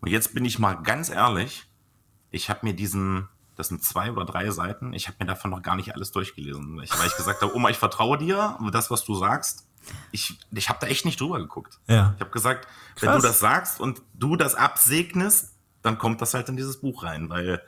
Und 0.00 0.10
jetzt 0.10 0.34
bin 0.34 0.44
ich 0.44 0.58
mal 0.58 0.74
ganz 0.74 1.08
ehrlich, 1.08 1.66
ich 2.32 2.50
habe 2.50 2.66
mir 2.66 2.74
diesen 2.74 3.28
das 3.60 3.68
sind 3.68 3.84
zwei 3.84 4.10
oder 4.10 4.24
drei 4.24 4.50
Seiten. 4.50 4.92
Ich 4.92 5.06
habe 5.06 5.16
mir 5.20 5.26
davon 5.26 5.50
noch 5.50 5.62
gar 5.62 5.76
nicht 5.76 5.94
alles 5.94 6.10
durchgelesen. 6.12 6.80
Ich, 6.82 6.98
weil 6.98 7.06
ich 7.06 7.16
gesagt 7.16 7.42
habe, 7.42 7.54
Oma, 7.54 7.68
ich 7.68 7.76
vertraue 7.76 8.18
dir, 8.18 8.58
das, 8.72 8.90
was 8.90 9.04
du 9.04 9.14
sagst. 9.14 9.66
Ich, 10.12 10.38
ich 10.52 10.68
habe 10.68 10.78
da 10.80 10.86
echt 10.86 11.04
nicht 11.04 11.20
drüber 11.20 11.38
geguckt. 11.38 11.78
Ja. 11.86 12.14
Ich 12.16 12.20
habe 12.20 12.30
gesagt, 12.30 12.66
Krass. 12.96 13.02
wenn 13.02 13.12
du 13.12 13.26
das 13.26 13.38
sagst 13.38 13.80
und 13.80 14.02
du 14.14 14.36
das 14.36 14.54
absegnest, 14.54 15.54
dann 15.82 15.98
kommt 15.98 16.20
das 16.20 16.34
halt 16.34 16.48
in 16.48 16.56
dieses 16.56 16.80
Buch 16.80 17.02
rein, 17.04 17.28
weil 17.30 17.62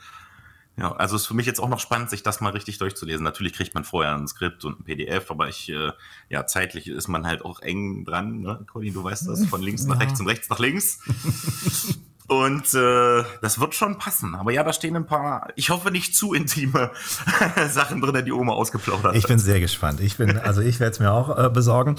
ja, 0.77 0.93
also 0.93 1.17
ist 1.17 1.27
für 1.27 1.35
mich 1.35 1.45
jetzt 1.45 1.61
auch 1.61 1.69
noch 1.69 1.81
spannend, 1.81 2.09
sich 2.09 2.23
das 2.23 2.41
mal 2.41 2.51
richtig 2.51 2.79
durchzulesen. 2.79 3.23
Natürlich 3.23 3.53
kriegt 3.53 3.75
man 3.75 3.85
vorher 3.85 4.15
ein 4.15 4.27
Skript 4.27 4.65
und 4.65 4.81
ein 4.81 4.85
PDF, 4.85 5.31
aber 5.31 5.49
ich, 5.49 5.69
äh, 5.69 5.93
ja, 6.31 6.47
zeitlich 6.47 6.89
ist 6.89 7.09
man 7.09 7.27
halt 7.27 7.45
auch 7.45 7.61
eng 7.61 8.07
dran, 8.07 8.41
ne? 8.41 8.65
Colin, 8.71 8.95
du 8.95 9.05
weißt 9.05 9.29
das, 9.29 9.45
von 9.47 9.61
links 9.61 9.85
nach 9.85 10.01
ja. 10.01 10.07
rechts 10.07 10.21
und 10.21 10.29
rechts 10.29 10.49
nach 10.49 10.59
links. 10.59 11.01
Und 12.29 12.73
äh, 12.75 13.25
das 13.43 13.61
wird 13.61 13.75
schon 13.75 13.99
passen. 13.99 14.35
Aber 14.35 14.53
ja, 14.53 14.63
da 14.63 14.73
stehen 14.73 14.97
ein 14.97 15.07
paar, 15.07 15.49
ich 15.57 15.71
hoffe 15.71 15.91
nicht 15.91 16.17
zu 16.17 16.33
intime 16.33 16.91
Sachen 17.71 18.01
drin, 18.01 18.25
die 18.25 18.33
Oma 18.33 18.53
ausgeplaudert 18.53 19.07
hat. 19.07 19.17
Ich 19.17 19.27
bin 19.27 19.39
sehr 19.39 19.61
gespannt. 19.61 20.01
Ich 20.01 20.17
bin, 20.17 20.39
also 20.39 20.61
ich 20.61 20.81
werde 20.81 20.93
es 20.93 21.01
mir 21.01 21.13
auch 21.13 21.37
äh, 21.37 21.51
besorgen. 21.51 21.97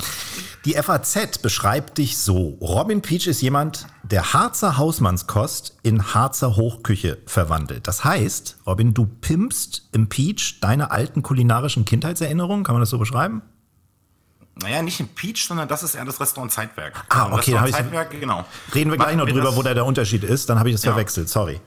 Die 0.65 0.73
FAZ 0.73 1.39
beschreibt 1.39 1.97
dich 1.97 2.17
so. 2.17 2.57
Robin 2.61 3.01
Peach 3.01 3.27
ist 3.27 3.41
jemand, 3.41 3.85
der 4.03 4.33
Harzer 4.33 4.77
Hausmannskost 4.77 5.77
in 5.83 6.13
Harzer 6.13 6.55
Hochküche 6.55 7.19
verwandelt. 7.25 7.87
Das 7.87 8.03
heißt, 8.03 8.57
Robin, 8.65 8.93
du 8.93 9.05
pimpst 9.05 9.89
im 9.91 10.07
Peach 10.07 10.59
deine 10.61 10.91
alten 10.91 11.21
kulinarischen 11.21 11.85
Kindheitserinnerungen. 11.85 12.63
Kann 12.63 12.75
man 12.75 12.81
das 12.81 12.89
so 12.89 12.97
beschreiben? 12.97 13.41
Naja, 14.55 14.81
nicht 14.83 14.99
im 14.99 15.07
Peach, 15.07 15.47
sondern 15.47 15.67
das 15.67 15.81
ist 15.81 15.95
eher 15.95 16.05
das 16.05 16.19
Restaurant 16.19 16.51
Zeitwerk. 16.51 17.05
Ah, 17.09 17.25
okay. 17.27 17.53
Restaurant 17.53 17.71
Zeitwerk, 17.71 18.11
genau. 18.11 18.45
Reden 18.73 18.91
wir 18.91 18.97
gleich 18.97 19.15
noch 19.15 19.27
drüber, 19.27 19.55
wo 19.55 19.63
da 19.63 19.73
der 19.73 19.85
Unterschied 19.85 20.23
ist. 20.23 20.49
Dann 20.49 20.59
habe 20.59 20.69
ich 20.69 20.75
das 20.75 20.83
ja. 20.83 20.91
verwechselt, 20.91 21.29
sorry. 21.29 21.59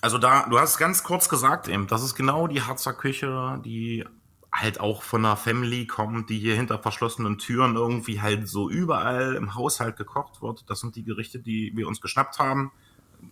Also 0.00 0.18
da, 0.18 0.46
du 0.48 0.58
hast 0.58 0.78
ganz 0.78 1.04
kurz 1.04 1.28
gesagt 1.28 1.68
eben, 1.68 1.86
das 1.86 2.02
ist 2.02 2.16
genau 2.16 2.48
die 2.48 2.60
Harzer 2.60 2.92
Küche, 2.92 3.60
die 3.64 4.04
halt 4.52 4.80
auch 4.80 5.02
von 5.02 5.24
einer 5.24 5.36
Family 5.36 5.86
kommt, 5.86 6.28
die 6.28 6.38
hier 6.38 6.56
hinter 6.56 6.78
verschlossenen 6.78 7.38
Türen 7.38 7.76
irgendwie 7.76 8.20
halt 8.20 8.48
so 8.48 8.68
überall 8.68 9.34
im 9.34 9.54
Haushalt 9.54 9.96
gekocht 9.96 10.42
wird. 10.42 10.68
Das 10.68 10.80
sind 10.80 10.96
die 10.96 11.04
Gerichte, 11.04 11.38
die 11.38 11.72
wir 11.74 11.86
uns 11.86 12.00
geschnappt 12.00 12.40
haben. 12.40 12.72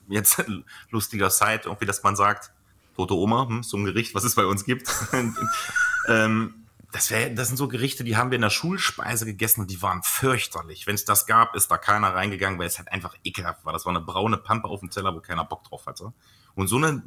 Jetzt 0.09 0.45
lustiger 0.91 1.29
Side, 1.29 1.63
irgendwie, 1.65 1.87
dass 1.87 2.03
man 2.05 2.15
sagt, 2.15 2.53
tote 2.97 3.15
Oma, 3.15 3.49
hm, 3.49 3.63
so 3.65 3.77
ein 3.77 3.85
Gericht, 3.85 4.15
was 4.15 4.25
es 4.25 4.35
bei 4.37 4.47
uns 4.47 4.65
gibt. 4.65 4.89
ähm, 6.09 6.55
das, 6.93 7.11
wär, 7.11 7.31
das 7.31 7.49
sind 7.49 7.57
so 7.57 7.69
Gerichte, 7.69 8.05
die 8.05 8.17
haben 8.17 8.31
wir 8.31 8.37
in 8.37 8.43
der 8.43 8.51
Schulspeise 8.51 9.25
gegessen 9.25 9.63
und 9.63 9.71
die 9.71 9.81
waren 9.83 10.03
fürchterlich. 10.03 10.87
Wenn 10.87 10.95
es 10.95 11.05
das 11.05 11.27
gab, 11.27 11.55
ist 11.55 11.71
da 11.71 11.79
keiner 11.79 12.15
reingegangen, 12.15 12.59
weil 12.59 12.67
es 12.67 12.79
halt 12.79 12.91
einfach 12.91 13.15
ekelhaft 13.25 13.65
war. 13.65 13.73
Das 13.73 13.87
war 13.87 13.91
eine 13.91 14.05
braune 14.05 14.37
Pampe 14.37 14.69
auf 14.69 14.81
dem 14.81 14.91
Teller, 14.91 15.15
wo 15.15 15.21
keiner 15.21 15.45
Bock 15.45 15.65
drauf 15.65 15.87
hatte. 15.87 16.13
Und 16.55 16.67
so 16.67 16.77
eine 16.77 17.03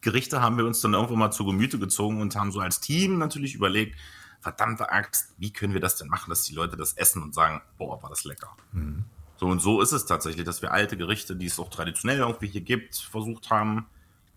Gerichte 0.00 0.40
haben 0.40 0.56
wir 0.56 0.64
uns 0.64 0.80
dann 0.80 0.94
irgendwo 0.94 1.16
mal 1.16 1.30
zu 1.30 1.44
Gemüte 1.44 1.78
gezogen 1.78 2.20
und 2.20 2.34
haben 2.36 2.52
so 2.52 2.60
als 2.60 2.80
Team 2.80 3.18
natürlich 3.18 3.54
überlegt, 3.54 3.98
verdammte 4.40 4.90
Axt, 4.90 5.34
wie 5.36 5.52
können 5.52 5.74
wir 5.74 5.80
das 5.80 5.96
denn 5.96 6.08
machen, 6.08 6.30
dass 6.30 6.44
die 6.44 6.54
Leute 6.54 6.76
das 6.76 6.94
essen 6.94 7.22
und 7.22 7.34
sagen, 7.34 7.60
boah, 7.76 8.02
war 8.02 8.08
das 8.08 8.24
lecker. 8.24 8.56
Mhm. 8.72 9.04
So 9.36 9.46
und 9.46 9.60
so 9.60 9.80
ist 9.80 9.92
es 9.92 10.06
tatsächlich, 10.06 10.44
dass 10.44 10.62
wir 10.62 10.72
alte 10.72 10.96
Gerichte, 10.96 11.36
die 11.36 11.46
es 11.46 11.58
auch 11.58 11.70
traditionell 11.70 12.18
irgendwie 12.18 12.48
hier 12.48 12.60
gibt, 12.60 12.96
versucht 12.96 13.50
haben, 13.50 13.86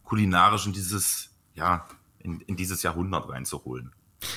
kulinarisch 0.03 0.65
in 0.65 0.73
dieses, 0.73 1.29
ja, 1.55 1.87
in, 2.19 2.41
in 2.41 2.55
dieses 2.55 2.83
Jahrhundert 2.83 3.29
reinzuholen. 3.29 3.93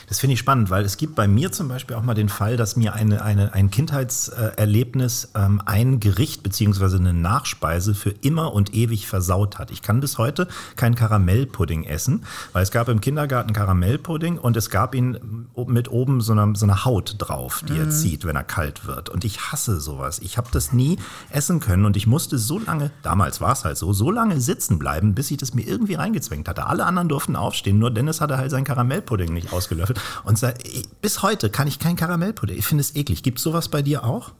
Das 0.08 0.20
finde 0.20 0.34
ich 0.34 0.38
spannend, 0.38 0.70
weil 0.70 0.84
es 0.84 0.96
gibt 0.96 1.14
bei 1.14 1.28
mir 1.28 1.52
zum 1.52 1.68
Beispiel 1.68 1.96
auch 1.96 2.02
mal 2.02 2.14
den 2.14 2.28
Fall, 2.28 2.56
dass 2.56 2.76
mir 2.76 2.94
eine, 2.94 3.22
eine, 3.22 3.54
ein 3.54 3.70
Kindheitserlebnis 3.70 5.30
ähm, 5.34 5.62
ein 5.64 6.00
Gericht 6.00 6.42
beziehungsweise 6.42 6.98
eine 6.98 7.12
Nachspeise 7.12 7.94
für 7.94 8.10
immer 8.10 8.52
und 8.52 8.74
ewig 8.74 9.06
versaut 9.06 9.58
hat. 9.58 9.70
Ich 9.70 9.82
kann 9.82 10.00
bis 10.00 10.18
heute 10.18 10.48
keinen 10.76 10.94
Karamellpudding 10.94 11.84
essen, 11.84 12.24
weil 12.52 12.62
es 12.62 12.70
gab 12.70 12.88
im 12.88 13.00
Kindergarten 13.00 13.52
Karamellpudding 13.52 14.38
und 14.38 14.56
es 14.56 14.70
gab 14.70 14.94
ihn 14.94 15.46
mit 15.66 15.90
oben 15.90 16.20
so 16.20 16.32
einer, 16.32 16.54
so 16.54 16.66
einer 16.66 16.84
Haut 16.84 17.16
drauf, 17.18 17.62
die 17.68 17.74
mhm. 17.74 17.80
er 17.80 17.90
zieht, 17.90 18.24
wenn 18.24 18.36
er 18.36 18.44
kalt 18.44 18.86
wird. 18.86 19.08
Und 19.08 19.24
ich 19.24 19.52
hasse 19.52 19.80
sowas. 19.80 20.18
Ich 20.20 20.36
habe 20.36 20.48
das 20.52 20.72
nie 20.72 20.98
essen 21.30 21.60
können 21.60 21.84
und 21.84 21.96
ich 21.96 22.06
musste 22.06 22.38
so 22.38 22.58
lange, 22.58 22.90
damals 23.02 23.40
war 23.40 23.52
es 23.52 23.64
halt 23.64 23.76
so, 23.76 23.92
so 23.92 24.10
lange 24.10 24.40
sitzen 24.40 24.78
bleiben, 24.78 25.14
bis 25.14 25.30
ich 25.30 25.38
das 25.38 25.54
mir 25.54 25.66
irgendwie 25.66 25.94
reingezwängt 25.94 26.48
hatte. 26.48 26.66
Alle 26.66 26.84
anderen 26.84 27.08
durften 27.08 27.36
aufstehen, 27.36 27.78
nur 27.78 27.90
Dennis 27.90 28.20
hatte 28.20 28.36
halt 28.36 28.50
seinen 28.50 28.64
Karamellpudding 28.64 29.32
nicht 29.32 29.52
ausgelöst 29.52 29.75
gelöffelt. 29.76 30.00
Und 30.24 30.38
sag, 30.38 30.56
bis 31.00 31.22
heute 31.22 31.50
kann 31.50 31.68
ich 31.68 31.78
kein 31.78 31.96
Karamellpudding. 31.96 32.56
Ich 32.58 32.66
finde 32.66 32.80
es 32.82 32.96
eklig. 32.96 33.22
Gibt 33.22 33.38
es 33.38 33.44
sowas 33.44 33.68
bei 33.68 33.82
dir 33.82 34.04
auch? 34.04 34.32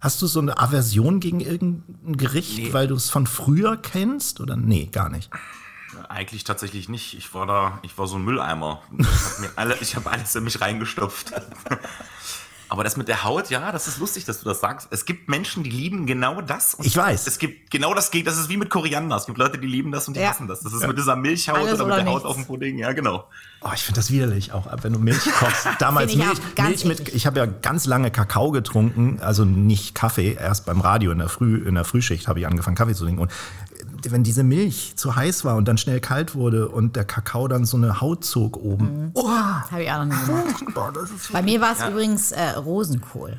Hast 0.00 0.20
du 0.20 0.26
so 0.26 0.40
eine 0.40 0.58
Aversion 0.58 1.20
gegen 1.20 1.38
irgendein 1.40 2.16
Gericht, 2.16 2.58
Nee. 2.58 2.72
weil 2.72 2.88
du 2.88 2.96
es 2.96 3.08
von 3.08 3.26
früher 3.28 3.76
kennst? 3.76 4.40
Oder 4.40 4.56
nee, 4.56 4.86
gar 4.90 5.08
nicht. 5.08 5.30
Eigentlich 6.08 6.42
tatsächlich 6.44 6.88
nicht. 6.88 7.14
Ich 7.16 7.32
war 7.34 7.46
da, 7.46 7.78
ich 7.82 7.96
war 7.98 8.06
so 8.08 8.16
ein 8.16 8.24
Mülleimer. 8.24 8.82
Ich 9.80 9.94
habe 9.94 10.06
hab 10.06 10.12
alles 10.12 10.34
in 10.34 10.42
mich 10.44 10.60
reingestopft. 10.60 11.32
Aber 12.68 12.84
das 12.84 12.96
mit 12.96 13.06
der 13.06 13.22
Haut, 13.22 13.50
ja, 13.50 13.70
das 13.70 13.86
ist 13.86 13.98
lustig, 13.98 14.24
dass 14.24 14.38
du 14.40 14.46
das 14.46 14.60
sagst. 14.60 14.88
Es 14.90 15.04
gibt 15.04 15.28
Menschen, 15.28 15.62
die 15.62 15.68
lieben 15.70 16.06
genau 16.06 16.40
das. 16.40 16.72
Und 16.72 16.86
Ich 16.86 16.96
weiß. 16.96 17.26
Es 17.26 17.38
gibt 17.38 17.70
genau 17.70 17.92
das 17.92 18.10
geht. 18.10 18.26
Das 18.26 18.38
ist 18.38 18.48
wie 18.48 18.56
mit 18.56 18.70
Koriander. 18.70 19.16
Es 19.16 19.26
gibt 19.26 19.36
Leute, 19.36 19.58
die 19.58 19.66
lieben 19.66 19.92
das 19.92 20.08
und 20.08 20.14
die 20.16 20.20
Ja. 20.20 20.30
hassen 20.30 20.48
das. 20.48 20.60
Das 20.60 20.72
ist 20.72 20.86
mit 20.86 20.96
dieser 20.96 21.14
Milchhaut 21.14 21.58
Alles 21.58 21.74
oder 21.74 21.84
mit 21.84 21.86
oder 21.94 21.96
der 21.96 22.06
Haut 22.06 22.14
nichts. 22.24 22.24
auf 22.30 22.36
dem 22.36 22.46
Pudding. 22.46 22.78
Ja, 22.78 22.92
genau. 22.92 23.28
Oh, 23.64 23.70
ich 23.74 23.82
finde 23.82 24.00
das 24.00 24.10
widerlich, 24.10 24.52
auch 24.52 24.66
wenn 24.82 24.92
du 24.92 24.98
Milch 24.98 25.24
kochst. 25.38 25.68
Damals 25.78 26.10
ich 26.12 26.18
Milch, 26.18 26.38
Milch 26.60 26.84
mit, 26.84 27.08
ich 27.10 27.26
habe 27.26 27.38
ja 27.38 27.46
ganz 27.46 27.86
lange 27.86 28.10
Kakao 28.10 28.50
getrunken, 28.50 29.18
also 29.20 29.44
nicht 29.44 29.94
Kaffee, 29.94 30.32
erst 30.34 30.66
beim 30.66 30.80
Radio 30.80 31.12
in 31.12 31.18
der 31.18 31.28
Früh, 31.28 31.56
in 31.66 31.76
der 31.76 31.84
Frühschicht 31.84 32.26
habe 32.26 32.40
ich 32.40 32.46
angefangen 32.46 32.76
Kaffee 32.76 32.94
zu 32.94 33.04
trinken 33.04 33.20
und 33.20 33.30
wenn 34.08 34.24
diese 34.24 34.42
Milch 34.42 34.94
zu 34.96 35.14
heiß 35.14 35.44
war 35.44 35.54
und 35.54 35.68
dann 35.68 35.78
schnell 35.78 36.00
kalt 36.00 36.34
wurde 36.34 36.68
und 36.68 36.96
der 36.96 37.04
Kakao 37.04 37.46
dann 37.46 37.64
so 37.64 37.76
eine 37.76 38.00
Haut 38.00 38.24
zog 38.24 38.56
oben. 38.56 39.12
Oh, 39.14 39.28
Habe 39.30 39.84
ich 39.84 39.90
auch 39.92 40.04
noch 40.04 40.06
nie 40.06 40.26
gemacht. 40.26 40.64
Boah, 40.74 40.92
Bei 41.32 41.42
mir 41.42 41.60
war 41.60 41.72
es 41.72 41.86
übrigens 41.88 42.32
äh, 42.32 42.50
Rosenkohl. 42.50 43.38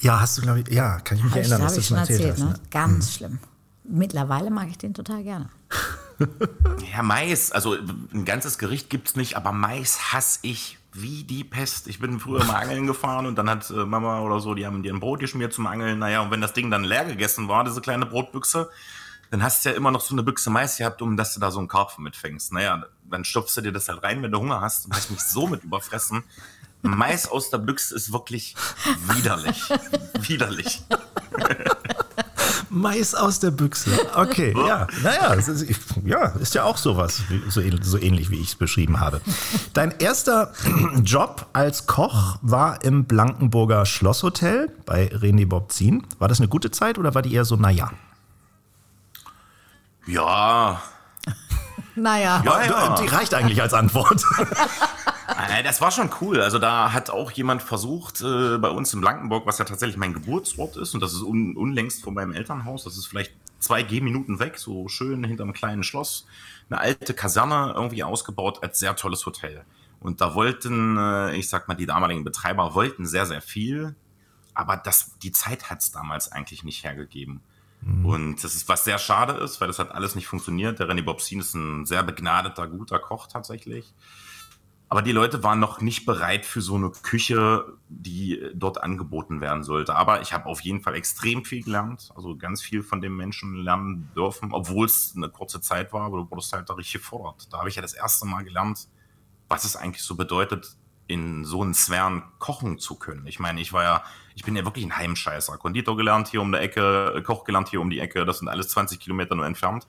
ja, 0.00 0.18
hast 0.18 0.38
du 0.38 0.42
glaube 0.42 0.60
ich, 0.60 0.68
ja, 0.74 0.98
kann 1.00 1.18
ich 1.18 1.24
mich 1.24 1.32
ich, 1.32 1.40
erinnern, 1.40 1.60
hab 1.60 1.66
dass 1.68 1.74
du 1.74 1.80
ich 1.80 1.88
das 1.88 1.88
schon 1.88 1.98
erzählt 1.98 2.20
erzählt, 2.20 2.32
hast. 2.38 2.44
ne? 2.44 2.58
Ne? 2.58 2.68
Ganz 2.70 3.12
schlimm. 3.14 3.38
Mittlerweile 3.84 4.50
mag 4.50 4.68
ich 4.70 4.78
den 4.78 4.94
total 4.94 5.22
gerne. 5.22 5.48
Ja, 6.94 7.02
Mais. 7.02 7.52
Also 7.52 7.74
ein 7.74 8.24
ganzes 8.24 8.58
Gericht 8.58 8.90
gibt's 8.90 9.16
nicht, 9.16 9.36
aber 9.36 9.52
Mais 9.52 10.12
hasse 10.12 10.38
ich 10.42 10.78
wie 10.92 11.24
die 11.24 11.42
Pest. 11.42 11.88
Ich 11.88 11.98
bin 11.98 12.20
früher 12.20 12.44
mal 12.44 12.56
angeln 12.56 12.86
gefahren 12.86 13.26
und 13.26 13.36
dann 13.36 13.48
hat 13.48 13.70
äh, 13.70 13.84
Mama 13.84 14.20
oder 14.20 14.40
so, 14.40 14.54
die 14.54 14.66
haben 14.66 14.82
dir 14.82 14.92
ein 14.92 15.00
Brot 15.00 15.20
geschmiert 15.20 15.52
zum 15.52 15.66
Angeln. 15.66 15.98
Naja, 15.98 16.20
und 16.20 16.30
wenn 16.30 16.40
das 16.40 16.52
Ding 16.52 16.70
dann 16.70 16.84
leer 16.84 17.04
gegessen 17.04 17.48
war, 17.48 17.64
diese 17.64 17.80
kleine 17.80 18.06
Brotbüchse, 18.06 18.70
dann 19.30 19.42
hast 19.42 19.64
du 19.64 19.70
ja 19.70 19.74
immer 19.74 19.90
noch 19.90 20.02
so 20.02 20.14
eine 20.14 20.22
Büchse 20.22 20.50
Mais 20.50 20.76
gehabt, 20.76 21.00
um 21.00 21.16
dass 21.16 21.32
du 21.34 21.40
da 21.40 21.50
so 21.50 21.58
einen 21.58 21.68
Karpfen 21.68 22.04
mitfängst. 22.04 22.52
Naja, 22.52 22.84
dann 23.10 23.24
stopfst 23.24 23.56
du 23.56 23.62
dir 23.62 23.72
das 23.72 23.88
halt 23.88 24.02
rein, 24.02 24.22
wenn 24.22 24.30
du 24.30 24.38
Hunger 24.38 24.60
hast. 24.60 24.84
Und 24.84 24.94
hast 24.94 25.10
mich 25.10 25.22
so 25.22 25.46
mit 25.46 25.64
überfressen. 25.64 26.22
Mais 26.82 27.28
aus 27.30 27.48
der 27.48 27.58
Büchse 27.58 27.94
ist 27.94 28.12
wirklich 28.12 28.54
widerlich. 29.14 29.62
widerlich. 30.20 30.82
Mais 32.74 33.14
aus 33.14 33.38
der 33.38 33.50
Büchse. 33.50 33.90
Okay, 34.14 34.54
ja. 34.66 34.86
Naja, 35.02 35.34
ist, 35.34 35.66
ja, 36.04 36.28
ist 36.40 36.54
ja 36.54 36.64
auch 36.64 36.78
sowas, 36.78 37.22
so, 37.50 37.60
so 37.82 37.98
ähnlich 37.98 38.30
wie 38.30 38.40
ich 38.40 38.48
es 38.48 38.54
beschrieben 38.54 38.98
habe. 38.98 39.20
Dein 39.74 39.92
erster 39.98 40.52
Job 41.04 41.48
als 41.52 41.86
Koch 41.86 42.38
war 42.40 42.82
im 42.82 43.04
Blankenburger 43.04 43.84
Schlosshotel 43.84 44.70
bei 44.86 45.12
René 45.12 45.46
Bobzin. 45.46 46.06
War 46.18 46.28
das 46.28 46.40
eine 46.40 46.48
gute 46.48 46.70
Zeit 46.70 46.96
oder 46.96 47.14
war 47.14 47.20
die 47.20 47.34
eher 47.34 47.44
so, 47.44 47.56
naja? 47.56 47.90
Ja, 50.06 50.82
Naja. 51.94 52.42
Ja, 52.44 52.64
ja. 52.64 52.94
Die 53.00 53.06
reicht 53.06 53.34
eigentlich 53.34 53.60
als 53.60 53.74
Antwort. 53.74 54.24
Äh, 55.48 55.62
Das 55.62 55.80
war 55.80 55.90
schon 55.90 56.10
cool. 56.20 56.40
Also 56.40 56.58
da 56.58 56.92
hat 56.92 57.08
auch 57.10 57.30
jemand 57.30 57.62
versucht, 57.62 58.20
äh, 58.20 58.58
bei 58.58 58.68
uns 58.68 58.92
in 58.92 59.00
Blankenburg, 59.00 59.46
was 59.46 59.58
ja 59.58 59.64
tatsächlich 59.64 59.96
mein 59.96 60.12
Geburtsort 60.12 60.76
ist, 60.76 60.94
und 60.94 61.00
das 61.00 61.12
ist 61.12 61.22
un 61.22 61.56
unlängst 61.56 62.02
von 62.02 62.12
meinem 62.14 62.32
Elternhaus, 62.32 62.84
das 62.84 62.96
ist 62.96 63.06
vielleicht 63.06 63.32
zwei 63.58 63.82
Gehminuten 63.82 64.40
weg, 64.40 64.58
so 64.58 64.88
schön 64.88 65.24
hinterm 65.24 65.52
kleinen 65.52 65.84
Schloss, 65.84 66.26
eine 66.68 66.80
alte 66.80 67.14
Kaserne 67.14 67.72
irgendwie 67.74 68.04
ausgebaut 68.04 68.62
als 68.62 68.78
sehr 68.78 68.96
tolles 68.96 69.24
Hotel. 69.24 69.64
Und 70.00 70.20
da 70.20 70.34
wollten, 70.34 70.98
äh, 70.98 71.36
ich 71.36 71.48
sag 71.48 71.68
mal, 71.68 71.74
die 71.74 71.86
damaligen 71.86 72.24
Betreiber 72.24 72.74
wollten 72.74 73.06
sehr, 73.06 73.24
sehr 73.24 73.40
viel, 73.40 73.94
aber 74.54 74.76
das, 74.76 75.18
die 75.22 75.32
Zeit 75.32 75.70
hat 75.70 75.80
es 75.80 75.92
damals 75.92 76.30
eigentlich 76.30 76.64
nicht 76.64 76.84
hergegeben. 76.84 77.40
Und 77.84 78.44
das 78.44 78.54
ist, 78.54 78.68
was 78.68 78.84
sehr 78.84 78.98
schade 78.98 79.32
ist, 79.34 79.60
weil 79.60 79.68
das 79.68 79.78
hat 79.78 79.92
alles 79.92 80.14
nicht 80.14 80.26
funktioniert. 80.26 80.78
Der 80.78 80.88
René 80.88 81.02
Bobsin 81.02 81.40
ist 81.40 81.54
ein 81.54 81.84
sehr 81.84 82.02
begnadeter, 82.02 82.68
guter 82.68 82.98
Koch 82.98 83.26
tatsächlich. 83.26 83.92
Aber 84.88 85.00
die 85.00 85.12
Leute 85.12 85.42
waren 85.42 85.58
noch 85.58 85.80
nicht 85.80 86.04
bereit 86.04 86.44
für 86.44 86.60
so 86.60 86.74
eine 86.74 86.90
Küche, 86.90 87.64
die 87.88 88.50
dort 88.54 88.82
angeboten 88.82 89.40
werden 89.40 89.64
sollte. 89.64 89.96
Aber 89.96 90.20
ich 90.20 90.34
habe 90.34 90.46
auf 90.46 90.60
jeden 90.60 90.82
Fall 90.82 90.94
extrem 90.94 91.44
viel 91.44 91.62
gelernt. 91.62 92.12
Also 92.14 92.36
ganz 92.36 92.60
viel 92.60 92.82
von 92.82 93.00
dem 93.00 93.16
Menschen 93.16 93.56
lernen 93.56 94.10
dürfen, 94.14 94.52
obwohl 94.52 94.84
es 94.84 95.14
eine 95.16 95.30
kurze 95.30 95.62
Zeit 95.62 95.92
war, 95.92 96.02
aber 96.02 96.18
du 96.18 96.30
wurdest 96.30 96.52
halt 96.52 96.68
da 96.68 96.74
richtig 96.74 97.00
gefordert. 97.00 97.50
Da 97.50 97.60
habe 97.60 97.70
ich 97.70 97.76
ja 97.76 97.82
das 97.82 97.94
erste 97.94 98.26
Mal 98.26 98.44
gelernt, 98.44 98.86
was 99.48 99.64
es 99.64 99.76
eigentlich 99.76 100.02
so 100.02 100.14
bedeutet, 100.14 100.76
in 101.12 101.44
so 101.44 101.62
einen 101.62 101.74
Sphären 101.74 102.22
kochen 102.38 102.78
zu 102.78 102.96
können. 102.96 103.26
Ich 103.26 103.38
meine, 103.38 103.60
ich 103.60 103.72
war 103.72 103.82
ja, 103.82 104.04
ich 104.34 104.42
bin 104.42 104.56
ja 104.56 104.64
wirklich 104.64 104.84
ein 104.84 104.96
Heimscheißer. 104.96 105.58
Konditor 105.58 105.96
gelernt 105.96 106.28
hier 106.28 106.40
um 106.40 106.52
die 106.52 106.58
Ecke, 106.58 107.22
Koch 107.26 107.44
gelernt 107.44 107.68
hier 107.68 107.80
um 107.80 107.90
die 107.90 108.00
Ecke. 108.00 108.24
Das 108.24 108.38
sind 108.38 108.48
alles 108.48 108.68
20 108.70 108.98
Kilometer 108.98 109.34
nur 109.34 109.46
entfernt. 109.46 109.86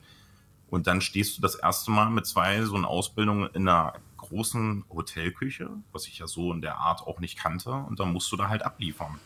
Und 0.70 0.88
dann 0.88 1.02
stehst 1.02 1.38
du 1.38 1.42
das 1.42 1.56
erste 1.56 1.92
Mal 1.92 2.10
mit 2.10 2.26
zwei 2.26 2.62
so 2.64 2.76
einer 2.76 2.88
Ausbildung 2.88 3.48
in 3.54 3.68
einer 3.68 3.94
großen 4.18 4.86
Hotelküche, 4.90 5.70
was 5.92 6.08
ich 6.08 6.20
ja 6.20 6.28
so 6.28 6.52
in 6.52 6.62
der 6.62 6.78
Art 6.78 7.02
auch 7.02 7.20
nicht 7.20 7.38
kannte. 7.38 7.72
Und 7.72 8.00
dann 8.00 8.12
musst 8.12 8.32
du 8.32 8.38
da 8.38 8.50
halt 8.50 8.66
abliefern. 8.66 9.20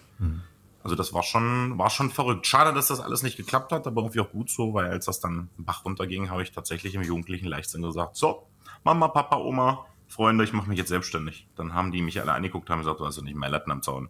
Also 0.84 0.96
das 0.96 1.14
war 1.14 1.24
schon, 1.24 1.78
war 1.78 1.90
schon 1.90 2.12
verrückt. 2.12 2.48
Schade, 2.48 2.74
dass 2.74 2.88
das 2.88 3.00
alles 3.00 3.24
nicht 3.24 3.38
geklappt 3.38 3.72
hat, 3.72 3.88
aber 3.88 4.02
irgendwie 4.02 4.20
auch 4.20 4.32
gut 4.32 4.50
so, 4.50 4.74
weil 4.74 4.88
als 4.88 5.06
das 5.06 5.20
dann 5.20 5.50
Bach 5.58 5.84
runterging, 5.86 6.30
habe 6.30 6.44
ich 6.44 6.52
tatsächlich 6.52 6.96
im 6.96 7.02
jugendlichen 7.02 7.48
Leichtsinn 7.48 7.82
gesagt, 7.82 8.16
so, 8.16 8.48
Mama, 8.84 9.08
Papa, 9.10 9.38
Oma, 9.38 9.86
Freunde, 10.08 10.44
ich 10.44 10.54
mache 10.54 10.70
mich 10.70 10.78
jetzt 10.78 10.90
selbstständig. 10.90 11.48
Dann 11.56 11.74
haben 11.74 11.92
die 11.92 12.02
mich 12.02 12.20
alle 12.22 12.34
angeguckt, 12.34 12.70
haben 12.70 12.80
gesagt, 12.80 13.00
du 13.00 13.06
hast 13.06 13.18
ja 13.18 13.24
nicht 13.24 13.36
mehr 13.36 13.50
Latten 13.50 13.72
am 13.72 13.82
Zaun. 13.82 14.10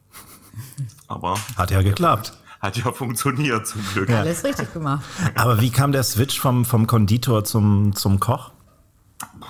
Aber 1.07 1.35
Hat 1.55 1.71
ja 1.71 1.81
geklappt. 1.81 2.33
hat 2.59 2.77
ja 2.77 2.91
funktioniert 2.91 3.67
zum 3.67 3.83
Glück. 3.93 4.09
Alles 4.09 4.43
richtig 4.43 4.71
gemacht. 4.73 5.05
Aber 5.35 5.61
wie 5.61 5.71
kam 5.71 5.91
der 5.91 6.03
Switch 6.03 6.39
vom, 6.39 6.65
vom 6.65 6.87
Konditor 6.87 7.43
zum, 7.43 7.95
zum 7.95 8.19
Koch? 8.19 8.51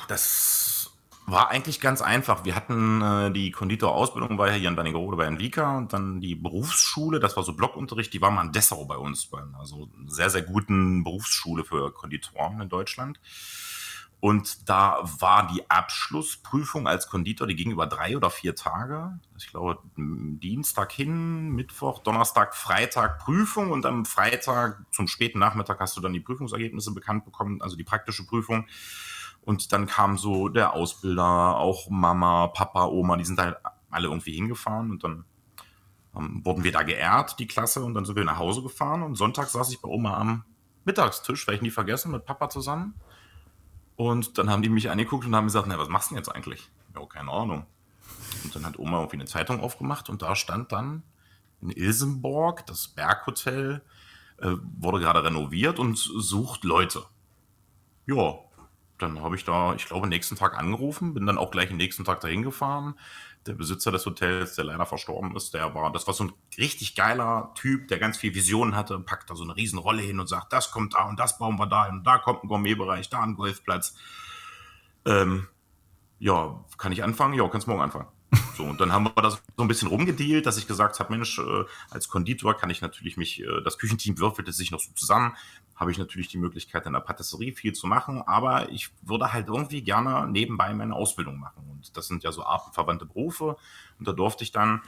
Das 0.07 0.91
war 1.25 1.49
eigentlich 1.49 1.81
ganz 1.81 2.01
einfach. 2.01 2.45
Wir 2.45 2.55
hatten 2.55 3.01
äh, 3.01 3.31
die 3.31 3.51
Konditorausbildung 3.51 4.37
war 4.37 4.47
ja 4.47 4.53
hier 4.53 4.69
in 4.69 4.77
Wernigerode 4.77 5.17
bei 5.17 5.25
Envika 5.25 5.77
und 5.77 5.91
dann 5.91 6.21
die 6.21 6.35
Berufsschule, 6.35 7.19
das 7.19 7.35
war 7.35 7.43
so 7.43 7.51
Blockunterricht, 7.53 8.13
die 8.13 8.21
war 8.21 8.31
mal 8.31 8.45
in 8.45 8.53
Dessau 8.53 8.85
bei 8.85 8.95
uns, 8.95 9.25
bei 9.25 9.39
einer 9.39 9.59
also 9.59 9.89
einer 9.99 10.09
sehr, 10.09 10.29
sehr 10.29 10.43
guten 10.43 11.03
Berufsschule 11.03 11.65
für 11.65 11.91
Konditoren 11.91 12.61
in 12.61 12.69
Deutschland. 12.69 13.19
Und 14.19 14.67
da 14.67 14.99
war 15.19 15.47
die 15.47 15.69
Abschlussprüfung 15.69 16.87
als 16.87 17.07
Konditor, 17.07 17.45
die 17.45 17.55
ging 17.55 17.69
über 17.69 17.85
drei 17.85 18.17
oder 18.17 18.31
vier 18.31 18.55
Tage. 18.55 19.19
Ich 19.37 19.47
glaube, 19.47 19.79
Dienstag 19.95 20.91
hin, 20.91 21.49
Mittwoch, 21.49 21.99
Donnerstag, 21.99 22.55
Freitag 22.55 23.19
Prüfung 23.19 23.71
und 23.71 23.85
am 23.85 24.05
Freitag 24.05 24.83
zum 24.91 25.07
späten 25.07 25.37
Nachmittag 25.37 25.79
hast 25.79 25.95
du 25.95 26.01
dann 26.01 26.13
die 26.13 26.19
Prüfungsergebnisse 26.19 26.93
bekannt 26.93 27.25
bekommen, 27.25 27.61
also 27.61 27.75
die 27.75 27.83
praktische 27.83 28.25
Prüfung. 28.25 28.65
Und 29.41 29.71
dann 29.71 29.85
kam 29.85 30.17
so 30.17 30.49
der 30.49 30.73
Ausbilder, 30.73 31.55
auch 31.57 31.89
Mama, 31.89 32.47
Papa, 32.47 32.87
Oma, 32.87 33.17
die 33.17 33.25
sind 33.25 33.37
da 33.37 33.55
alle 33.91 34.07
irgendwie 34.07 34.33
hingefahren 34.33 34.91
und 34.91 35.03
dann 35.03 35.25
ähm, 36.15 36.41
wurden 36.43 36.63
wir 36.63 36.71
da 36.71 36.81
geehrt, 36.81 37.39
die 37.39 37.47
Klasse, 37.47 37.83
und 37.83 37.93
dann 37.93 38.03
sind 38.03 38.15
wir 38.15 38.25
nach 38.25 38.39
Hause 38.39 38.63
gefahren 38.63 39.03
und 39.03 39.15
Sonntag 39.15 39.47
saß 39.47 39.71
ich 39.71 39.79
bei 39.81 39.87
Oma 39.87 40.17
am 40.17 40.43
Mittagstisch, 40.85 41.45
werde 41.47 41.57
ich 41.57 41.61
nie 41.61 41.71
vergessen, 41.71 42.11
mit 42.11 42.25
Papa 42.25 42.49
zusammen. 42.49 42.95
Und 43.97 44.37
dann 44.37 44.49
haben 44.49 44.61
die 44.61 44.69
mich 44.69 44.89
angeguckt 44.89 45.25
und 45.25 45.35
haben 45.35 45.47
gesagt, 45.47 45.67
na, 45.67 45.77
was 45.77 45.89
machst 45.89 46.11
du 46.11 46.15
denn 46.15 46.23
jetzt 46.23 46.33
eigentlich? 46.33 46.69
Ja, 46.95 47.05
keine 47.05 47.31
Ahnung. 47.31 47.65
Und 48.43 48.55
dann 48.55 48.65
hat 48.65 48.79
Oma 48.79 48.99
irgendwie 48.99 49.17
eine 49.17 49.25
Zeitung 49.25 49.59
aufgemacht 49.59 50.09
und 50.09 50.21
da 50.21 50.35
stand 50.35 50.71
dann 50.71 51.03
in 51.61 51.71
Ilsenborg, 51.71 52.65
das 52.67 52.87
Berghotel, 52.87 53.81
äh, 54.37 54.51
wurde 54.79 54.99
gerade 54.99 55.23
renoviert 55.23 55.79
und 55.79 55.97
sucht 55.97 56.63
Leute. 56.63 57.03
Ja, 58.05 58.35
dann 58.99 59.21
habe 59.21 59.35
ich 59.35 59.43
da, 59.43 59.73
ich 59.73 59.85
glaube, 59.85 60.07
nächsten 60.07 60.35
Tag 60.35 60.57
angerufen, 60.57 61.15
bin 61.15 61.25
dann 61.25 61.39
auch 61.39 61.51
gleich 61.51 61.69
den 61.69 61.77
nächsten 61.77 62.05
Tag 62.05 62.21
dahin 62.21 62.43
gefahren. 62.43 62.95
Der 63.47 63.53
Besitzer 63.53 63.91
des 63.91 64.05
Hotels, 64.05 64.55
der 64.55 64.65
leider 64.65 64.85
verstorben 64.85 65.35
ist, 65.35 65.53
der 65.53 65.73
war, 65.73 65.91
das 65.91 66.05
war 66.07 66.13
so 66.13 66.25
ein 66.25 66.33
richtig 66.57 66.95
geiler 66.95 67.51
Typ, 67.55 67.87
der 67.87 67.99
ganz 67.99 68.17
viel 68.17 68.35
Visionen 68.35 68.75
hatte, 68.75 68.99
packt 68.99 69.29
da 69.29 69.35
so 69.35 69.43
eine 69.43 69.55
riesen 69.55 69.79
Rolle 69.79 70.01
hin 70.01 70.19
und 70.19 70.27
sagt, 70.27 70.51
das 70.53 70.71
kommt 70.71 70.93
da 70.93 71.05
und 71.07 71.19
das 71.19 71.37
bauen 71.37 71.57
wir 71.57 71.67
da 71.67 71.85
hin 71.85 71.99
und 71.99 72.03
da 72.03 72.17
kommt 72.17 72.43
ein 72.43 72.47
Gourmetbereich, 72.47 73.09
da 73.09 73.21
ein 73.21 73.35
Golfplatz. 73.35 73.95
Ähm, 75.05 75.47
ja, 76.19 76.63
kann 76.77 76.91
ich 76.91 77.03
anfangen? 77.03 77.33
Ja, 77.33 77.47
kannst 77.47 77.67
morgen 77.67 77.81
anfangen. 77.81 78.07
So, 78.55 78.63
und 78.63 78.81
dann 78.81 78.91
haben 78.91 79.05
wir 79.05 79.21
das 79.21 79.41
so 79.55 79.63
ein 79.63 79.67
bisschen 79.67 79.87
rumgedealt, 79.87 80.45
dass 80.45 80.57
ich 80.57 80.67
gesagt 80.67 80.99
habe, 80.99 81.13
Mensch, 81.13 81.39
äh, 81.39 81.63
als 81.91 82.09
Konditor 82.09 82.55
kann 82.55 82.69
ich 82.69 82.81
natürlich 82.81 83.15
mich, 83.15 83.41
äh, 83.41 83.61
das 83.63 83.77
Küchenteam 83.77 84.17
würfelte 84.17 84.51
sich 84.51 84.71
noch 84.71 84.79
so 84.79 84.91
zusammen, 84.93 85.35
habe 85.75 85.91
ich 85.91 85.97
natürlich 85.97 86.27
die 86.27 86.37
Möglichkeit 86.37 86.85
in 86.87 86.93
der 86.93 86.99
Patisserie 86.99 87.53
viel 87.53 87.73
zu 87.73 87.87
machen, 87.87 88.21
aber 88.23 88.71
ich 88.71 88.89
würde 89.03 89.31
halt 89.31 89.47
irgendwie 89.47 89.83
gerne 89.83 90.27
nebenbei 90.29 90.73
meine 90.73 90.95
Ausbildung 90.95 91.39
machen. 91.39 91.63
Und 91.69 91.95
das 91.95 92.07
sind 92.07 92.23
ja 92.23 92.31
so 92.31 92.43
artenverwandte 92.43 93.05
Berufe. 93.05 93.57
Und 93.99 94.07
da 94.07 94.11
durfte 94.11 94.43
ich 94.43 94.51
dann 94.51 94.81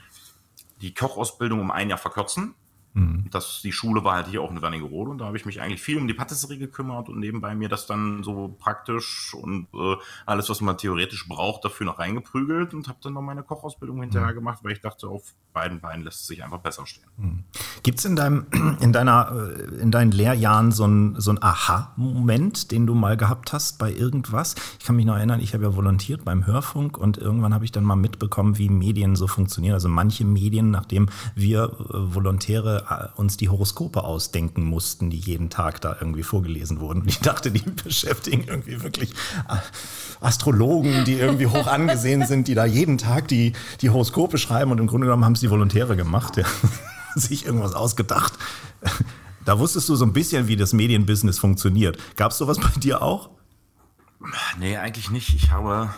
die 0.82 0.94
Kochausbildung 0.94 1.60
um 1.60 1.72
ein 1.72 1.90
Jahr 1.90 2.00
verkürzen 2.00 2.56
Mhm. 2.94 3.26
Das, 3.32 3.62
die 3.62 3.72
Schule 3.72 4.04
war 4.04 4.16
halt 4.16 4.28
hier 4.28 4.42
auch 4.42 4.52
in 4.52 4.62
Wernigerode 4.62 5.12
und 5.12 5.20
da 5.20 5.26
habe 5.26 5.38
ich 5.38 5.46
mich 5.46 5.62
eigentlich 5.62 5.82
viel 5.82 5.98
um 5.98 6.08
die 6.08 6.14
Patisserie 6.14 6.58
gekümmert 6.58 7.10
und 7.10 7.20
nebenbei 7.20 7.56
mir 7.56 7.70
das 7.70 7.86
dann 7.86 8.24
so 8.24 8.56
praktisch 8.60 9.34
und 9.34 9.68
äh, 9.74 9.96
alles, 10.26 10.50
was 10.50 10.62
man 10.62 10.78
theoretisch 10.78 11.28
braucht, 11.28 11.64
dafür 11.66 11.86
noch 11.86 12.00
reingeprügelt 12.00 12.74
und 12.74 12.88
habe 12.88 13.00
dann 13.02 13.14
noch 13.14 13.22
meine 13.22 13.44
Kochausbildung 13.44 14.02
hinterher 14.02 14.32
mhm. 14.32 14.36
gemacht, 14.36 14.60
weil 14.64 14.72
ich 14.72 14.82
dachte, 14.82 15.08
auf 15.08 15.36
beiden 15.54 15.80
Beinen 15.80 16.04
lässt 16.04 16.22
es 16.22 16.28
sich 16.28 16.44
einfach 16.44 16.60
besser 16.60 16.86
stehen. 16.86 17.06
Mhm. 17.18 17.44
Gibt 17.84 18.00
es 18.00 18.06
in 18.06 18.16
deinem, 18.16 18.46
in 18.80 18.94
deiner, 18.94 19.32
äh, 19.32 19.82
in 19.82 19.92
deinen 19.92 20.12
Lehrjahren 20.12 20.72
so 20.72 20.86
ein, 20.86 21.16
so 21.20 21.32
ein 21.32 21.42
Aha-Moment, 21.42 22.72
den 22.72 22.88
du 22.88 22.96
mal 22.96 23.18
gehabt 23.18 23.54
hast 23.54 23.78
bei 23.78 23.92
irgendwas? 23.92 24.56
Ich 24.80 24.86
kann 24.86 24.96
mich 24.96 25.06
noch 25.06 25.16
erinnern, 25.16 25.40
ich 25.40 25.54
habe 25.54 25.64
ja 25.64 25.76
volontiert 25.76 26.26
beim 26.26 26.46
Hörfunk 26.46 26.98
und 26.98 27.18
irgendwann 27.18 27.54
habe 27.54 27.66
ich 27.66 27.72
dann 27.72 27.84
mal 27.84 27.96
mitbekommen, 27.96 28.58
wie 28.58 28.70
Medien 28.70 29.16
so 29.16 29.28
funktionieren. 29.28 29.74
Also 29.74 29.90
manche 29.90 30.26
Medien, 30.26 30.72
nachdem 30.72 31.08
wir 31.36 31.64
äh, 31.64 32.16
Volontäre 32.16 32.79
äh, 32.90 33.20
uns 33.20 33.38
die 33.38 33.50
Horoskope 33.50 34.04
ausdenken 34.04 34.64
mussten, 34.64 35.10
die 35.10 35.18
jeden 35.18 35.50
Tag 35.50 35.82
da 35.82 35.96
irgendwie 36.00 36.24
vorgelesen 36.24 36.80
wurden. 36.80 37.02
Und 37.02 37.08
ich 37.08 37.20
dachte, 37.20 37.52
die 37.52 37.70
beschäftigen 37.84 38.46
irgendwie 38.48 38.82
wirklich 38.84 39.12
äh, 39.50 39.58
Astrologen, 40.22 41.06
die 41.06 41.14
irgendwie 41.14 41.48
hoch 41.48 41.68
angesehen 41.68 42.26
sind, 42.26 42.48
die 42.48 42.56
da 42.56 42.66
jeden 42.66 42.98
Tag 42.98 43.28
die, 43.28 43.54
die 43.82 43.90
Horoskope 43.90 44.38
schreiben 44.38 44.72
und 44.72 44.80
im 44.80 44.88
Grunde 44.88 45.06
genommen 45.06 45.26
haben 45.26 45.34
es 45.34 45.40
die 45.40 45.50
Volontäre 45.50 45.96
gemacht, 45.96 46.38
ja. 46.38 46.46
sich 47.16 47.46
irgendwas 47.46 47.74
ausgedacht. 47.74 48.34
Da 49.46 49.58
wusstest 49.58 49.90
du 49.90 49.96
so 49.96 50.06
ein 50.06 50.14
bisschen, 50.14 50.48
wie 50.48 50.56
das 50.56 50.74
Medienbusiness 50.74 51.40
funktioniert. 51.40 51.98
Gab 52.16 52.32
es 52.32 52.38
sowas 52.38 52.60
bei 52.60 52.70
dir 52.80 53.02
auch? 53.02 53.30
Nee, 54.58 54.78
eigentlich 54.78 55.10
nicht. 55.10 55.34
Ich 55.34 55.52
habe, 55.52 55.94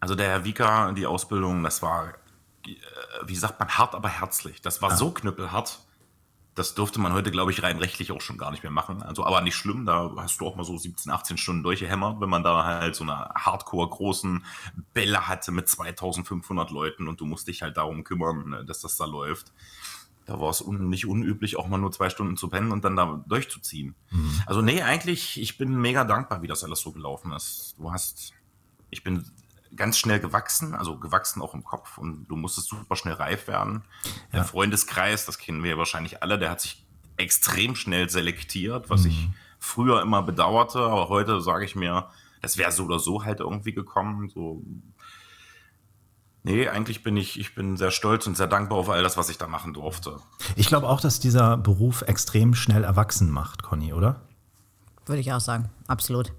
also 0.00 0.14
der 0.14 0.28
Herr 0.28 0.44
Wieker, 0.44 0.92
die 0.94 1.06
Ausbildung, 1.06 1.62
das 1.62 1.82
war, 1.82 2.14
äh, 2.66 2.74
wie 3.26 3.36
sagt 3.36 3.60
man, 3.60 3.68
hart, 3.68 3.94
aber 3.94 4.08
herzlich. 4.08 4.60
Das 4.62 4.82
war 4.82 4.90
ja. 4.90 4.96
so 4.96 5.10
knüppelhart 5.10 5.80
das 6.56 6.74
dürfte 6.74 6.98
man 6.98 7.12
heute, 7.12 7.30
glaube 7.30 7.52
ich, 7.52 7.62
rein 7.62 7.78
rechtlich 7.78 8.10
auch 8.12 8.22
schon 8.22 8.38
gar 8.38 8.50
nicht 8.50 8.62
mehr 8.62 8.72
machen. 8.72 9.02
Also, 9.02 9.24
aber 9.26 9.42
nicht 9.42 9.54
schlimm, 9.54 9.84
da 9.84 10.10
hast 10.16 10.40
du 10.40 10.46
auch 10.46 10.56
mal 10.56 10.64
so 10.64 10.76
17, 10.76 11.12
18 11.12 11.36
Stunden 11.36 11.62
durchgehämmert, 11.62 12.18
wenn 12.18 12.30
man 12.30 12.42
da 12.42 12.64
halt 12.64 12.96
so 12.96 13.04
eine 13.04 13.28
hardcore 13.34 13.90
großen 13.90 14.42
Bälle 14.94 15.28
hatte 15.28 15.52
mit 15.52 15.68
2500 15.68 16.70
Leuten 16.70 17.08
und 17.08 17.20
du 17.20 17.26
musst 17.26 17.46
dich 17.46 17.60
halt 17.60 17.76
darum 17.76 18.04
kümmern, 18.04 18.48
ne, 18.48 18.64
dass 18.64 18.80
das 18.80 18.96
da 18.96 19.04
läuft. 19.04 19.52
Da 20.24 20.40
war 20.40 20.48
es 20.48 20.62
un 20.62 20.88
nicht 20.88 21.06
unüblich, 21.06 21.58
auch 21.58 21.68
mal 21.68 21.76
nur 21.76 21.92
zwei 21.92 22.08
Stunden 22.08 22.38
zu 22.38 22.48
pennen 22.48 22.72
und 22.72 22.86
dann 22.86 22.96
da 22.96 23.22
durchzuziehen. 23.28 23.94
Mhm. 24.10 24.42
Also, 24.46 24.62
nee, 24.62 24.80
eigentlich, 24.82 25.38
ich 25.38 25.58
bin 25.58 25.78
mega 25.78 26.04
dankbar, 26.04 26.40
wie 26.40 26.48
das 26.48 26.64
alles 26.64 26.80
so 26.80 26.90
gelaufen 26.90 27.32
ist. 27.32 27.74
Du 27.78 27.92
hast, 27.92 28.32
ich 28.88 29.04
bin 29.04 29.26
ganz 29.76 29.98
schnell 29.98 30.20
gewachsen, 30.20 30.74
also 30.74 30.98
gewachsen 30.98 31.42
auch 31.42 31.54
im 31.54 31.64
Kopf 31.64 31.98
und 31.98 32.26
du 32.28 32.36
musstest 32.36 32.68
super 32.68 32.96
schnell 32.96 33.14
reif 33.14 33.46
werden. 33.46 33.84
Ja. 34.04 34.38
Der 34.38 34.44
Freundeskreis, 34.44 35.26
das 35.26 35.38
kennen 35.38 35.62
wir 35.62 35.78
wahrscheinlich 35.78 36.22
alle, 36.22 36.38
der 36.38 36.50
hat 36.50 36.60
sich 36.60 36.86
extrem 37.16 37.76
schnell 37.76 38.10
selektiert, 38.10 38.90
was 38.90 39.02
mhm. 39.02 39.10
ich 39.10 39.28
früher 39.58 40.02
immer 40.02 40.22
bedauerte, 40.22 40.80
aber 40.80 41.08
heute 41.08 41.40
sage 41.40 41.64
ich 41.64 41.74
mir, 41.74 42.08
das 42.42 42.58
wäre 42.58 42.72
so 42.72 42.84
oder 42.84 42.98
so 42.98 43.24
halt 43.24 43.40
irgendwie 43.40 43.72
gekommen. 43.72 44.28
So. 44.28 44.62
Nee, 46.42 46.68
eigentlich 46.68 47.02
bin 47.02 47.16
ich, 47.16 47.40
ich 47.40 47.54
bin 47.54 47.76
sehr 47.76 47.90
stolz 47.90 48.26
und 48.26 48.36
sehr 48.36 48.46
dankbar 48.46 48.78
auf 48.78 48.88
all 48.88 49.02
das, 49.02 49.16
was 49.16 49.28
ich 49.28 49.38
da 49.38 49.48
machen 49.48 49.74
durfte. 49.74 50.20
Ich 50.54 50.68
glaube 50.68 50.88
auch, 50.88 51.00
dass 51.00 51.18
dieser 51.18 51.56
Beruf 51.56 52.02
extrem 52.02 52.54
schnell 52.54 52.84
erwachsen 52.84 53.30
macht, 53.30 53.62
Conny, 53.62 53.92
oder? 53.92 54.25
Würde 55.06 55.20
ich 55.20 55.32
auch 55.32 55.40
sagen, 55.40 55.70
absolut. 55.86 56.32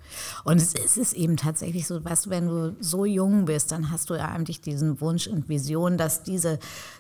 Und 0.44 0.58
es, 0.58 0.74
es, 0.76 0.98
ist 0.98 1.14
eben 1.14 1.38
tatsächlich 1.38 1.88
so, 1.88 2.04
weißt 2.04 2.26
du, 2.26 2.30
wenn 2.30 2.48
du 2.48 2.76
so 2.82 3.06
jung 3.06 3.46
bist, 3.46 3.72
dann 3.72 3.92
hast 3.92 4.10
du 4.10 4.16
ja 4.16 4.28
eigentlich 4.28 4.60
diesen 4.60 5.00
Wunsch 5.00 5.26
und 5.28 5.48
Vision, 5.48 5.98
dass 5.98 6.24
diese, 6.24 6.60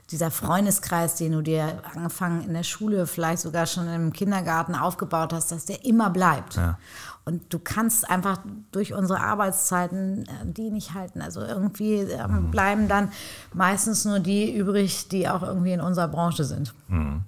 dieser 0.10 0.32
Freundeskreis, 0.32 1.16
den 1.16 1.34
du 1.34 1.42
dir 1.42 1.82
angefangen 1.94 2.42
in 2.46 2.54
der 2.54 2.64
Schule, 2.64 3.06
vielleicht 3.06 3.42
sogar 3.42 3.66
schon 3.66 3.90
im 3.90 4.14
Kindergarten 4.14 4.76
aufgebaut 4.76 5.34
hast, 5.34 5.52
dass 5.52 5.66
der 5.66 5.84
immer 5.84 6.10
bleibt. 6.10 6.56
Ja. 6.56 6.78
Und 7.26 7.54
du 7.54 7.60
kannst 7.60 8.10
einfach 8.10 8.40
durch 8.72 8.94
unsere 8.94 9.20
Arbeitszeiten 9.20 10.24
äh, 10.24 10.46
die 10.46 10.72
nicht 10.72 10.94
halten. 10.94 11.22
Also 11.22 11.42
irgendwie 11.42 11.96
ähm, 11.96 12.46
mhm. 12.46 12.52
bleiben 12.52 12.88
dann 12.88 13.12
meistens 13.54 14.06
nur 14.06 14.22
die 14.22 14.56
übrig, 14.56 15.10
die 15.10 15.28
auch 15.28 15.44
irgendwie 15.44 15.74
in 15.74 15.82
unserer 15.82 16.08
Branche 16.08 16.46
sind. 16.46 16.74
Mhm. 16.88 17.26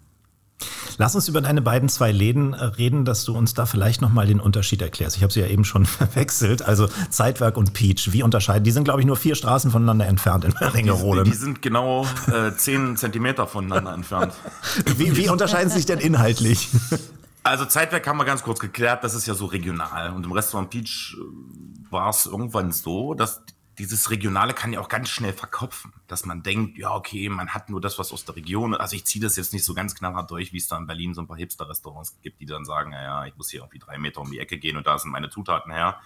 Lass 1.00 1.16
uns 1.16 1.30
über 1.30 1.39
deine 1.39 1.62
beiden 1.62 1.88
zwei 1.88 2.12
Läden 2.12 2.52
äh, 2.52 2.62
reden, 2.62 3.06
dass 3.06 3.24
du 3.24 3.34
uns 3.34 3.54
da 3.54 3.66
vielleicht 3.66 4.02
nochmal 4.02 4.28
den 4.28 4.41
Unterschied 4.41 4.82
erklärst. 4.82 5.16
Ich 5.16 5.24
habe 5.24 5.32
sie 5.32 5.39
ja 5.39 5.47
eben 5.47 5.64
schon 5.64 5.86
verwechselt. 5.86 6.62
Also 6.62 6.89
Zeitwerk 7.10 7.56
und 7.56 7.74
Peach, 7.74 8.12
wie 8.12 8.22
unterscheiden? 8.22 8.66
Die 8.66 8.72
sind, 8.72 8.84
glaube 8.84 9.00
ich, 9.00 9.08
nur 9.08 9.16
vier 9.16 9.36
Straßen 9.36 9.72
voneinander 9.72 10.08
entfernt 10.08 10.43
in 10.43 10.52
Ringerode. 10.52 11.24
Die, 11.24 11.32
die 11.32 11.38
sind 11.38 11.62
genau 11.62 12.06
äh, 12.28 12.52
zehn 12.52 12.97
Zentimeter 12.97 13.47
voneinander 13.47 13.93
entfernt. 13.93 14.34
Wie, 14.97 15.16
wie 15.16 15.30
unterscheiden 15.30 15.70
sie 15.70 15.78
sich 15.78 15.86
denn 15.86 16.00
inhaltlich? 16.00 16.68
Also 17.43 17.64
Zeitwerk 17.64 18.06
haben 18.06 18.18
wir 18.18 18.26
ganz 18.26 18.43
kurz 18.43 18.60
geklärt, 18.60 19.02
das 19.06 19.14
ist 19.14 19.26
ja 19.26 19.34
so 19.34 19.45
regional. 19.45 20.12
Und 20.12 20.26
im 20.26 20.34
Restaurant 20.34 20.70
Peach 20.70 21.16
äh, 21.18 21.91
war 21.91 22.10
es 22.10 22.26
irgendwann 22.26 22.74
so, 22.74 23.14
dass 23.14 23.41
dieses 23.80 24.10
Regionale 24.10 24.54
kann 24.54 24.74
ja 24.74 24.82
auch 24.82 24.90
ganz 24.90 25.08
schnell 25.08 25.32
verkopfen, 25.32 25.94
dass 26.08 26.26
man 26.26 26.44
denkt, 26.44 26.78
ja, 26.78 26.94
okay, 26.94 27.30
man 27.30 27.54
hat 27.54 27.70
nur 27.70 27.80
das, 27.80 27.98
was 27.98 28.12
aus 28.12 28.26
der 28.26 28.36
Region. 28.36 28.76
Also 28.76 28.98
ich 28.98 29.06
ziehe 29.06 29.24
das 29.24 29.38
jetzt 29.38 29.54
nicht 29.54 29.64
so 29.64 29.74
ganz 29.74 29.96
knallhart 29.96 30.30
durch, 30.30 30.52
wie 30.52 30.58
es 30.58 30.68
da 30.68 30.78
in 30.78 30.86
Berlin 30.86 31.14
so 31.14 31.22
ein 31.22 31.28
paar 31.28 31.38
Hipster-Restaurants 31.38 32.20
gibt, 32.22 32.42
die 32.42 32.46
dann 32.46 32.66
sagen, 32.66 32.92
ja, 32.92 33.26
ich 33.26 33.38
muss 33.38 33.50
hier 33.50 33.62
irgendwie 33.62 33.80
drei 33.80 33.98
Meter 33.98 34.20
um 34.20 34.30
die 34.30 34.40
Ecke 34.40 34.58
gehen 34.58 34.76
und 34.76 34.86
da 34.86 35.00
sind 35.00 35.12
meine 35.12 35.30
Zutaten 35.30 35.72
her. 35.72 36.02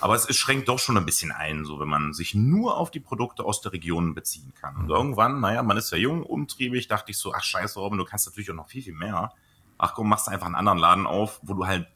Aber 0.00 0.14
es, 0.14 0.24
es 0.24 0.36
schränkt 0.36 0.68
doch 0.68 0.78
schon 0.78 0.96
ein 0.96 1.04
bisschen 1.04 1.30
ein, 1.30 1.66
so 1.66 1.78
wenn 1.78 1.88
man 1.88 2.14
sich 2.14 2.34
nur 2.34 2.78
auf 2.78 2.90
die 2.90 3.00
Produkte 3.00 3.44
aus 3.44 3.60
der 3.60 3.72
Region 3.72 4.14
beziehen 4.14 4.54
kann. 4.58 4.76
Und 4.76 4.88
irgendwann, 4.88 5.40
naja, 5.40 5.62
man 5.62 5.76
ist 5.76 5.92
ja 5.92 5.98
jung, 5.98 6.22
umtriebig, 6.22 6.88
dachte 6.88 7.10
ich 7.10 7.18
so, 7.18 7.34
ach 7.34 7.44
scheiße, 7.44 7.78
Robin, 7.78 7.98
du 7.98 8.06
kannst 8.06 8.26
natürlich 8.26 8.50
auch 8.50 8.54
noch 8.54 8.68
viel, 8.68 8.82
viel 8.82 8.94
mehr. 8.94 9.34
Ach 9.76 9.92
komm, 9.92 10.08
machst 10.08 10.30
einfach 10.30 10.46
einen 10.46 10.54
anderen 10.54 10.78
Laden 10.78 11.06
auf, 11.06 11.38
wo 11.42 11.52
du 11.52 11.66
halt 11.66 11.86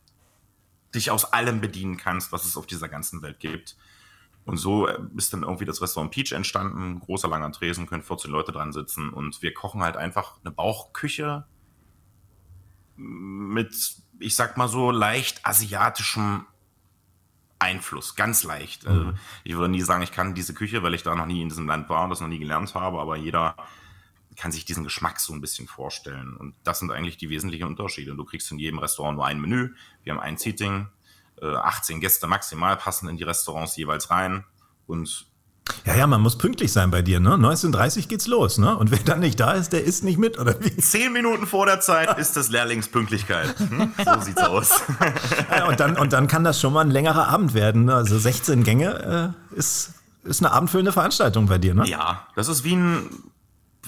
dich 0.95 1.11
aus 1.11 1.33
allem 1.33 1.63
bedienen 1.63 1.97
kannst, 1.97 2.31
was 2.31 2.45
es 2.45 2.59
auf 2.59 2.67
dieser 2.67 2.89
ganzen 2.89 3.23
Welt 3.23 3.41
gibt. 3.41 3.77
Und 4.49 4.57
so 4.57 4.87
äh, 4.87 4.99
ist 5.15 5.35
dann 5.35 5.43
irgendwie 5.43 5.67
das 5.67 5.83
Restaurant 5.83 6.11
Peach 6.11 6.33
entstanden. 6.33 7.01
Großer, 7.01 7.29
langer 7.29 7.53
Tresen, 7.53 7.87
können 7.87 8.03
14 8.03 8.31
Leute 8.31 8.51
dran 8.51 8.73
sitzen. 8.73 9.11
Und 9.11 9.43
wir 9.43 9.53
kochen 9.53 9.83
halt 9.83 9.99
einfach 9.99 10.39
eine 10.43 10.51
Bauchküche 10.51 11.45
mit, 12.97 13.75
ich 14.19 14.35
sag 14.35 14.57
mal 14.57 14.69
so, 14.69 14.91
leicht 14.91 15.45
asiatischem 15.45 16.47
Einfluss, 17.59 18.17
ganz 18.17 18.43
leicht. 18.43 18.85
Mhm. 18.85 18.91
Also 18.91 19.13
ich 19.45 19.55
würde 19.55 19.69
nie 19.69 19.83
sagen, 19.83 20.03
ich 20.03 20.13
kann 20.13 20.35
diese 20.35 20.55
Küche, 20.55 20.83
weil 20.83 20.95
ich 20.95 21.03
da 21.03 21.15
noch 21.15 21.27
nie 21.27 21.43
in 21.43 21.51
diesem 21.51 21.67
Land 21.67 21.91
war 21.91 22.05
und 22.05 22.11
das 22.11 22.23
noch 22.23 22.29
nie 22.29 22.39
gelernt 22.39 22.75
habe, 22.75 23.01
aber 23.01 23.17
jeder 23.17 23.55
kann 24.35 24.51
sich 24.51 24.65
diesen 24.65 24.83
Geschmack 24.83 25.21
so 25.21 25.35
ein 25.35 25.43
bisschen 25.43 25.69
vorstellen. 25.69 26.35
Und 26.39 26.55
das 26.65 26.79
sind 26.79 26.91
eigentlich 26.91 27.19
die 27.19 27.29
wesentlichen 27.29 27.65
Unterschiede. 27.65 28.17
Du 28.17 28.25
kriegst 28.25 28.51
in 28.51 28.59
jedem 28.59 28.79
Restaurant 28.79 29.19
nur 29.19 29.27
ein 29.27 29.43
Menü. 29.43 29.75
Wir 30.05 30.15
haben 30.15 30.21
ein 30.21 30.39
Seating, 30.39 30.89
18 31.43 31.97
äh, 31.97 32.01
Gäste 32.01 32.27
maximal 32.27 32.77
passen 32.77 33.09
in 33.09 33.17
die 33.17 33.25
Restaurants 33.25 33.77
jeweils 33.77 34.11
rein 34.11 34.45
und 34.87 35.27
ja, 35.85 35.95
ja, 35.95 36.07
man 36.07 36.21
muss 36.21 36.39
pünktlich 36.39 36.73
sein 36.73 36.91
bei 36.91 37.03
dir, 37.03 37.21
ne? 37.21 37.31
19.30 37.35 38.09
geht's 38.09 38.27
los, 38.27 38.59
ne? 38.59 38.77
Und 38.77 38.91
wer 38.91 38.99
dann 38.99 39.21
nicht 39.21 39.39
da 39.39 39.53
ist, 39.53 39.73
der 39.73 39.85
isst 39.85 40.05
nicht 40.05 40.19
mit, 40.19 40.39
oder 40.39 40.55
wie? 40.61 40.77
Zehn 40.77 41.13
Minuten 41.13 41.47
vor 41.47 41.67
der 41.67 41.81
Zeit 41.81 42.19
ist 42.19 42.37
das 42.37 42.49
Lehrlingspünktlichkeit. 42.49 43.55
Hm? 43.59 43.93
So 44.05 44.21
sieht's 44.21 44.43
aus. 44.43 44.83
Ja, 45.51 45.67
und, 45.67 45.81
dann, 45.81 45.97
und 45.97 46.13
dann 46.13 46.29
kann 46.29 46.45
das 46.45 46.61
schon 46.61 46.73
mal 46.73 46.83
ein 46.83 46.91
längerer 46.91 47.29
Abend 47.29 47.55
werden. 47.55 47.87
Ne? 47.87 47.95
Also 47.95 48.19
16 48.19 48.65
Gänge 48.65 49.35
äh, 49.55 49.59
ist, 49.59 49.95
ist 50.25 50.41
eine 50.43 50.53
abendfüllende 50.53 50.93
Veranstaltung 50.93 51.47
bei 51.47 51.59
dir, 51.59 51.75
ne? 51.75 51.87
Ja, 51.87 52.27
das 52.35 52.49
ist 52.49 52.65
wie 52.65 52.77
ein 52.77 53.09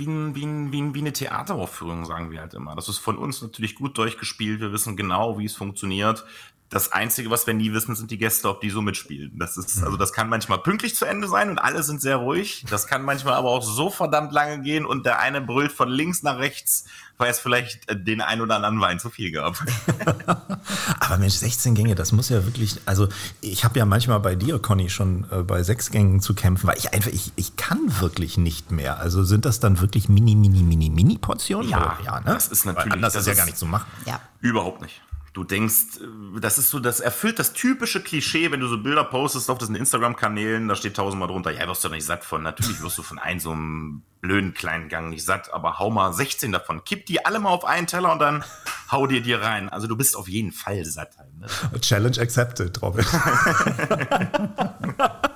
wie, 0.01 0.07
ein, 0.07 0.34
wie, 0.34 0.44
ein, 0.44 0.72
wie, 0.72 0.82
ein, 0.82 0.94
wie 0.94 1.01
eine 1.01 1.12
Theateraufführung, 1.12 2.05
sagen 2.05 2.32
wir 2.32 2.40
halt 2.40 2.55
immer. 2.55 2.74
Das 2.74 2.88
ist 2.88 2.98
von 2.98 3.16
uns 3.16 3.40
natürlich 3.40 3.76
gut 3.76 3.96
durchgespielt. 3.96 4.61
Wir 4.61 4.72
wissen 4.72 4.96
genau, 4.96 5.38
wie 5.38 5.44
es 5.44 5.55
funktioniert 5.55 6.24
das 6.70 6.92
Einzige, 6.92 7.30
was 7.30 7.48
wir 7.48 7.55
nie 7.55 7.72
wissen, 7.72 7.96
sind 7.96 8.12
die 8.12 8.18
Gäste, 8.18 8.48
ob 8.48 8.61
die 8.61 8.70
so 8.70 8.80
mitspielen. 8.80 9.32
Das 9.38 9.57
ist, 9.57 9.82
also 9.82 9.96
das 9.96 10.12
kann 10.12 10.28
manchmal 10.28 10.59
pünktlich 10.59 10.94
zu 10.94 11.05
Ende 11.05 11.26
sein 11.26 11.51
und 11.51 11.59
alle 11.59 11.82
sind 11.82 12.01
sehr 12.01 12.16
ruhig. 12.16 12.64
Das 12.70 12.86
kann 12.86 13.03
manchmal 13.03 13.34
aber 13.34 13.51
auch 13.51 13.64
so 13.64 13.90
verdammt 13.90 14.32
lange 14.32 14.62
gehen 14.62 14.86
und 14.86 15.05
der 15.05 15.18
eine 15.18 15.40
brüllt 15.40 15.72
von 15.72 15.88
links 15.88 16.22
nach 16.22 16.38
rechts, 16.38 16.84
weil 17.21 17.31
es 17.31 17.39
vielleicht 17.39 17.87
den 18.07 18.21
ein 18.21 18.41
oder 18.41 18.57
anderen 18.57 18.81
Wein 18.81 18.99
zu 18.99 19.11
viel 19.11 19.31
gab. 19.31 19.57
aber 21.01 21.18
Mensch, 21.18 21.35
16 21.35 21.75
Gänge, 21.75 21.95
das 21.95 22.12
muss 22.12 22.29
ja 22.29 22.45
wirklich, 22.45 22.81
also 22.87 23.09
ich 23.41 23.64
habe 23.64 23.79
ja 23.79 23.85
manchmal 23.85 24.21
bei 24.21 24.35
dir, 24.35 24.59
Conny, 24.59 24.91
schon 24.91 25.27
äh, 25.31 25.43
bei 25.43 25.62
sechs 25.62 25.91
Gängen 25.91 26.21
zu 26.21 26.35
kämpfen, 26.35 26.66
weil 26.66 26.79
ich 26.79 26.93
einfach, 26.93 27.11
ich, 27.11 27.33
ich 27.37 27.57
kann 27.57 28.01
wirklich 28.01 28.39
nicht 28.39 28.71
mehr. 28.71 28.99
Also 28.99 29.23
sind 29.23 29.45
das 29.45 29.61
dann 29.61 29.81
wirklich 29.81 30.09
mini, 30.09 30.35
mini, 30.35 30.62
mini, 30.62 30.91
mini 30.91 31.18
Portionen? 31.18 31.68
Ja, 31.68 31.99
ja 32.05 32.21
ne? 32.21 32.27
das 32.27 32.49
ist 32.49 32.64
natürlich, 32.64 32.87
weil 32.87 32.95
anders 32.95 33.12
das 33.12 33.23
ist 33.23 33.29
ja 33.29 33.35
gar 33.35 33.47
nicht 33.47 33.59
zu 33.59 33.66
machen. 33.66 33.87
Ja. 34.07 34.21
Überhaupt 34.41 34.81
nicht. 34.81 35.03
Du 35.33 35.45
denkst, 35.45 36.01
das 36.41 36.59
ist 36.59 36.70
so, 36.70 36.81
das 36.81 36.99
erfüllt 36.99 37.39
das 37.39 37.53
typische 37.53 38.03
Klischee, 38.03 38.51
wenn 38.51 38.59
du 38.59 38.66
so 38.66 38.83
Bilder 38.83 39.05
postest 39.05 39.49
auf 39.49 39.59
diesen 39.59 39.76
Instagram-Kanälen, 39.76 40.66
da 40.66 40.74
steht 40.74 40.97
tausendmal 40.97 41.28
drunter, 41.28 41.53
ja, 41.53 41.68
wirst 41.68 41.85
du 41.85 41.89
doch 41.89 41.95
nicht 41.95 42.05
satt 42.05 42.24
von. 42.24 42.43
Natürlich 42.43 42.83
wirst 42.83 42.99
du 42.99 43.03
von 43.03 43.20
einem 43.20 43.39
so 43.39 43.53
einem 43.53 44.03
blöden 44.20 44.55
kleinen 44.55 44.89
Gang 44.89 45.11
nicht 45.11 45.24
satt, 45.24 45.55
aber 45.55 45.78
hau 45.78 45.91
mal 45.91 46.12
16 46.12 46.51
davon, 46.51 46.83
kipp 46.85 47.07
die 47.07 47.24
alle 47.24 47.39
mal 47.39 47.51
auf 47.51 47.64
einen 47.64 47.87
Teller 47.87 48.12
und 48.12 48.18
dann 48.18 48.43
hau 48.91 49.07
dir 49.07 49.22
die 49.22 49.35
rein. 49.35 49.68
Also 49.68 49.87
du 49.87 49.97
bist 49.97 50.16
auf 50.16 50.28
jeden 50.28 50.51
Fall 50.51 50.85
satt. 50.85 51.16
Halt, 51.16 51.33
ne? 51.39 51.47
Challenge 51.81 52.20
accepted, 52.20 52.83
Robin. 52.83 53.05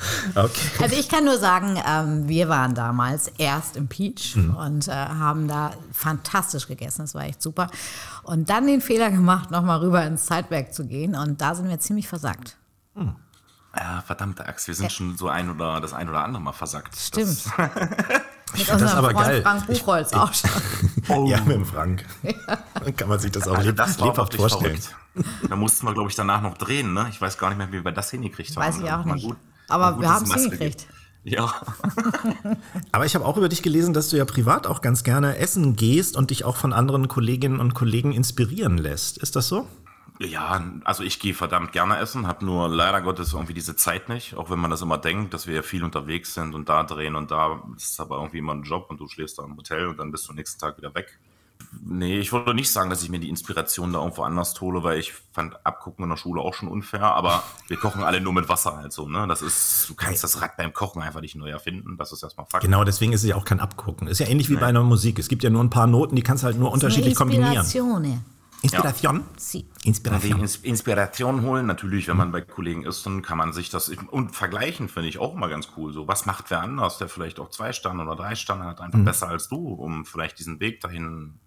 Okay. 0.34 0.50
Also 0.80 0.94
ich 0.96 1.08
kann 1.08 1.24
nur 1.24 1.38
sagen, 1.38 1.80
ähm, 1.84 2.28
wir 2.28 2.48
waren 2.48 2.74
damals 2.74 3.28
erst 3.38 3.76
im 3.76 3.88
Peach 3.88 4.36
Mhm. 4.36 4.54
und 4.54 4.88
äh, 4.88 4.92
haben 4.92 5.48
da 5.48 5.72
fantastisch 5.92 6.68
gegessen. 6.68 7.02
Das 7.02 7.14
war 7.14 7.24
echt 7.24 7.42
super. 7.42 7.68
Und 8.22 8.48
dann 8.50 8.66
den 8.66 8.80
Fehler 8.80 9.10
gemacht, 9.10 9.50
nochmal 9.50 9.80
rüber 9.80 10.04
ins 10.04 10.26
Zeitwerk 10.26 10.72
zu 10.72 10.86
gehen. 10.86 11.14
Und 11.16 11.40
da 11.40 11.54
sind 11.54 11.68
wir 11.68 11.80
ziemlich 11.80 12.06
versagt. 12.08 12.56
Ja, 13.76 14.02
verdammte 14.06 14.46
Axt, 14.46 14.66
wir 14.66 14.74
sind 14.74 14.90
schon 14.90 15.16
so 15.16 15.28
ein 15.28 15.50
oder 15.50 15.80
das 15.80 15.92
ein 15.92 16.08
oder 16.08 16.24
andere 16.24 16.42
Mal 16.42 16.52
versagt. 16.52 16.96
Stimmt. 16.96 17.28
Das, 17.28 17.46
Mit 17.56 18.62
find 18.62 18.68
das 18.68 18.80
unserem 18.82 18.98
aber 19.04 19.10
Freund 19.10 19.26
geil. 19.26 19.42
Frank 19.42 19.66
Buchholz 19.66 20.12
auch 20.14 20.32
schon. 20.32 20.50
Ja, 21.26 21.40
mit 21.42 21.56
dem 21.56 21.64
Frank. 21.66 22.04
Dann 22.82 22.96
kann 22.96 23.08
man 23.08 23.18
sich 23.18 23.30
das 23.30 23.46
auch 23.48 23.56
also 23.56 23.72
das 23.72 23.98
lebhaft 23.98 24.34
vorstellen. 24.34 24.78
verrückt. 24.78 24.94
Da 25.48 25.56
mussten 25.56 25.86
wir, 25.86 25.94
glaube 25.94 26.08
ich, 26.10 26.16
danach 26.16 26.40
noch 26.42 26.56
drehen. 26.58 26.92
Ne? 26.92 27.06
Ich 27.10 27.20
weiß 27.20 27.38
gar 27.38 27.48
nicht 27.50 27.58
mehr, 27.58 27.70
wie 27.72 27.82
wir 27.84 27.92
das 27.92 28.10
hingekriegt 28.10 28.54
haben. 28.56 28.64
Weiß 28.64 28.78
ich 28.78 28.90
auch 28.90 29.04
Mal 29.04 29.14
nicht. 29.14 29.26
gut- 29.26 29.36
Aber 29.68 30.00
wir 30.00 30.08
haben 30.08 30.24
es 30.24 30.34
hingekriegt. 30.34 30.86
Ja. 31.24 31.54
Aber 32.92 33.04
ich 33.04 33.14
habe 33.14 33.24
auch 33.24 33.36
über 33.36 33.48
dich 33.48 33.62
gelesen, 33.62 33.92
dass 33.92 34.08
du 34.08 34.16
ja 34.16 34.24
privat 34.24 34.66
auch 34.66 34.80
ganz 34.80 35.04
gerne 35.04 35.36
essen 35.36 35.76
gehst 35.76 36.16
und 36.16 36.30
dich 36.30 36.44
auch 36.44 36.56
von 36.56 36.72
anderen 36.72 37.08
Kolleginnen 37.08 37.60
und 37.60 37.74
Kollegen 37.74 38.12
inspirieren 38.12 38.78
lässt. 38.78 39.18
Ist 39.18 39.36
das 39.36 39.48
so? 39.48 39.66
Ja, 40.20 40.64
also 40.82 41.04
ich 41.04 41.20
gehe 41.20 41.34
verdammt 41.34 41.70
gerne 41.70 41.98
essen, 41.98 42.26
habe 42.26 42.44
nur 42.44 42.68
leider 42.68 43.00
Gottes 43.02 43.34
irgendwie 43.34 43.54
diese 43.54 43.76
Zeit 43.76 44.08
nicht, 44.08 44.34
auch 44.34 44.50
wenn 44.50 44.58
man 44.58 44.70
das 44.70 44.82
immer 44.82 44.98
denkt, 44.98 45.32
dass 45.32 45.46
wir 45.46 45.54
ja 45.54 45.62
viel 45.62 45.84
unterwegs 45.84 46.34
sind 46.34 46.56
und 46.56 46.68
da 46.68 46.82
drehen 46.82 47.14
und 47.14 47.30
da 47.30 47.62
ist 47.76 48.00
aber 48.00 48.16
irgendwie 48.16 48.38
immer 48.38 48.52
ein 48.52 48.64
Job 48.64 48.86
und 48.90 48.98
du 48.98 49.06
schläfst 49.06 49.38
da 49.38 49.44
im 49.44 49.56
Hotel 49.56 49.86
und 49.86 49.98
dann 49.98 50.10
bist 50.10 50.28
du 50.28 50.32
nächsten 50.32 50.58
Tag 50.58 50.76
wieder 50.76 50.92
weg. 50.92 51.20
Nee, 51.84 52.18
ich 52.18 52.32
würde 52.32 52.54
nicht 52.54 52.70
sagen, 52.70 52.90
dass 52.90 53.02
ich 53.02 53.08
mir 53.10 53.20
die 53.20 53.28
Inspiration 53.28 53.92
da 53.92 54.00
irgendwo 54.00 54.22
anders 54.22 54.58
hole, 54.60 54.82
weil 54.82 54.98
ich 54.98 55.12
fand 55.32 55.54
Abgucken 55.66 56.04
in 56.04 56.10
der 56.10 56.16
Schule 56.16 56.40
auch 56.40 56.54
schon 56.54 56.68
unfair, 56.68 57.02
aber 57.02 57.42
wir 57.68 57.76
kochen 57.76 58.02
alle 58.02 58.20
nur 58.20 58.32
mit 58.32 58.48
Wasser 58.48 58.76
halt 58.76 58.92
so, 58.92 59.08
ne? 59.08 59.26
Das 59.28 59.42
ist, 59.42 59.88
du 59.88 59.94
kannst 59.94 60.24
das 60.24 60.40
Rad 60.40 60.56
beim 60.56 60.72
Kochen 60.72 61.02
einfach 61.02 61.20
nicht 61.20 61.34
neu 61.36 61.50
erfinden, 61.50 61.96
das 61.96 62.12
ist 62.12 62.22
erstmal 62.22 62.46
Fakt. 62.46 62.64
Genau, 62.64 62.84
deswegen 62.84 63.12
ist 63.12 63.22
es 63.22 63.28
ja 63.28 63.36
auch 63.36 63.44
kein 63.44 63.60
Abgucken. 63.60 64.08
Ist 64.08 64.18
ja 64.20 64.26
ähnlich 64.26 64.48
wie 64.50 64.56
bei 64.56 64.66
einer 64.66 64.82
Musik. 64.82 65.18
Es 65.18 65.28
gibt 65.28 65.42
ja 65.42 65.50
nur 65.50 65.62
ein 65.62 65.70
paar 65.70 65.86
Noten, 65.86 66.16
die 66.16 66.22
kannst 66.22 66.42
du 66.42 66.46
halt 66.46 66.58
nur 66.58 66.72
unterschiedlich 66.72 67.14
kombinieren. 67.14 67.64
Inspiration. 68.62 69.22
Die 69.82 69.88
Inspiration. 69.88 70.40
Ins- 70.40 70.56
Inspiration 70.56 71.42
holen, 71.42 71.66
natürlich, 71.66 72.08
wenn 72.08 72.16
man 72.16 72.32
bei 72.32 72.40
Kollegen 72.40 72.84
ist, 72.84 73.06
dann 73.06 73.22
kann 73.22 73.38
man 73.38 73.52
sich 73.52 73.70
das 73.70 73.88
und 74.10 74.34
vergleichen, 74.34 74.88
finde 74.88 75.08
ich 75.08 75.18
auch 75.18 75.34
immer 75.34 75.48
ganz 75.48 75.68
cool. 75.76 75.92
So, 75.92 76.08
was 76.08 76.26
macht 76.26 76.50
wer 76.50 76.60
anders, 76.62 76.98
der 76.98 77.08
vielleicht 77.08 77.38
auch 77.38 77.50
zwei 77.50 77.72
Sterne 77.72 78.02
oder 78.02 78.16
drei 78.16 78.34
Sterne 78.34 78.64
hat, 78.64 78.80
einfach 78.80 78.98
besser 78.98 79.28
als 79.28 79.48
du, 79.48 79.68
um 79.68 80.04
vielleicht 80.04 80.40
diesen 80.40 80.58
Weg 80.58 80.80
dahin 80.80 81.38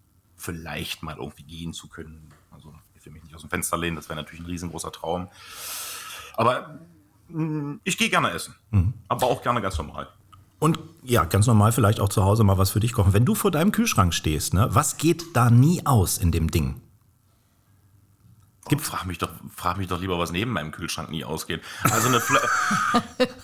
vielleicht 0.42 1.04
mal 1.04 1.18
irgendwie 1.18 1.44
gehen 1.44 1.74
zu 1.74 1.88
können. 1.88 2.30
Also, 2.52 2.74
ich 2.96 3.06
will 3.06 3.14
mich 3.14 3.24
nicht 3.24 3.36
aus 3.36 3.42
dem 3.42 3.50
Fenster 3.50 3.78
lehnen, 3.78 3.96
das 3.96 4.10
wäre 4.10 4.18
natürlich 4.18 4.42
ein 4.42 4.48
riesengroßer 4.48 4.92
Traum. 4.92 5.30
Aber 6.36 6.80
mh, 7.30 7.80
ich 7.84 7.98
gehe 7.98 8.10
gerne 8.10 8.32
essen, 8.32 8.56
aber 9.08 9.28
auch 9.28 9.42
gerne 9.42 9.62
ganz 9.62 9.78
normal. 9.78 10.08
Und 10.60 10.78
ja, 11.02 11.24
ganz 11.26 11.48
normal 11.48 11.72
vielleicht 11.72 12.00
auch 12.00 12.10
zu 12.10 12.24
Hause 12.24 12.44
mal 12.44 12.58
was 12.58 12.70
für 12.70 12.80
dich 12.80 12.94
kochen. 12.94 13.14
Wenn 13.14 13.26
du 13.26 13.34
vor 13.34 13.50
deinem 13.50 13.72
Kühlschrank 13.72 14.14
stehst, 14.14 14.54
ne, 14.54 14.68
was 14.72 14.98
geht 14.98 15.36
da 15.36 15.50
nie 15.50 15.86
aus 15.88 16.20
in 16.20 16.32
dem 16.32 16.52
Ding? 16.52 16.82
Gibt, 18.70 18.84
frag 18.84 19.06
mich 19.06 19.18
doch, 19.18 19.32
frag 19.56 19.78
mich 19.78 19.88
doch 19.88 20.00
lieber, 20.00 20.20
was 20.20 20.32
neben 20.32 20.52
meinem 20.52 20.72
Kühlschrank 20.72 21.10
nie 21.10 21.26
ausgeht. 21.26 21.62
Also 21.84 22.10
eine 22.10 22.22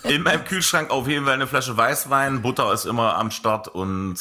in 0.14 0.22
meinem 0.22 0.44
Kühlschrank 0.44 0.90
auf 0.90 1.08
jeden 1.08 1.24
Fall 1.24 1.34
eine 1.34 1.48
Flasche 1.48 1.76
Weißwein, 1.76 2.40
Butter 2.40 2.72
ist 2.72 2.86
immer 2.86 3.16
am 3.16 3.32
Start 3.32 3.66
und 3.66 4.16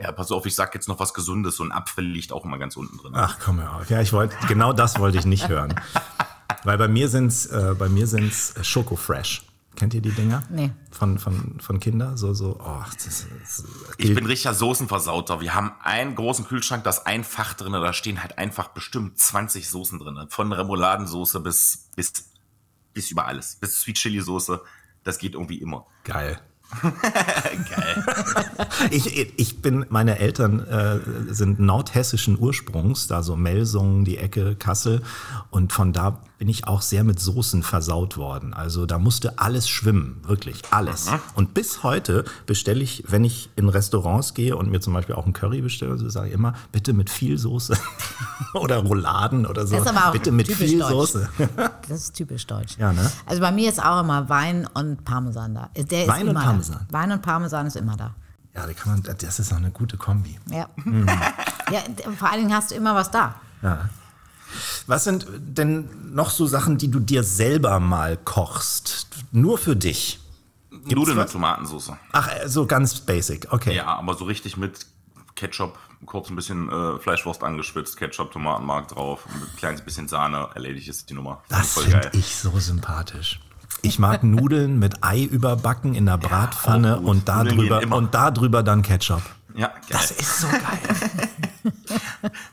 ja, 0.00 0.12
pass 0.12 0.30
auf, 0.30 0.46
ich 0.46 0.54
sag 0.54 0.74
jetzt 0.74 0.88
noch 0.88 1.00
was 1.00 1.12
Gesundes, 1.12 1.56
so 1.56 1.64
ein 1.64 1.72
Apfel 1.72 2.04
liegt 2.04 2.32
auch 2.32 2.44
immer 2.44 2.58
ganz 2.58 2.76
unten 2.76 2.98
drin. 2.98 3.12
Ach, 3.14 3.38
komm 3.44 3.60
auf. 3.60 3.90
Ja, 3.90 4.00
ich 4.00 4.12
wollte, 4.12 4.36
genau 4.46 4.72
das 4.72 4.98
wollte 4.98 5.18
ich 5.18 5.26
nicht 5.26 5.48
hören. 5.48 5.74
Weil 6.64 6.78
bei 6.78 6.88
mir 6.88 7.08
sind's, 7.08 7.46
äh, 7.46 7.74
bei 7.78 7.88
mir 7.88 8.06
sind's 8.06 8.54
Schoko 8.62 8.96
Fresh. 8.96 9.42
Kennt 9.76 9.94
ihr 9.94 10.00
die 10.00 10.10
Dinger? 10.10 10.42
Nee. 10.50 10.72
Von, 10.90 11.20
von, 11.20 11.60
von 11.60 11.78
Kinder? 11.78 12.16
So, 12.16 12.34
so, 12.34 12.58
oh, 12.60 12.82
das 12.94 13.06
ist, 13.06 13.26
das 13.40 13.64
Ich 13.96 14.12
bin 14.12 14.26
richtiger 14.26 14.52
Soßenversauter. 14.52 15.40
Wir 15.40 15.54
haben 15.54 15.72
einen 15.80 16.16
großen 16.16 16.46
Kühlschrank, 16.46 16.82
da 16.82 16.90
ist 16.90 17.06
ein 17.06 17.22
Fach 17.22 17.54
drin, 17.54 17.72
da 17.72 17.92
stehen 17.92 18.20
halt 18.20 18.38
einfach 18.38 18.68
bestimmt 18.68 19.18
20 19.18 19.68
Soßen 19.68 20.00
drin. 20.00 20.26
Von 20.30 20.52
Remouladensoße 20.52 21.38
bis, 21.38 21.90
bis, 21.94 22.12
bis 22.92 23.12
über 23.12 23.26
alles. 23.26 23.56
Bis 23.56 23.80
Sweet 23.80 23.98
Chili 23.98 24.20
Soße. 24.20 24.60
Das 25.04 25.18
geht 25.18 25.34
irgendwie 25.34 25.58
immer. 25.58 25.86
geil. 26.02 26.40
Geil. 26.82 28.04
Ich, 28.90 29.38
ich 29.38 29.62
bin, 29.62 29.86
meine 29.88 30.18
Eltern 30.18 30.60
äh, 30.60 30.98
sind 31.32 31.60
nordhessischen 31.60 32.38
Ursprungs, 32.38 33.06
da 33.06 33.22
so 33.22 33.36
Melsungen, 33.36 34.04
die 34.04 34.18
Ecke, 34.18 34.54
Kassel. 34.54 35.02
Und 35.50 35.72
von 35.72 35.92
da 35.92 36.20
bin 36.38 36.48
ich 36.48 36.68
auch 36.68 36.82
sehr 36.82 37.02
mit 37.02 37.18
Soßen 37.18 37.64
versaut 37.64 38.16
worden. 38.16 38.54
Also 38.54 38.86
da 38.86 38.98
musste 38.98 39.38
alles 39.40 39.68
schwimmen, 39.68 40.20
wirklich 40.22 40.62
alles. 40.70 41.08
Und 41.34 41.52
bis 41.52 41.82
heute 41.82 42.24
bestelle 42.46 42.82
ich, 42.82 43.04
wenn 43.08 43.24
ich 43.24 43.50
in 43.56 43.68
Restaurants 43.68 44.34
gehe 44.34 44.56
und 44.56 44.70
mir 44.70 44.80
zum 44.80 44.92
Beispiel 44.92 45.16
auch 45.16 45.24
einen 45.24 45.32
Curry 45.32 45.60
bestelle, 45.62 45.98
so 45.98 46.08
sage 46.08 46.28
ich 46.28 46.34
immer, 46.34 46.54
bitte 46.70 46.92
mit 46.92 47.10
viel 47.10 47.38
Soße. 47.38 47.76
oder 48.54 48.78
Rouladen 48.78 49.46
oder 49.46 49.66
so. 49.66 49.74
Das 49.76 49.84
ist 49.84 49.90
aber 49.90 50.08
auch 50.08 50.12
bitte 50.12 50.30
mit 50.30 50.46
viel 50.46 50.78
deutsch. 50.78 50.90
Soße. 50.90 51.28
Das 51.88 52.02
ist 52.02 52.12
typisch 52.14 52.46
deutsch. 52.46 52.76
Ja, 52.78 52.92
ne? 52.92 53.10
Also 53.24 53.40
bei 53.40 53.50
mir 53.50 53.68
ist 53.70 53.82
auch 53.82 54.00
immer 54.00 54.28
Wein 54.28 54.68
und 54.74 55.04
Parmesan 55.04 55.54
da. 55.54 55.70
Der 55.74 56.02
ist 56.02 56.08
Wein 56.08 56.22
und 56.22 56.28
immer 56.30 56.42
Parmesan. 56.42 56.86
Da. 56.88 56.98
Wein 56.98 57.12
und 57.12 57.22
Parmesan 57.22 57.66
ist 57.66 57.76
immer 57.76 57.96
da. 57.96 58.14
ja, 58.54 58.66
da 58.66 58.72
kann 58.74 58.92
man, 58.92 59.16
das 59.16 59.38
ist 59.38 59.52
auch 59.52 59.56
eine 59.56 59.70
gute 59.70 59.96
Kombi. 59.96 60.38
Ja. 60.50 60.68
ja. 61.72 61.80
Vor 62.18 62.30
allen 62.30 62.40
Dingen 62.42 62.54
hast 62.54 62.70
du 62.70 62.74
immer 62.74 62.94
was 62.94 63.10
da. 63.10 63.36
Was 64.86 65.04
sind 65.04 65.26
denn 65.38 65.88
noch 66.14 66.30
so 66.30 66.46
Sachen, 66.46 66.78
die 66.78 66.90
du 66.90 67.00
dir 67.00 67.22
selber 67.22 67.80
mal 67.80 68.16
kochst? 68.16 69.08
Nur 69.32 69.58
für 69.58 69.76
dich? 69.76 70.20
Nudeln 70.70 71.16
mit 71.16 71.26
was? 71.26 71.32
Tomatensauce. 71.32 71.92
Ach, 72.12 72.28
äh, 72.28 72.48
so 72.48 72.66
ganz 72.66 73.00
basic, 73.00 73.48
okay. 73.50 73.74
Ja, 73.74 73.86
aber 73.86 74.14
so 74.14 74.24
richtig 74.24 74.56
mit 74.56 74.86
Ketchup, 75.34 75.78
kurz 76.06 76.30
ein 76.30 76.36
bisschen 76.36 76.70
äh, 76.70 76.98
Fleischwurst 76.98 77.42
angeschwitzt, 77.44 77.96
Ketchup, 77.96 78.32
Tomatenmark 78.32 78.88
drauf, 78.88 79.24
ein 79.32 79.56
kleines 79.56 79.82
bisschen 79.82 80.08
Sahne, 80.08 80.48
erledigt 80.54 80.88
ist 80.88 81.08
die 81.10 81.14
Nummer. 81.14 81.42
Das 81.48 81.78
finde 81.78 82.10
ich 82.12 82.36
so 82.36 82.58
sympathisch. 82.58 83.40
Ich 83.82 83.98
mag 83.98 84.24
Nudeln 84.24 84.78
mit 84.78 85.04
Ei 85.04 85.22
überbacken 85.22 85.94
in 85.94 86.06
der 86.06 86.18
Bratpfanne 86.18 86.96
gut. 86.96 87.06
und 87.06 87.28
da 87.28 87.38
Nudeln 87.44 87.58
drüber 87.58 87.78
gehen 87.78 87.88
immer. 87.88 87.96
und 87.96 88.14
da 88.14 88.30
drüber 88.30 88.62
dann 88.62 88.82
Ketchup. 88.82 89.22
Ja, 89.58 89.68
geil. 89.68 89.80
Das 89.88 90.10
ist 90.12 90.40
so 90.40 90.46
geil. 90.46 90.62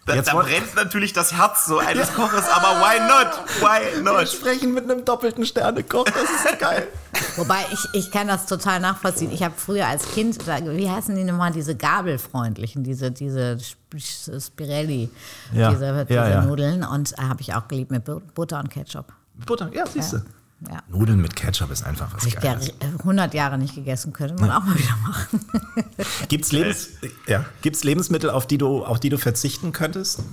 da, 0.05 0.15
Jetzt 0.15 0.27
da 0.27 0.33
brennt 0.41 0.75
natürlich 0.75 1.13
das 1.13 1.33
Herz 1.33 1.65
so 1.67 1.77
eines 1.77 2.11
Koches, 2.13 2.45
aber 2.49 2.79
why 2.81 2.99
not? 2.99 3.61
Why 3.61 3.95
Wir 3.97 4.01
not? 4.01 4.27
sprechen 4.27 4.73
mit 4.73 4.85
einem 4.89 5.05
doppelten 5.05 5.45
Sternekoch, 5.45 6.05
das 6.05 6.23
ist 6.53 6.59
geil. 6.59 6.87
Wobei 7.35 7.63
ich, 7.71 7.79
ich 7.93 8.11
kann 8.11 8.27
das 8.27 8.45
total 8.47 8.79
nachvollziehen. 8.79 9.31
Ich 9.31 9.43
habe 9.43 9.53
früher 9.55 9.87
als 9.87 10.11
Kind, 10.13 10.45
wie 10.47 10.89
heißen 10.89 11.15
die 11.15 11.23
nochmal, 11.23 11.51
diese 11.51 11.75
gabelfreundlichen, 11.75 12.83
diese, 12.83 13.11
diese 13.11 13.57
Sp- 13.61 13.95
Spirelli, 14.41 15.09
Ja, 15.53 15.69
diese, 15.71 15.85
ja, 15.85 16.03
diese 16.05 16.13
ja. 16.15 16.41
Nudeln. 16.41 16.83
Und 16.83 17.15
habe 17.17 17.41
ich 17.41 17.53
auch 17.53 17.67
geliebt 17.67 17.91
mit 17.91 18.03
Bu- 18.03 18.19
Butter 18.33 18.59
und 18.59 18.69
Ketchup. 18.69 19.13
Butter, 19.45 19.69
ja, 19.73 19.85
siehst 19.85 20.13
du. 20.13 20.21
Ja. 20.61 20.81
Nudeln 20.87 21.21
mit 21.21 21.35
Ketchup 21.35 21.69
ist 21.69 21.83
einfach 21.83 22.13
was 22.15 22.25
ich 22.25 22.37
Geiles. 22.37 22.67
ja 22.67 22.73
100 22.99 23.33
Jahre 23.33 23.57
nicht 23.57 23.75
gegessen, 23.75 24.13
könnte 24.13 24.35
man 24.41 24.51
auch 24.51 24.63
mal 24.63 24.77
wieder 24.77 24.95
machen. 25.03 25.45
Gibt's, 26.29 26.51
Lebens 26.51 26.89
ja, 27.27 27.45
gibt's 27.61 27.83
Lebensmittel, 27.83 28.29
auf 28.29 28.47
die, 28.47 28.57
du, 28.57 28.83
auf 28.85 28.99
die 28.99 29.09
du 29.09 29.17
verzichten 29.17 29.73
könntest? 29.73 30.23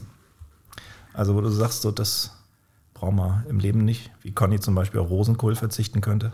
Also 1.13 1.35
wo 1.35 1.41
du 1.41 1.51
sagst, 1.51 1.83
so, 1.83 1.91
das 1.91 2.31
brauchen 2.95 3.17
wir 3.17 3.45
im 3.49 3.59
Leben 3.59 3.85
nicht. 3.85 4.11
Wie 4.23 4.33
Conny 4.33 4.61
zum 4.61 4.75
Beispiel 4.75 5.01
auf 5.01 5.11
Rosenkohl 5.11 5.57
verzichten 5.57 6.01
könnte. 6.01 6.33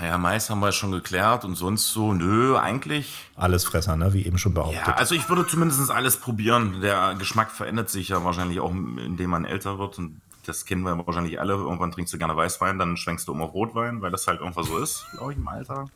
Ja, 0.00 0.18
Mais 0.18 0.48
haben 0.48 0.60
wir 0.60 0.70
schon 0.72 0.92
geklärt 0.92 1.44
und 1.44 1.56
sonst 1.56 1.92
so, 1.92 2.12
nö, 2.12 2.56
eigentlich. 2.56 3.30
Allesfresser, 3.36 3.96
ne? 3.96 4.12
wie 4.12 4.24
eben 4.24 4.38
schon 4.38 4.54
behauptet. 4.54 4.86
Ja, 4.86 4.94
also 4.94 5.14
ich 5.14 5.28
würde 5.28 5.46
zumindest 5.46 5.90
alles 5.90 6.18
probieren. 6.18 6.80
Der 6.82 7.14
Geschmack 7.18 7.50
verändert 7.50 7.90
sich 7.90 8.08
ja 8.10 8.22
wahrscheinlich 8.22 8.60
auch, 8.60 8.70
indem 8.70 9.30
man 9.30 9.44
älter 9.44 9.78
wird. 9.78 9.98
Und 9.98 10.20
das 10.46 10.64
kennen 10.64 10.82
wir 10.82 11.06
wahrscheinlich 11.06 11.40
alle. 11.40 11.54
Irgendwann 11.54 11.92
trinkst 11.92 12.12
du 12.12 12.18
gerne 12.18 12.36
Weißwein, 12.36 12.78
dann 12.78 12.96
schwenkst 12.96 13.28
du 13.28 13.32
um 13.32 13.42
auf 13.42 13.54
Rotwein, 13.54 14.02
weil 14.02 14.10
das 14.10 14.26
halt 14.26 14.40
irgendwann 14.40 14.64
so 14.64 14.78
ist, 14.78 15.06
glaube 15.12 15.32
ich, 15.32 15.38
im 15.38 15.48
Alter. 15.48 15.86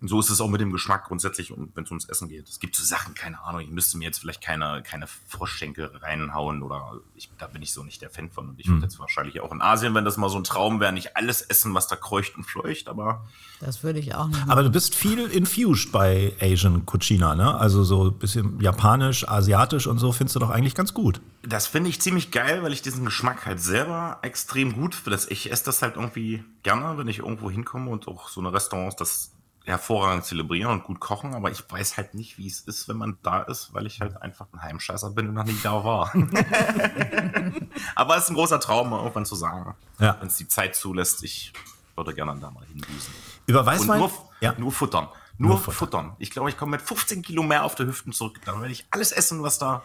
Und 0.00 0.08
so 0.08 0.18
ist 0.18 0.30
es 0.30 0.40
auch 0.40 0.48
mit 0.48 0.60
dem 0.60 0.72
Geschmack 0.72 1.04
grundsätzlich, 1.08 1.52
wenn 1.74 1.84
es 1.84 1.90
ums 1.90 2.06
Essen 2.06 2.28
geht. 2.28 2.48
Es 2.48 2.58
gibt 2.58 2.74
so 2.74 2.82
Sachen, 2.82 3.14
keine 3.14 3.42
Ahnung, 3.42 3.60
ich 3.60 3.70
müsste 3.70 3.98
mir 3.98 4.04
jetzt 4.04 4.18
vielleicht 4.18 4.40
keine, 4.40 4.82
keine 4.82 5.06
Froschschenkel 5.26 5.90
reinhauen 6.00 6.62
oder 6.62 7.00
ich, 7.14 7.30
da 7.38 7.46
bin 7.46 7.60
ich 7.60 7.72
so 7.72 7.82
nicht 7.82 8.00
der 8.00 8.08
Fan 8.08 8.30
von. 8.30 8.48
Und 8.48 8.60
ich 8.60 8.68
würde 8.68 8.82
jetzt 8.82 8.98
wahrscheinlich 8.98 9.40
auch 9.40 9.52
in 9.52 9.60
Asien, 9.60 9.94
wenn 9.94 10.06
das 10.06 10.16
mal 10.16 10.30
so 10.30 10.38
ein 10.38 10.44
Traum 10.44 10.80
wäre, 10.80 10.92
nicht 10.92 11.16
alles 11.16 11.42
essen, 11.42 11.74
was 11.74 11.86
da 11.86 11.96
kreucht 11.96 12.36
und 12.36 12.44
fleucht, 12.44 12.88
aber 12.88 13.26
Das 13.60 13.82
würde 13.82 13.98
ich 13.98 14.14
auch 14.14 14.26
nicht 14.28 14.38
machen. 14.38 14.50
Aber 14.50 14.62
du 14.62 14.70
bist 14.70 14.94
viel 14.94 15.18
infused 15.18 15.92
bei 15.92 16.32
Asian 16.40 16.86
Cucina, 16.86 17.34
ne? 17.34 17.54
Also 17.54 17.84
so 17.84 18.06
ein 18.08 18.18
bisschen 18.18 18.58
japanisch, 18.60 19.28
asiatisch 19.28 19.86
und 19.86 19.98
so 19.98 20.12
findest 20.12 20.36
du 20.36 20.40
doch 20.40 20.50
eigentlich 20.50 20.74
ganz 20.74 20.94
gut. 20.94 21.20
Das 21.42 21.66
finde 21.66 21.90
ich 21.90 22.00
ziemlich 22.00 22.30
geil, 22.30 22.62
weil 22.62 22.72
ich 22.72 22.80
diesen 22.80 23.04
Geschmack 23.04 23.44
halt 23.44 23.60
selber 23.60 24.18
extrem 24.22 24.72
gut 24.72 24.94
finde. 24.94 25.18
Ich 25.28 25.52
esse 25.52 25.64
das 25.66 25.82
halt 25.82 25.96
irgendwie 25.96 26.42
gerne, 26.62 26.96
wenn 26.96 27.08
ich 27.08 27.18
irgendwo 27.18 27.50
hinkomme 27.50 27.90
und 27.90 28.08
auch 28.08 28.28
so 28.30 28.40
eine 28.40 28.52
Restaurants 28.52 28.96
das 28.96 29.32
hervorragend 29.64 30.24
zelebrieren 30.24 30.72
und 30.72 30.84
gut 30.84 31.00
kochen, 31.00 31.34
aber 31.34 31.50
ich 31.50 31.62
weiß 31.70 31.96
halt 31.96 32.14
nicht, 32.14 32.38
wie 32.38 32.46
es 32.46 32.60
ist, 32.60 32.88
wenn 32.88 32.96
man 32.96 33.18
da 33.22 33.42
ist, 33.42 33.72
weil 33.74 33.86
ich 33.86 34.00
halt 34.00 34.20
einfach 34.20 34.46
ein 34.52 34.62
Heimscheißer 34.62 35.10
bin 35.10 35.28
und 35.28 35.34
noch 35.34 35.44
nie 35.44 35.58
da 35.62 35.84
war. 35.84 36.12
aber 37.94 38.16
es 38.16 38.24
ist 38.24 38.30
ein 38.30 38.34
großer 38.34 38.60
Traum, 38.60 38.92
irgendwann 38.92 39.26
zu 39.26 39.34
sagen, 39.34 39.74
Ja. 39.98 40.16
wenn 40.20 40.28
es 40.28 40.36
die 40.36 40.48
Zeit 40.48 40.74
zulässt, 40.76 41.22
ich 41.22 41.52
würde 41.96 42.14
gerne 42.14 42.36
da 42.40 42.50
mal 42.50 42.64
hindüsen. 42.66 43.12
Überweis 43.46 43.84
mal. 43.84 43.98
nur, 43.98 44.10
ja. 44.40 44.54
nur 44.58 44.72
futtern. 44.72 45.08
Nur, 45.36 45.50
Nur 45.50 45.58
futtern. 45.58 45.74
futtern. 45.74 46.12
Ich 46.18 46.30
glaube, 46.30 46.50
ich 46.50 46.58
komme 46.58 46.72
mit 46.72 46.82
15 46.82 47.22
Kilo 47.22 47.42
mehr 47.42 47.64
auf 47.64 47.74
der 47.74 47.86
Hüften 47.86 48.12
zurück. 48.12 48.38
Dann 48.44 48.60
werde 48.60 48.72
ich 48.72 48.86
alles 48.90 49.10
essen, 49.10 49.42
was 49.42 49.58
da, 49.58 49.82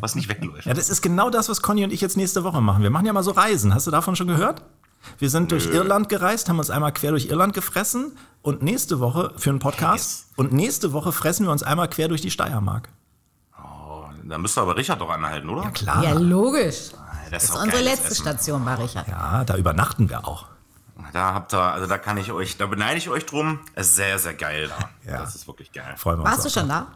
was 0.00 0.14
nicht 0.14 0.28
wegläuft. 0.28 0.66
Ja, 0.66 0.74
das 0.74 0.90
ist 0.90 1.00
genau 1.00 1.30
das, 1.30 1.48
was 1.48 1.62
Conny 1.62 1.82
und 1.84 1.92
ich 1.94 2.02
jetzt 2.02 2.18
nächste 2.18 2.44
Woche 2.44 2.60
machen. 2.60 2.82
Wir 2.82 2.90
machen 2.90 3.06
ja 3.06 3.14
mal 3.14 3.22
so 3.22 3.30
Reisen. 3.30 3.72
Hast 3.74 3.86
du 3.86 3.90
davon 3.90 4.16
schon 4.16 4.26
gehört? 4.26 4.62
Wir 5.18 5.30
sind 5.30 5.50
durch 5.52 5.66
Irland 5.66 6.08
gereist, 6.08 6.48
haben 6.48 6.58
uns 6.58 6.70
einmal 6.70 6.92
quer 6.92 7.10
durch 7.10 7.26
Irland 7.26 7.54
gefressen 7.54 8.16
und 8.42 8.62
nächste 8.62 9.00
Woche 9.00 9.32
für 9.36 9.50
einen 9.50 9.58
Podcast 9.58 10.28
und 10.36 10.52
nächste 10.52 10.92
Woche 10.92 11.12
fressen 11.12 11.46
wir 11.46 11.52
uns 11.52 11.62
einmal 11.62 11.88
quer 11.88 12.08
durch 12.08 12.20
die 12.20 12.30
Steiermark. 12.30 12.88
Da 14.24 14.36
müsste 14.36 14.60
aber 14.60 14.76
Richard 14.76 15.00
doch 15.00 15.08
anhalten, 15.08 15.48
oder? 15.48 15.70
Klar. 15.70 16.04
Ja, 16.04 16.12
logisch. 16.12 16.90
Das 17.30 17.30
Das 17.30 17.44
ist 17.44 17.56
unsere 17.56 17.82
letzte 17.82 18.08
Essen. 18.08 18.22
Station 18.22 18.64
bei 18.64 18.74
Richard. 18.74 19.08
Ja, 19.08 19.42
da 19.44 19.56
übernachten 19.56 20.10
wir 20.10 20.26
auch. 20.26 20.46
Da 21.14 21.32
habt 21.32 21.54
ihr, 21.54 21.60
also 21.60 21.86
da 21.86 21.96
kann 21.96 22.18
ich 22.18 22.30
euch, 22.32 22.58
da 22.58 22.66
beneide 22.66 22.98
ich 22.98 23.08
euch 23.08 23.24
drum. 23.24 23.60
Es 23.74 23.88
ist 23.88 23.96
sehr, 23.96 24.18
sehr 24.18 24.34
geil 24.34 24.68
da. 24.68 25.10
Ja. 25.10 25.18
Das 25.20 25.34
ist 25.34 25.46
wirklich 25.46 25.72
geil. 25.72 25.94
Freuen 25.96 26.18
wir 26.18 26.24
uns. 26.24 26.32
Warst 26.32 26.44
du 26.44 26.50
schon 26.50 26.68
da? 26.68 26.88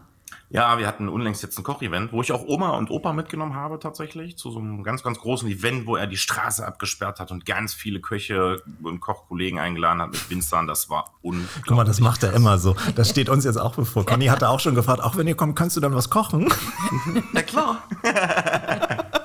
Ja, 0.54 0.76
wir 0.76 0.86
hatten 0.86 1.08
unlängst 1.08 1.42
jetzt 1.42 1.58
ein 1.58 1.62
Kochevent, 1.62 2.12
wo 2.12 2.20
ich 2.20 2.30
auch 2.30 2.44
Oma 2.46 2.76
und 2.76 2.90
Opa 2.90 3.14
mitgenommen 3.14 3.54
habe 3.54 3.78
tatsächlich, 3.78 4.36
zu 4.36 4.50
so 4.50 4.58
einem 4.58 4.82
ganz, 4.84 5.02
ganz 5.02 5.18
großen 5.18 5.48
Event, 5.48 5.86
wo 5.86 5.96
er 5.96 6.06
die 6.06 6.18
Straße 6.18 6.66
abgesperrt 6.66 7.20
hat 7.20 7.30
und 7.30 7.46
ganz 7.46 7.72
viele 7.72 8.00
Köche 8.00 8.62
und 8.82 9.00
Kochkollegen 9.00 9.58
eingeladen 9.58 10.02
hat 10.02 10.10
mit 10.12 10.28
Winzern. 10.28 10.66
Das 10.66 10.90
war 10.90 11.14
unglaublich. 11.22 11.62
Guck 11.66 11.76
mal, 11.78 11.84
das 11.84 12.00
macht 12.00 12.22
er 12.22 12.34
immer 12.34 12.58
so. 12.58 12.76
Das 12.96 13.08
steht 13.08 13.30
uns 13.30 13.46
jetzt 13.46 13.56
auch 13.56 13.74
bevor. 13.76 14.04
Conny 14.04 14.26
hatte 14.26 14.50
auch 14.50 14.60
schon 14.60 14.74
gefragt, 14.74 15.02
auch 15.02 15.16
wenn 15.16 15.26
ihr 15.26 15.36
kommt, 15.36 15.56
kannst 15.56 15.74
du 15.78 15.80
dann 15.80 15.94
was 15.94 16.10
kochen? 16.10 16.52
Na 17.32 17.40
klar. 17.40 17.82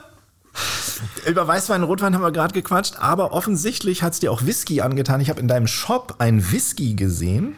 Über 1.27 1.45
Weißwein 1.45 1.81
und 1.83 1.89
Rotwein 1.89 2.15
haben 2.15 2.21
wir 2.21 2.31
gerade 2.31 2.53
gequatscht, 2.53 2.95
aber 2.99 3.33
offensichtlich 3.33 4.01
hat 4.01 4.13
es 4.13 4.21
dir 4.21 4.31
auch 4.31 4.45
Whisky 4.45 4.79
angetan. 4.79 5.19
Ich 5.19 5.29
habe 5.29 5.41
in 5.41 5.49
deinem 5.49 5.67
Shop 5.67 6.15
einen 6.19 6.53
Whisky 6.53 6.95
gesehen. 6.95 7.57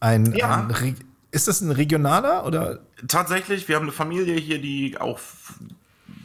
Ein, 0.00 0.32
Ja. 0.34 0.66
ein 0.68 0.96
ist 1.30 1.48
das 1.48 1.60
ein 1.60 1.70
regionaler 1.70 2.44
oder? 2.46 2.80
Tatsächlich, 3.06 3.68
wir 3.68 3.76
haben 3.76 3.84
eine 3.84 3.92
Familie 3.92 4.34
hier, 4.36 4.60
die 4.60 4.98
auch, 4.98 5.20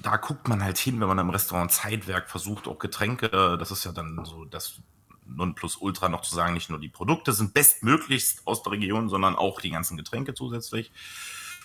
da 0.02 0.18
guckt 0.18 0.48
man 0.48 0.64
halt 0.64 0.78
hin, 0.78 1.00
wenn 1.00 1.08
man 1.08 1.20
im 1.20 1.30
Restaurant 1.30 1.72
Zeitwerk 1.72 2.30
versucht, 2.30 2.68
auch 2.68 2.80
Getränke, 2.80 3.30
das 3.58 3.72
ist 3.72 3.86
ja 3.86 3.92
dann 3.92 4.24
so 4.26 4.46
das 4.46 4.82
Nonplusultra 5.28 6.10
noch 6.10 6.22
zu 6.22 6.36
sagen, 6.36 6.54
nicht 6.54 6.70
nur 6.70 6.80
die 6.80 6.90
Produkte 6.90 7.34
sind 7.34 7.54
bestmöglichst 7.54 8.46
aus 8.46 8.64
der 8.64 8.74
Region, 8.74 9.10
sondern 9.10 9.36
auch 9.36 9.60
die 9.60 9.72
ganzen 9.72 9.98
Getränke 9.98 10.34
zusätzlich. 10.34 10.92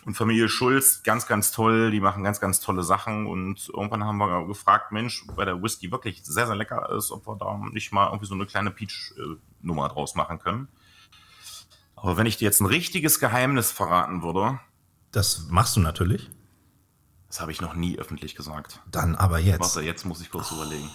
Und 0.07 0.15
Familie 0.15 0.49
Schulz, 0.49 1.03
ganz, 1.03 1.27
ganz 1.27 1.53
toll, 1.53 1.91
die 1.91 2.01
machen 2.01 2.25
ganz, 2.25 2.41
ganz 2.41 2.61
tolle 2.61 2.83
Sachen 2.83 3.27
und 3.27 3.69
irgendwann 3.69 4.05
haben 4.05 4.17
wir 4.17 4.47
gefragt, 4.47 4.93
Mensch, 4.93 5.27
weil 5.35 5.45
der 5.45 5.63
Whisky 5.63 5.93
wirklich 5.93 6.23
sehr, 6.25 6.47
sehr 6.47 6.57
lecker 6.57 6.91
ist, 6.97 7.11
ob 7.11 7.27
wir 7.27 7.37
da 7.37 7.59
nicht 7.71 7.93
mal 7.93 8.07
irgendwie 8.07 8.25
so 8.25 8.35
eine 8.35 8.47
kleine 8.47 8.71
Peach-Nummer 8.71 9.89
draus 9.91 10.15
machen 10.15 10.39
können. 10.39 10.69
Aber 12.03 12.17
wenn 12.17 12.27
ich 12.27 12.37
dir 12.39 12.45
jetzt 12.45 12.61
ein 12.61 12.67
richtiges 12.67 13.21
Geheimnis 13.21 13.71
verraten 13.71 14.23
würde, 14.23 14.59
Das 15.13 15.47
machst 15.49 15.77
du 15.77 15.81
natürlich. 15.81 16.31
das 17.29 17.41
habe 17.41 17.53
ich 17.53 17.61
noch 17.61 17.75
nie 17.75 17.99
öffentlich 17.99 18.35
gesagt. 18.35 18.81
Dann 18.91 19.15
aber 19.17 19.39
jetzt. 19.39 19.61
Warte, 19.61 19.83
jetzt 19.83 20.05
muss 20.05 20.21
ich 20.21 20.31
kurz 20.31 20.51
überlegen. 20.51 20.89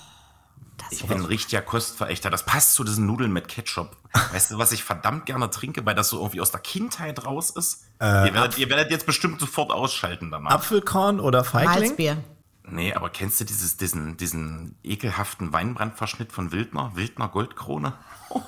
Ich 0.92 1.06
bin 1.06 1.18
ein 1.20 1.26
richtiger 1.26 1.62
Kostverächter. 1.62 2.30
Das 2.30 2.46
passt 2.46 2.74
zu 2.74 2.84
diesen 2.84 3.06
Nudeln 3.06 3.32
mit 3.32 3.48
Ketchup. 3.48 3.96
Weißt 4.34 4.52
du, 4.52 4.58
was 4.58 4.72
ich 4.74 4.84
verdammt 4.84 5.26
gerne 5.26 5.50
trinke, 5.50 5.86
weil 5.86 5.96
das 5.96 6.10
so 6.10 6.18
irgendwie 6.18 6.42
aus 6.42 6.52
der 6.52 6.60
Kindheit 6.60 7.26
raus 7.26 7.50
ist? 7.50 7.86
ihr, 8.02 8.34
werdet, 8.34 8.58
ihr 8.58 8.70
werdet 8.70 8.92
jetzt 8.92 9.06
bestimmt 9.06 9.40
sofort 9.40 9.72
ausschalten 9.72 10.32
danach. 10.32 10.52
Apfelkorn 10.52 11.20
oder 11.22 11.44
Feigling? 11.46 11.80
Malzbier. 11.80 12.24
Nee, 12.70 12.94
aber 12.94 13.10
kennst 13.10 13.40
du 13.40 13.44
dieses, 13.46 13.78
diesen, 13.78 14.18
diesen 14.18 14.76
ekelhaften 14.84 15.54
Weinbrandverschnitt 15.54 16.32
von 16.32 16.52
Wildner? 16.52 16.92
Wildner 16.96 17.28
Goldkrone? 17.28 17.94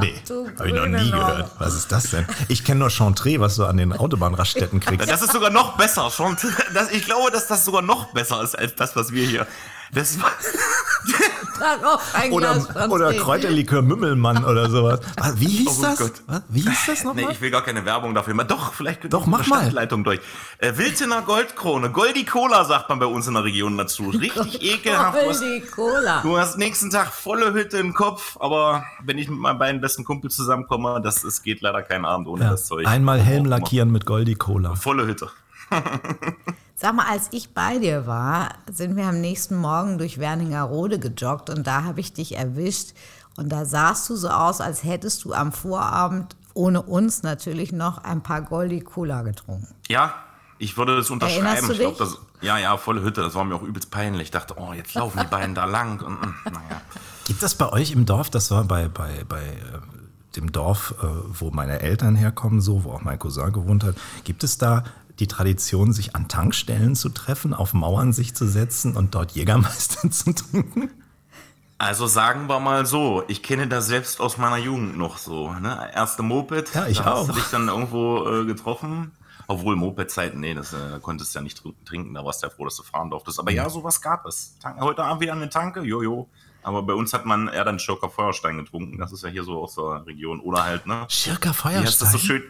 Nee, 0.00 0.14
habe 0.58 0.68
ich 0.68 0.74
noch 0.74 0.86
nie 0.86 1.10
gehört. 1.10 1.50
Was 1.58 1.74
ist 1.74 1.92
das 1.92 2.10
denn? 2.10 2.26
Ich 2.48 2.64
kenne 2.64 2.80
nur 2.80 2.90
Chantre, 2.90 3.38
was 3.40 3.56
du 3.56 3.66
an 3.66 3.76
den 3.76 3.92
Autobahnraststätten 3.92 4.80
kriegst. 4.80 5.10
Das 5.10 5.20
ist 5.20 5.32
sogar 5.32 5.50
noch 5.50 5.76
besser. 5.76 6.10
Schon, 6.10 6.36
das, 6.72 6.90
ich 6.90 7.04
glaube, 7.04 7.30
dass 7.30 7.46
das 7.46 7.64
sogar 7.64 7.82
noch 7.82 8.12
besser 8.12 8.42
ist 8.42 8.56
als 8.56 8.74
das, 8.76 8.96
was 8.96 9.12
wir 9.12 9.26
hier. 9.26 9.46
Das 9.92 10.20
war, 10.20 10.32
Oder, 12.30 12.56
oder. 12.90 13.14
Kräuterlikör 13.14 13.80
Mümmelmann 13.80 14.44
oder 14.44 14.68
sowas. 14.68 15.00
Was, 15.16 15.40
Wie 15.40 15.46
hieß 15.46 15.78
Oh 15.78 15.82
das? 15.82 15.98
Gott. 15.98 16.12
Wie 16.48 16.60
hieß 16.60 16.86
das 16.86 17.00
Nee, 17.00 17.06
nochmal? 17.08 17.32
ich 17.32 17.40
will 17.40 17.50
gar 17.50 17.62
keine 17.62 17.84
Werbung 17.86 18.14
dafür 18.14 18.34
machen. 18.34 18.48
Doch, 18.48 18.74
vielleicht 18.74 19.10
Doch, 19.12 19.24
mach 19.26 19.40
eine 19.40 19.48
mal. 19.48 19.60
Stadtleitung 19.62 20.04
durch. 20.04 20.20
Äh, 20.58 20.76
Wiltener 20.76 21.22
Goldkrone. 21.22 21.90
Goldi 21.90 22.24
Cola 22.24 22.64
sagt 22.64 22.88
man 22.90 22.98
bei 22.98 23.06
uns 23.06 23.26
in 23.26 23.34
der 23.34 23.44
Region 23.44 23.78
dazu. 23.78 24.08
Richtig 24.10 24.60
ekelhaft. 24.62 25.16
Du 25.22 25.28
hast, 25.30 25.40
Goldi 25.40 25.60
Cola. 25.66 26.20
du 26.22 26.36
hast 26.38 26.58
nächsten 26.58 26.90
Tag 26.90 27.12
volle 27.12 27.54
Hütte 27.54 27.78
im 27.78 27.94
Kopf, 27.94 28.36
aber 28.40 28.84
wenn 29.02 29.16
ich 29.16 29.28
mit 29.30 29.38
meinen 29.38 29.58
beiden 29.58 29.80
besten 29.80 30.04
Kumpels 30.04 30.36
zusammenkomme, 30.36 31.00
das, 31.02 31.24
es 31.24 31.42
geht 31.42 31.62
leider 31.62 31.82
kein 31.82 32.04
Abend 32.04 32.28
ohne 32.28 32.44
Ja. 32.44 32.50
das 32.50 32.66
Zeug. 32.66 32.86
Einmal 32.86 33.18
Helm 33.20 33.46
lackieren 33.46 33.90
mit 33.90 34.04
Goldi 34.04 34.34
Cola. 34.34 34.74
Volle 34.74 35.06
Hütte. 35.06 35.30
Sag 36.78 36.94
mal, 36.94 37.06
als 37.10 37.28
ich 37.30 37.54
bei 37.54 37.78
dir 37.78 38.06
war, 38.06 38.50
sind 38.70 38.96
wir 38.96 39.06
am 39.06 39.18
nächsten 39.22 39.56
Morgen 39.56 39.96
durch 39.96 40.18
Werningerode 40.18 40.98
gejoggt 40.98 41.48
und 41.48 41.66
da 41.66 41.84
habe 41.84 42.00
ich 42.00 42.12
dich 42.12 42.36
erwischt 42.36 42.90
und 43.38 43.50
da 43.50 43.64
sahst 43.64 44.10
du 44.10 44.16
so 44.16 44.28
aus, 44.28 44.60
als 44.60 44.84
hättest 44.84 45.24
du 45.24 45.32
am 45.32 45.52
Vorabend 45.52 46.36
ohne 46.52 46.82
uns 46.82 47.22
natürlich 47.22 47.72
noch 47.72 48.04
ein 48.04 48.22
paar 48.22 48.42
Goldi 48.42 48.80
Cola 48.80 49.22
getrunken. 49.22 49.74
Ja, 49.88 50.14
ich 50.58 50.76
würde 50.76 50.96
das 50.96 51.08
unterschreiben. 51.08 51.46
Erinnerst 51.46 51.68
du 51.68 51.72
ich 51.72 51.78
glaub, 51.78 51.96
dich? 51.96 51.98
das, 51.98 52.18
ja, 52.42 52.58
ja, 52.58 52.76
volle 52.76 53.02
Hütte. 53.02 53.22
Das 53.22 53.34
war 53.34 53.44
mir 53.44 53.54
auch 53.54 53.62
übelst 53.62 53.90
peinlich. 53.90 54.24
Ich 54.24 54.30
dachte, 54.30 54.54
oh, 54.58 54.74
jetzt 54.74 54.94
laufen 54.94 55.18
die 55.20 55.26
beiden 55.26 55.54
da 55.54 55.64
lang. 55.64 56.00
Und, 56.02 56.20
mm, 56.20 56.34
naja. 56.44 56.82
Gibt 57.26 57.42
es 57.42 57.54
bei 57.54 57.70
euch 57.72 57.92
im 57.92 58.04
Dorf, 58.04 58.28
das 58.28 58.50
war 58.50 58.64
bei, 58.64 58.88
bei, 58.88 59.24
bei 59.26 59.42
äh, 59.42 60.36
dem 60.36 60.52
Dorf, 60.52 60.94
äh, 61.02 61.06
wo 61.28 61.50
meine 61.50 61.80
Eltern 61.80 62.16
herkommen, 62.16 62.60
so, 62.60 62.84
wo 62.84 62.92
auch 62.92 63.02
mein 63.02 63.18
Cousin 63.18 63.52
gewohnt 63.52 63.82
hat, 63.82 63.96
gibt 64.24 64.44
es 64.44 64.58
da 64.58 64.84
die 65.18 65.26
Tradition, 65.26 65.92
sich 65.92 66.14
an 66.14 66.28
Tankstellen 66.28 66.94
zu 66.94 67.08
treffen, 67.08 67.54
auf 67.54 67.72
Mauern 67.74 68.12
sich 68.12 68.34
zu 68.34 68.46
setzen 68.46 68.96
und 68.96 69.14
dort 69.14 69.32
Jägermeister 69.32 70.10
zu 70.10 70.32
trinken? 70.34 70.90
Also 71.78 72.06
sagen 72.06 72.48
wir 72.48 72.58
mal 72.58 72.86
so, 72.86 73.22
ich 73.28 73.42
kenne 73.42 73.68
das 73.68 73.86
selbst 73.86 74.20
aus 74.20 74.38
meiner 74.38 74.56
Jugend 74.56 74.96
noch 74.96 75.18
so. 75.18 75.52
Ne? 75.52 75.90
Erste 75.94 76.22
Moped, 76.22 76.74
Ja, 76.74 76.86
ich 76.86 76.98
da 76.98 77.04
hast 77.04 77.12
auch. 77.18 77.26
du 77.26 77.32
dich 77.34 77.44
dann 77.50 77.68
irgendwo 77.68 78.26
äh, 78.28 78.44
getroffen. 78.46 79.12
Obwohl 79.48 79.76
Moped-Zeiten, 79.76 80.40
nee, 80.40 80.54
das 80.54 80.72
äh, 80.72 80.98
konntest 81.00 81.32
du 81.34 81.38
ja 81.38 81.42
nicht 81.42 81.60
tr- 81.60 81.74
trinken, 81.84 82.14
da 82.14 82.24
warst 82.24 82.42
du 82.42 82.48
ja 82.48 82.50
froh, 82.52 82.64
dass 82.64 82.76
du 82.76 82.82
fahren 82.82 83.10
durftest. 83.10 83.38
Aber 83.38 83.52
ja, 83.52 83.68
sowas 83.70 84.00
gab 84.00 84.26
es. 84.26 84.58
Tank, 84.58 84.80
heute 84.80 85.04
Abend 85.04 85.20
wieder 85.20 85.34
eine 85.34 85.48
Tanke, 85.50 85.82
jojo. 85.82 86.28
Aber 86.64 86.82
bei 86.82 86.94
uns 86.94 87.12
hat 87.12 87.26
man 87.26 87.46
eher 87.46 87.64
dann 87.64 87.78
Schirker 87.78 88.08
Feuerstein 88.10 88.56
getrunken. 88.56 88.98
Das 88.98 89.12
ist 89.12 89.22
ja 89.22 89.28
hier 89.28 89.44
so 89.44 89.62
aus 89.62 89.76
der 89.76 90.04
Region. 90.04 90.40
Oder 90.40 90.64
halt, 90.64 90.86
ne? 90.86 91.04
Schirker 91.08 91.50
Wie 91.50 91.76
heißt 91.76 92.00
das 92.02 92.10
Feuerstein? 92.10 92.10
so 92.12 92.18
schön? 92.18 92.42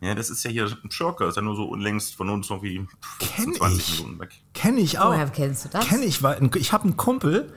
Ja, 0.00 0.14
das 0.14 0.28
ist 0.28 0.44
ja 0.44 0.50
hier 0.50 0.66
ein 0.66 0.90
Schirker, 0.90 1.28
ist 1.28 1.36
ja 1.36 1.42
nur 1.42 1.56
so 1.56 1.64
unlängst 1.64 2.14
von 2.14 2.28
uns 2.28 2.50
irgendwie 2.50 2.86
Kenn 3.18 3.54
20 3.54 3.78
ich. 3.78 3.98
Minuten 4.00 4.20
weg. 4.20 4.30
Kenn 4.52 4.76
ich 4.76 4.98
auch. 4.98 5.12
Woher 5.12 5.28
kennst 5.28 5.64
du 5.64 5.68
das? 5.70 5.86
Kenn 5.86 6.02
ich, 6.02 6.22
weil 6.22 6.50
ich 6.56 6.72
habe 6.72 6.84
einen 6.84 6.96
Kumpel, 6.96 7.52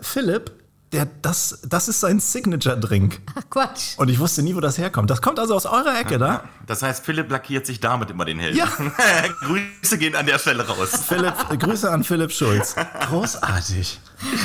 Philipp, 0.00 0.52
der 0.92 1.06
das, 1.22 1.60
das 1.66 1.88
ist 1.88 2.00
sein 2.00 2.20
Signature-Drink. 2.20 3.20
Ach 3.34 3.42
Quatsch. 3.50 3.98
Und 3.98 4.08
ich 4.08 4.18
wusste 4.18 4.42
nie, 4.42 4.54
wo 4.54 4.60
das 4.60 4.78
herkommt. 4.78 5.10
Das 5.10 5.22
kommt 5.22 5.38
also 5.38 5.54
aus 5.54 5.66
eurer 5.66 5.98
Ecke, 5.98 6.18
da? 6.18 6.44
Das 6.66 6.82
heißt, 6.82 7.04
Philipp 7.04 7.30
lackiert 7.30 7.66
sich 7.66 7.80
damit 7.80 8.10
immer 8.10 8.24
den 8.24 8.38
Helm. 8.38 8.56
Ja. 8.56 8.66
Grüße 9.40 9.98
gehen 9.98 10.14
an 10.14 10.26
der 10.26 10.38
Stelle 10.38 10.66
raus. 10.66 10.90
Philipp, 11.06 11.34
Grüße 11.58 11.90
an 11.90 12.04
Philipp 12.04 12.32
Schulz. 12.32 12.74
Großartig. 13.08 14.00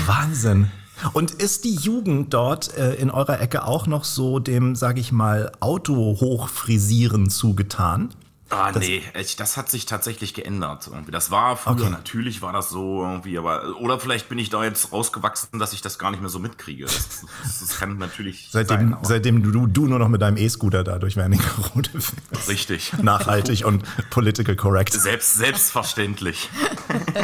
Wahnsinn. 0.05 0.71
Und 1.13 1.31
ist 1.31 1.63
die 1.65 1.75
Jugend 1.75 2.33
dort 2.33 2.75
äh, 2.77 2.93
in 2.95 3.09
eurer 3.09 3.41
Ecke 3.41 3.65
auch 3.65 3.87
noch 3.87 4.03
so 4.03 4.39
dem, 4.39 4.75
sag 4.75 4.97
ich 4.97 5.11
mal, 5.11 5.51
Auto-Hochfrisieren 5.59 7.29
zugetan? 7.29 8.13
Ah, 8.49 8.71
nee, 8.77 9.01
echt, 9.13 9.39
das 9.39 9.57
hat 9.57 9.71
sich 9.71 9.87
tatsächlich 9.87 10.35
geändert. 10.35 10.87
Irgendwie. 10.87 11.09
Das 11.11 11.31
war 11.31 11.57
früher, 11.57 11.73
Okay. 11.73 11.89
natürlich 11.89 12.43
war 12.43 12.53
das 12.53 12.69
so 12.69 13.01
irgendwie, 13.01 13.39
aber, 13.39 13.79
oder 13.79 13.99
vielleicht 13.99 14.29
bin 14.29 14.37
ich 14.37 14.51
da 14.51 14.63
jetzt 14.63 14.91
rausgewachsen, 14.91 15.57
dass 15.57 15.73
ich 15.73 15.81
das 15.81 15.97
gar 15.97 16.11
nicht 16.11 16.19
mehr 16.19 16.29
so 16.29 16.37
mitkriege. 16.37 16.83
Das, 16.85 17.23
das, 17.41 17.59
das 17.61 17.79
kann 17.79 17.97
natürlich 17.97 18.49
Seitdem, 18.51 18.91
sein, 18.91 18.97
seitdem 19.01 19.41
du, 19.51 19.65
du 19.65 19.87
nur 19.87 19.97
noch 19.97 20.07
mit 20.09 20.21
deinem 20.21 20.37
E-Scooter 20.37 20.83
da 20.83 20.99
durch 20.99 21.15
Wernigerode 21.15 21.89
fährst. 21.89 22.47
richtig. 22.47 22.93
Nachhaltig 23.01 23.65
und 23.65 23.83
political 24.11 24.55
correct. 24.55 24.93
Selbst, 24.93 25.35
selbstverständlich. 25.35 26.47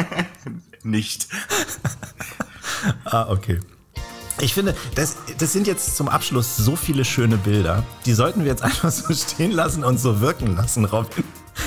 nicht. 0.84 1.28
Ah, 3.06 3.28
okay. 3.30 3.60
Ich 4.42 4.54
finde, 4.54 4.74
das, 4.96 5.18
das 5.38 5.52
sind 5.52 5.68
jetzt 5.68 5.98
zum 5.98 6.08
Abschluss 6.08 6.56
so 6.56 6.76
viele 6.76 7.04
schöne 7.04 7.38
Bilder. 7.38 7.84
Die 8.06 8.14
sollten 8.14 8.42
wir 8.42 8.48
jetzt 8.52 8.62
einfach 8.64 8.92
so 8.92 9.14
stehen 9.14 9.52
lassen 9.52 9.84
und 9.84 10.00
so 10.00 10.22
wirken 10.22 10.56
lassen, 10.56 10.86
Robin. 10.86 11.24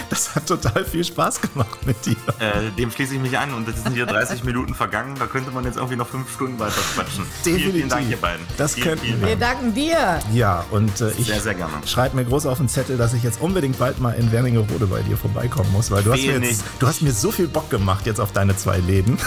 Das 0.09 0.35
hat 0.35 0.47
total 0.47 0.87
viel 0.87 1.05
Spaß 1.05 1.43
gemacht 1.43 1.87
mit 1.87 2.07
dir. 2.07 2.17
Äh, 2.39 2.71
dem 2.79 2.91
schließe 2.91 3.15
ich 3.15 3.21
mich 3.21 3.37
an 3.37 3.53
und 3.53 3.69
jetzt 3.69 3.85
sind 3.85 3.93
hier 3.93 4.07
30 4.07 4.43
Minuten 4.45 4.75
vergangen. 4.75 5.17
Da 5.19 5.27
könnte 5.27 5.51
man 5.51 5.65
jetzt 5.65 5.77
irgendwie 5.77 5.97
noch 5.97 6.09
fünf 6.09 6.33
Stunden 6.33 6.59
weiter 6.59 6.81
quatschen. 6.95 7.27
Vielen, 7.43 7.57
vielen 7.57 7.73
Definitiv. 7.73 7.91
Dank, 7.91 8.11
ihr 8.11 8.17
beiden. 8.17 8.47
Das 8.57 8.73
vielen, 8.75 8.87
könnten 8.87 9.05
vielen 9.05 9.21
wir. 9.21 9.29
Wir 9.29 9.37
danken 9.37 9.75
dir. 9.75 10.19
Ja, 10.33 10.65
und 10.71 10.99
äh, 11.03 11.11
ich 11.19 11.27
Sehr, 11.27 11.41
sehr 11.43 11.55
gerne. 11.55 11.75
schreibe 11.85 12.17
mir 12.17 12.25
groß 12.25 12.47
auf 12.47 12.57
den 12.57 12.71
Zettel, 12.71 12.97
dass 12.97 13.13
ich 13.13 13.23
jetzt 13.23 13.43
unbedingt 13.43 13.79
bald 13.79 14.01
mal 14.01 14.13
in 14.13 14.33
Wernigerode 14.33 14.87
bei 14.87 15.03
dir 15.03 15.19
vorbeikommen 15.19 15.71
muss, 15.73 15.91
weil 15.91 16.03
du 16.03 16.13
hast, 16.13 16.23
mir 16.23 16.39
jetzt, 16.39 16.65
du 16.79 16.87
hast 16.87 17.03
mir 17.03 17.13
so 17.13 17.31
viel 17.31 17.49
Bock 17.49 17.69
gemacht 17.69 18.07
jetzt 18.07 18.21
auf 18.21 18.33
deine 18.33 18.57
zwei 18.57 18.79
Läden. 18.79 19.19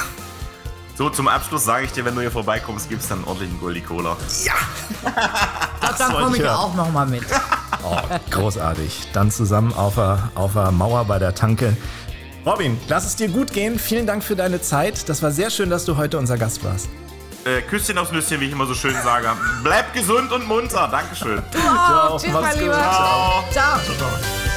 So, 0.97 1.09
zum 1.09 1.27
Abschluss 1.27 1.65
sage 1.65 1.85
ich 1.85 1.91
dir, 1.91 2.05
wenn 2.05 2.15
du 2.15 2.21
hier 2.21 2.31
vorbeikommst, 2.31 2.87
gibst 2.89 3.11
dann 3.11 3.23
ordentlich 3.25 3.49
einen 3.49 3.59
Goldie 3.59 3.81
Cola. 3.81 4.15
Ich 5.87 5.97
glaub, 5.97 6.09
dann 6.09 6.23
komme 6.23 6.35
ich 6.37 6.41
hören. 6.43 6.55
auch 6.55 6.73
noch 6.73 6.91
mal 6.91 7.05
mit. 7.05 7.23
Oh, 7.83 7.97
großartig. 8.31 9.09
Dann 9.13 9.29
zusammen 9.29 9.71
auf 9.73 9.95
der, 9.95 10.31
auf 10.33 10.53
der 10.53 10.71
Mauer 10.71 11.05
bei 11.05 11.19
der 11.19 11.35
Tanke. 11.35 11.77
Robin, 12.45 12.79
lass 12.87 13.05
es 13.05 13.15
dir 13.15 13.27
gut 13.27 13.53
gehen. 13.53 13.77
Vielen 13.77 14.07
Dank 14.07 14.23
für 14.23 14.35
deine 14.35 14.61
Zeit. 14.61 15.07
Das 15.07 15.21
war 15.21 15.31
sehr 15.31 15.51
schön, 15.51 15.69
dass 15.69 15.85
du 15.85 15.95
heute 15.95 16.17
unser 16.17 16.37
Gast 16.37 16.63
warst. 16.63 16.89
Äh, 17.45 17.61
Küsschen 17.61 17.97
aufs 17.99 18.11
Nüsschen, 18.11 18.39
wie 18.41 18.45
ich 18.45 18.51
immer 18.51 18.65
so 18.65 18.73
schön 18.73 18.95
sage. 19.03 19.27
Bleib 19.63 19.93
gesund 19.93 20.31
und 20.31 20.47
munter. 20.47 20.87
Dankeschön. 20.91 21.41
Du 21.51 21.59
auch. 21.59 22.19
Tschüss, 22.19 22.33
mach's 22.33 22.43
mein 22.43 22.53
gut. 22.53 22.61
Lieber. 22.61 22.73
Ciao. 22.73 23.43
Ciao. 23.51 23.79
Ciao. 23.79 24.54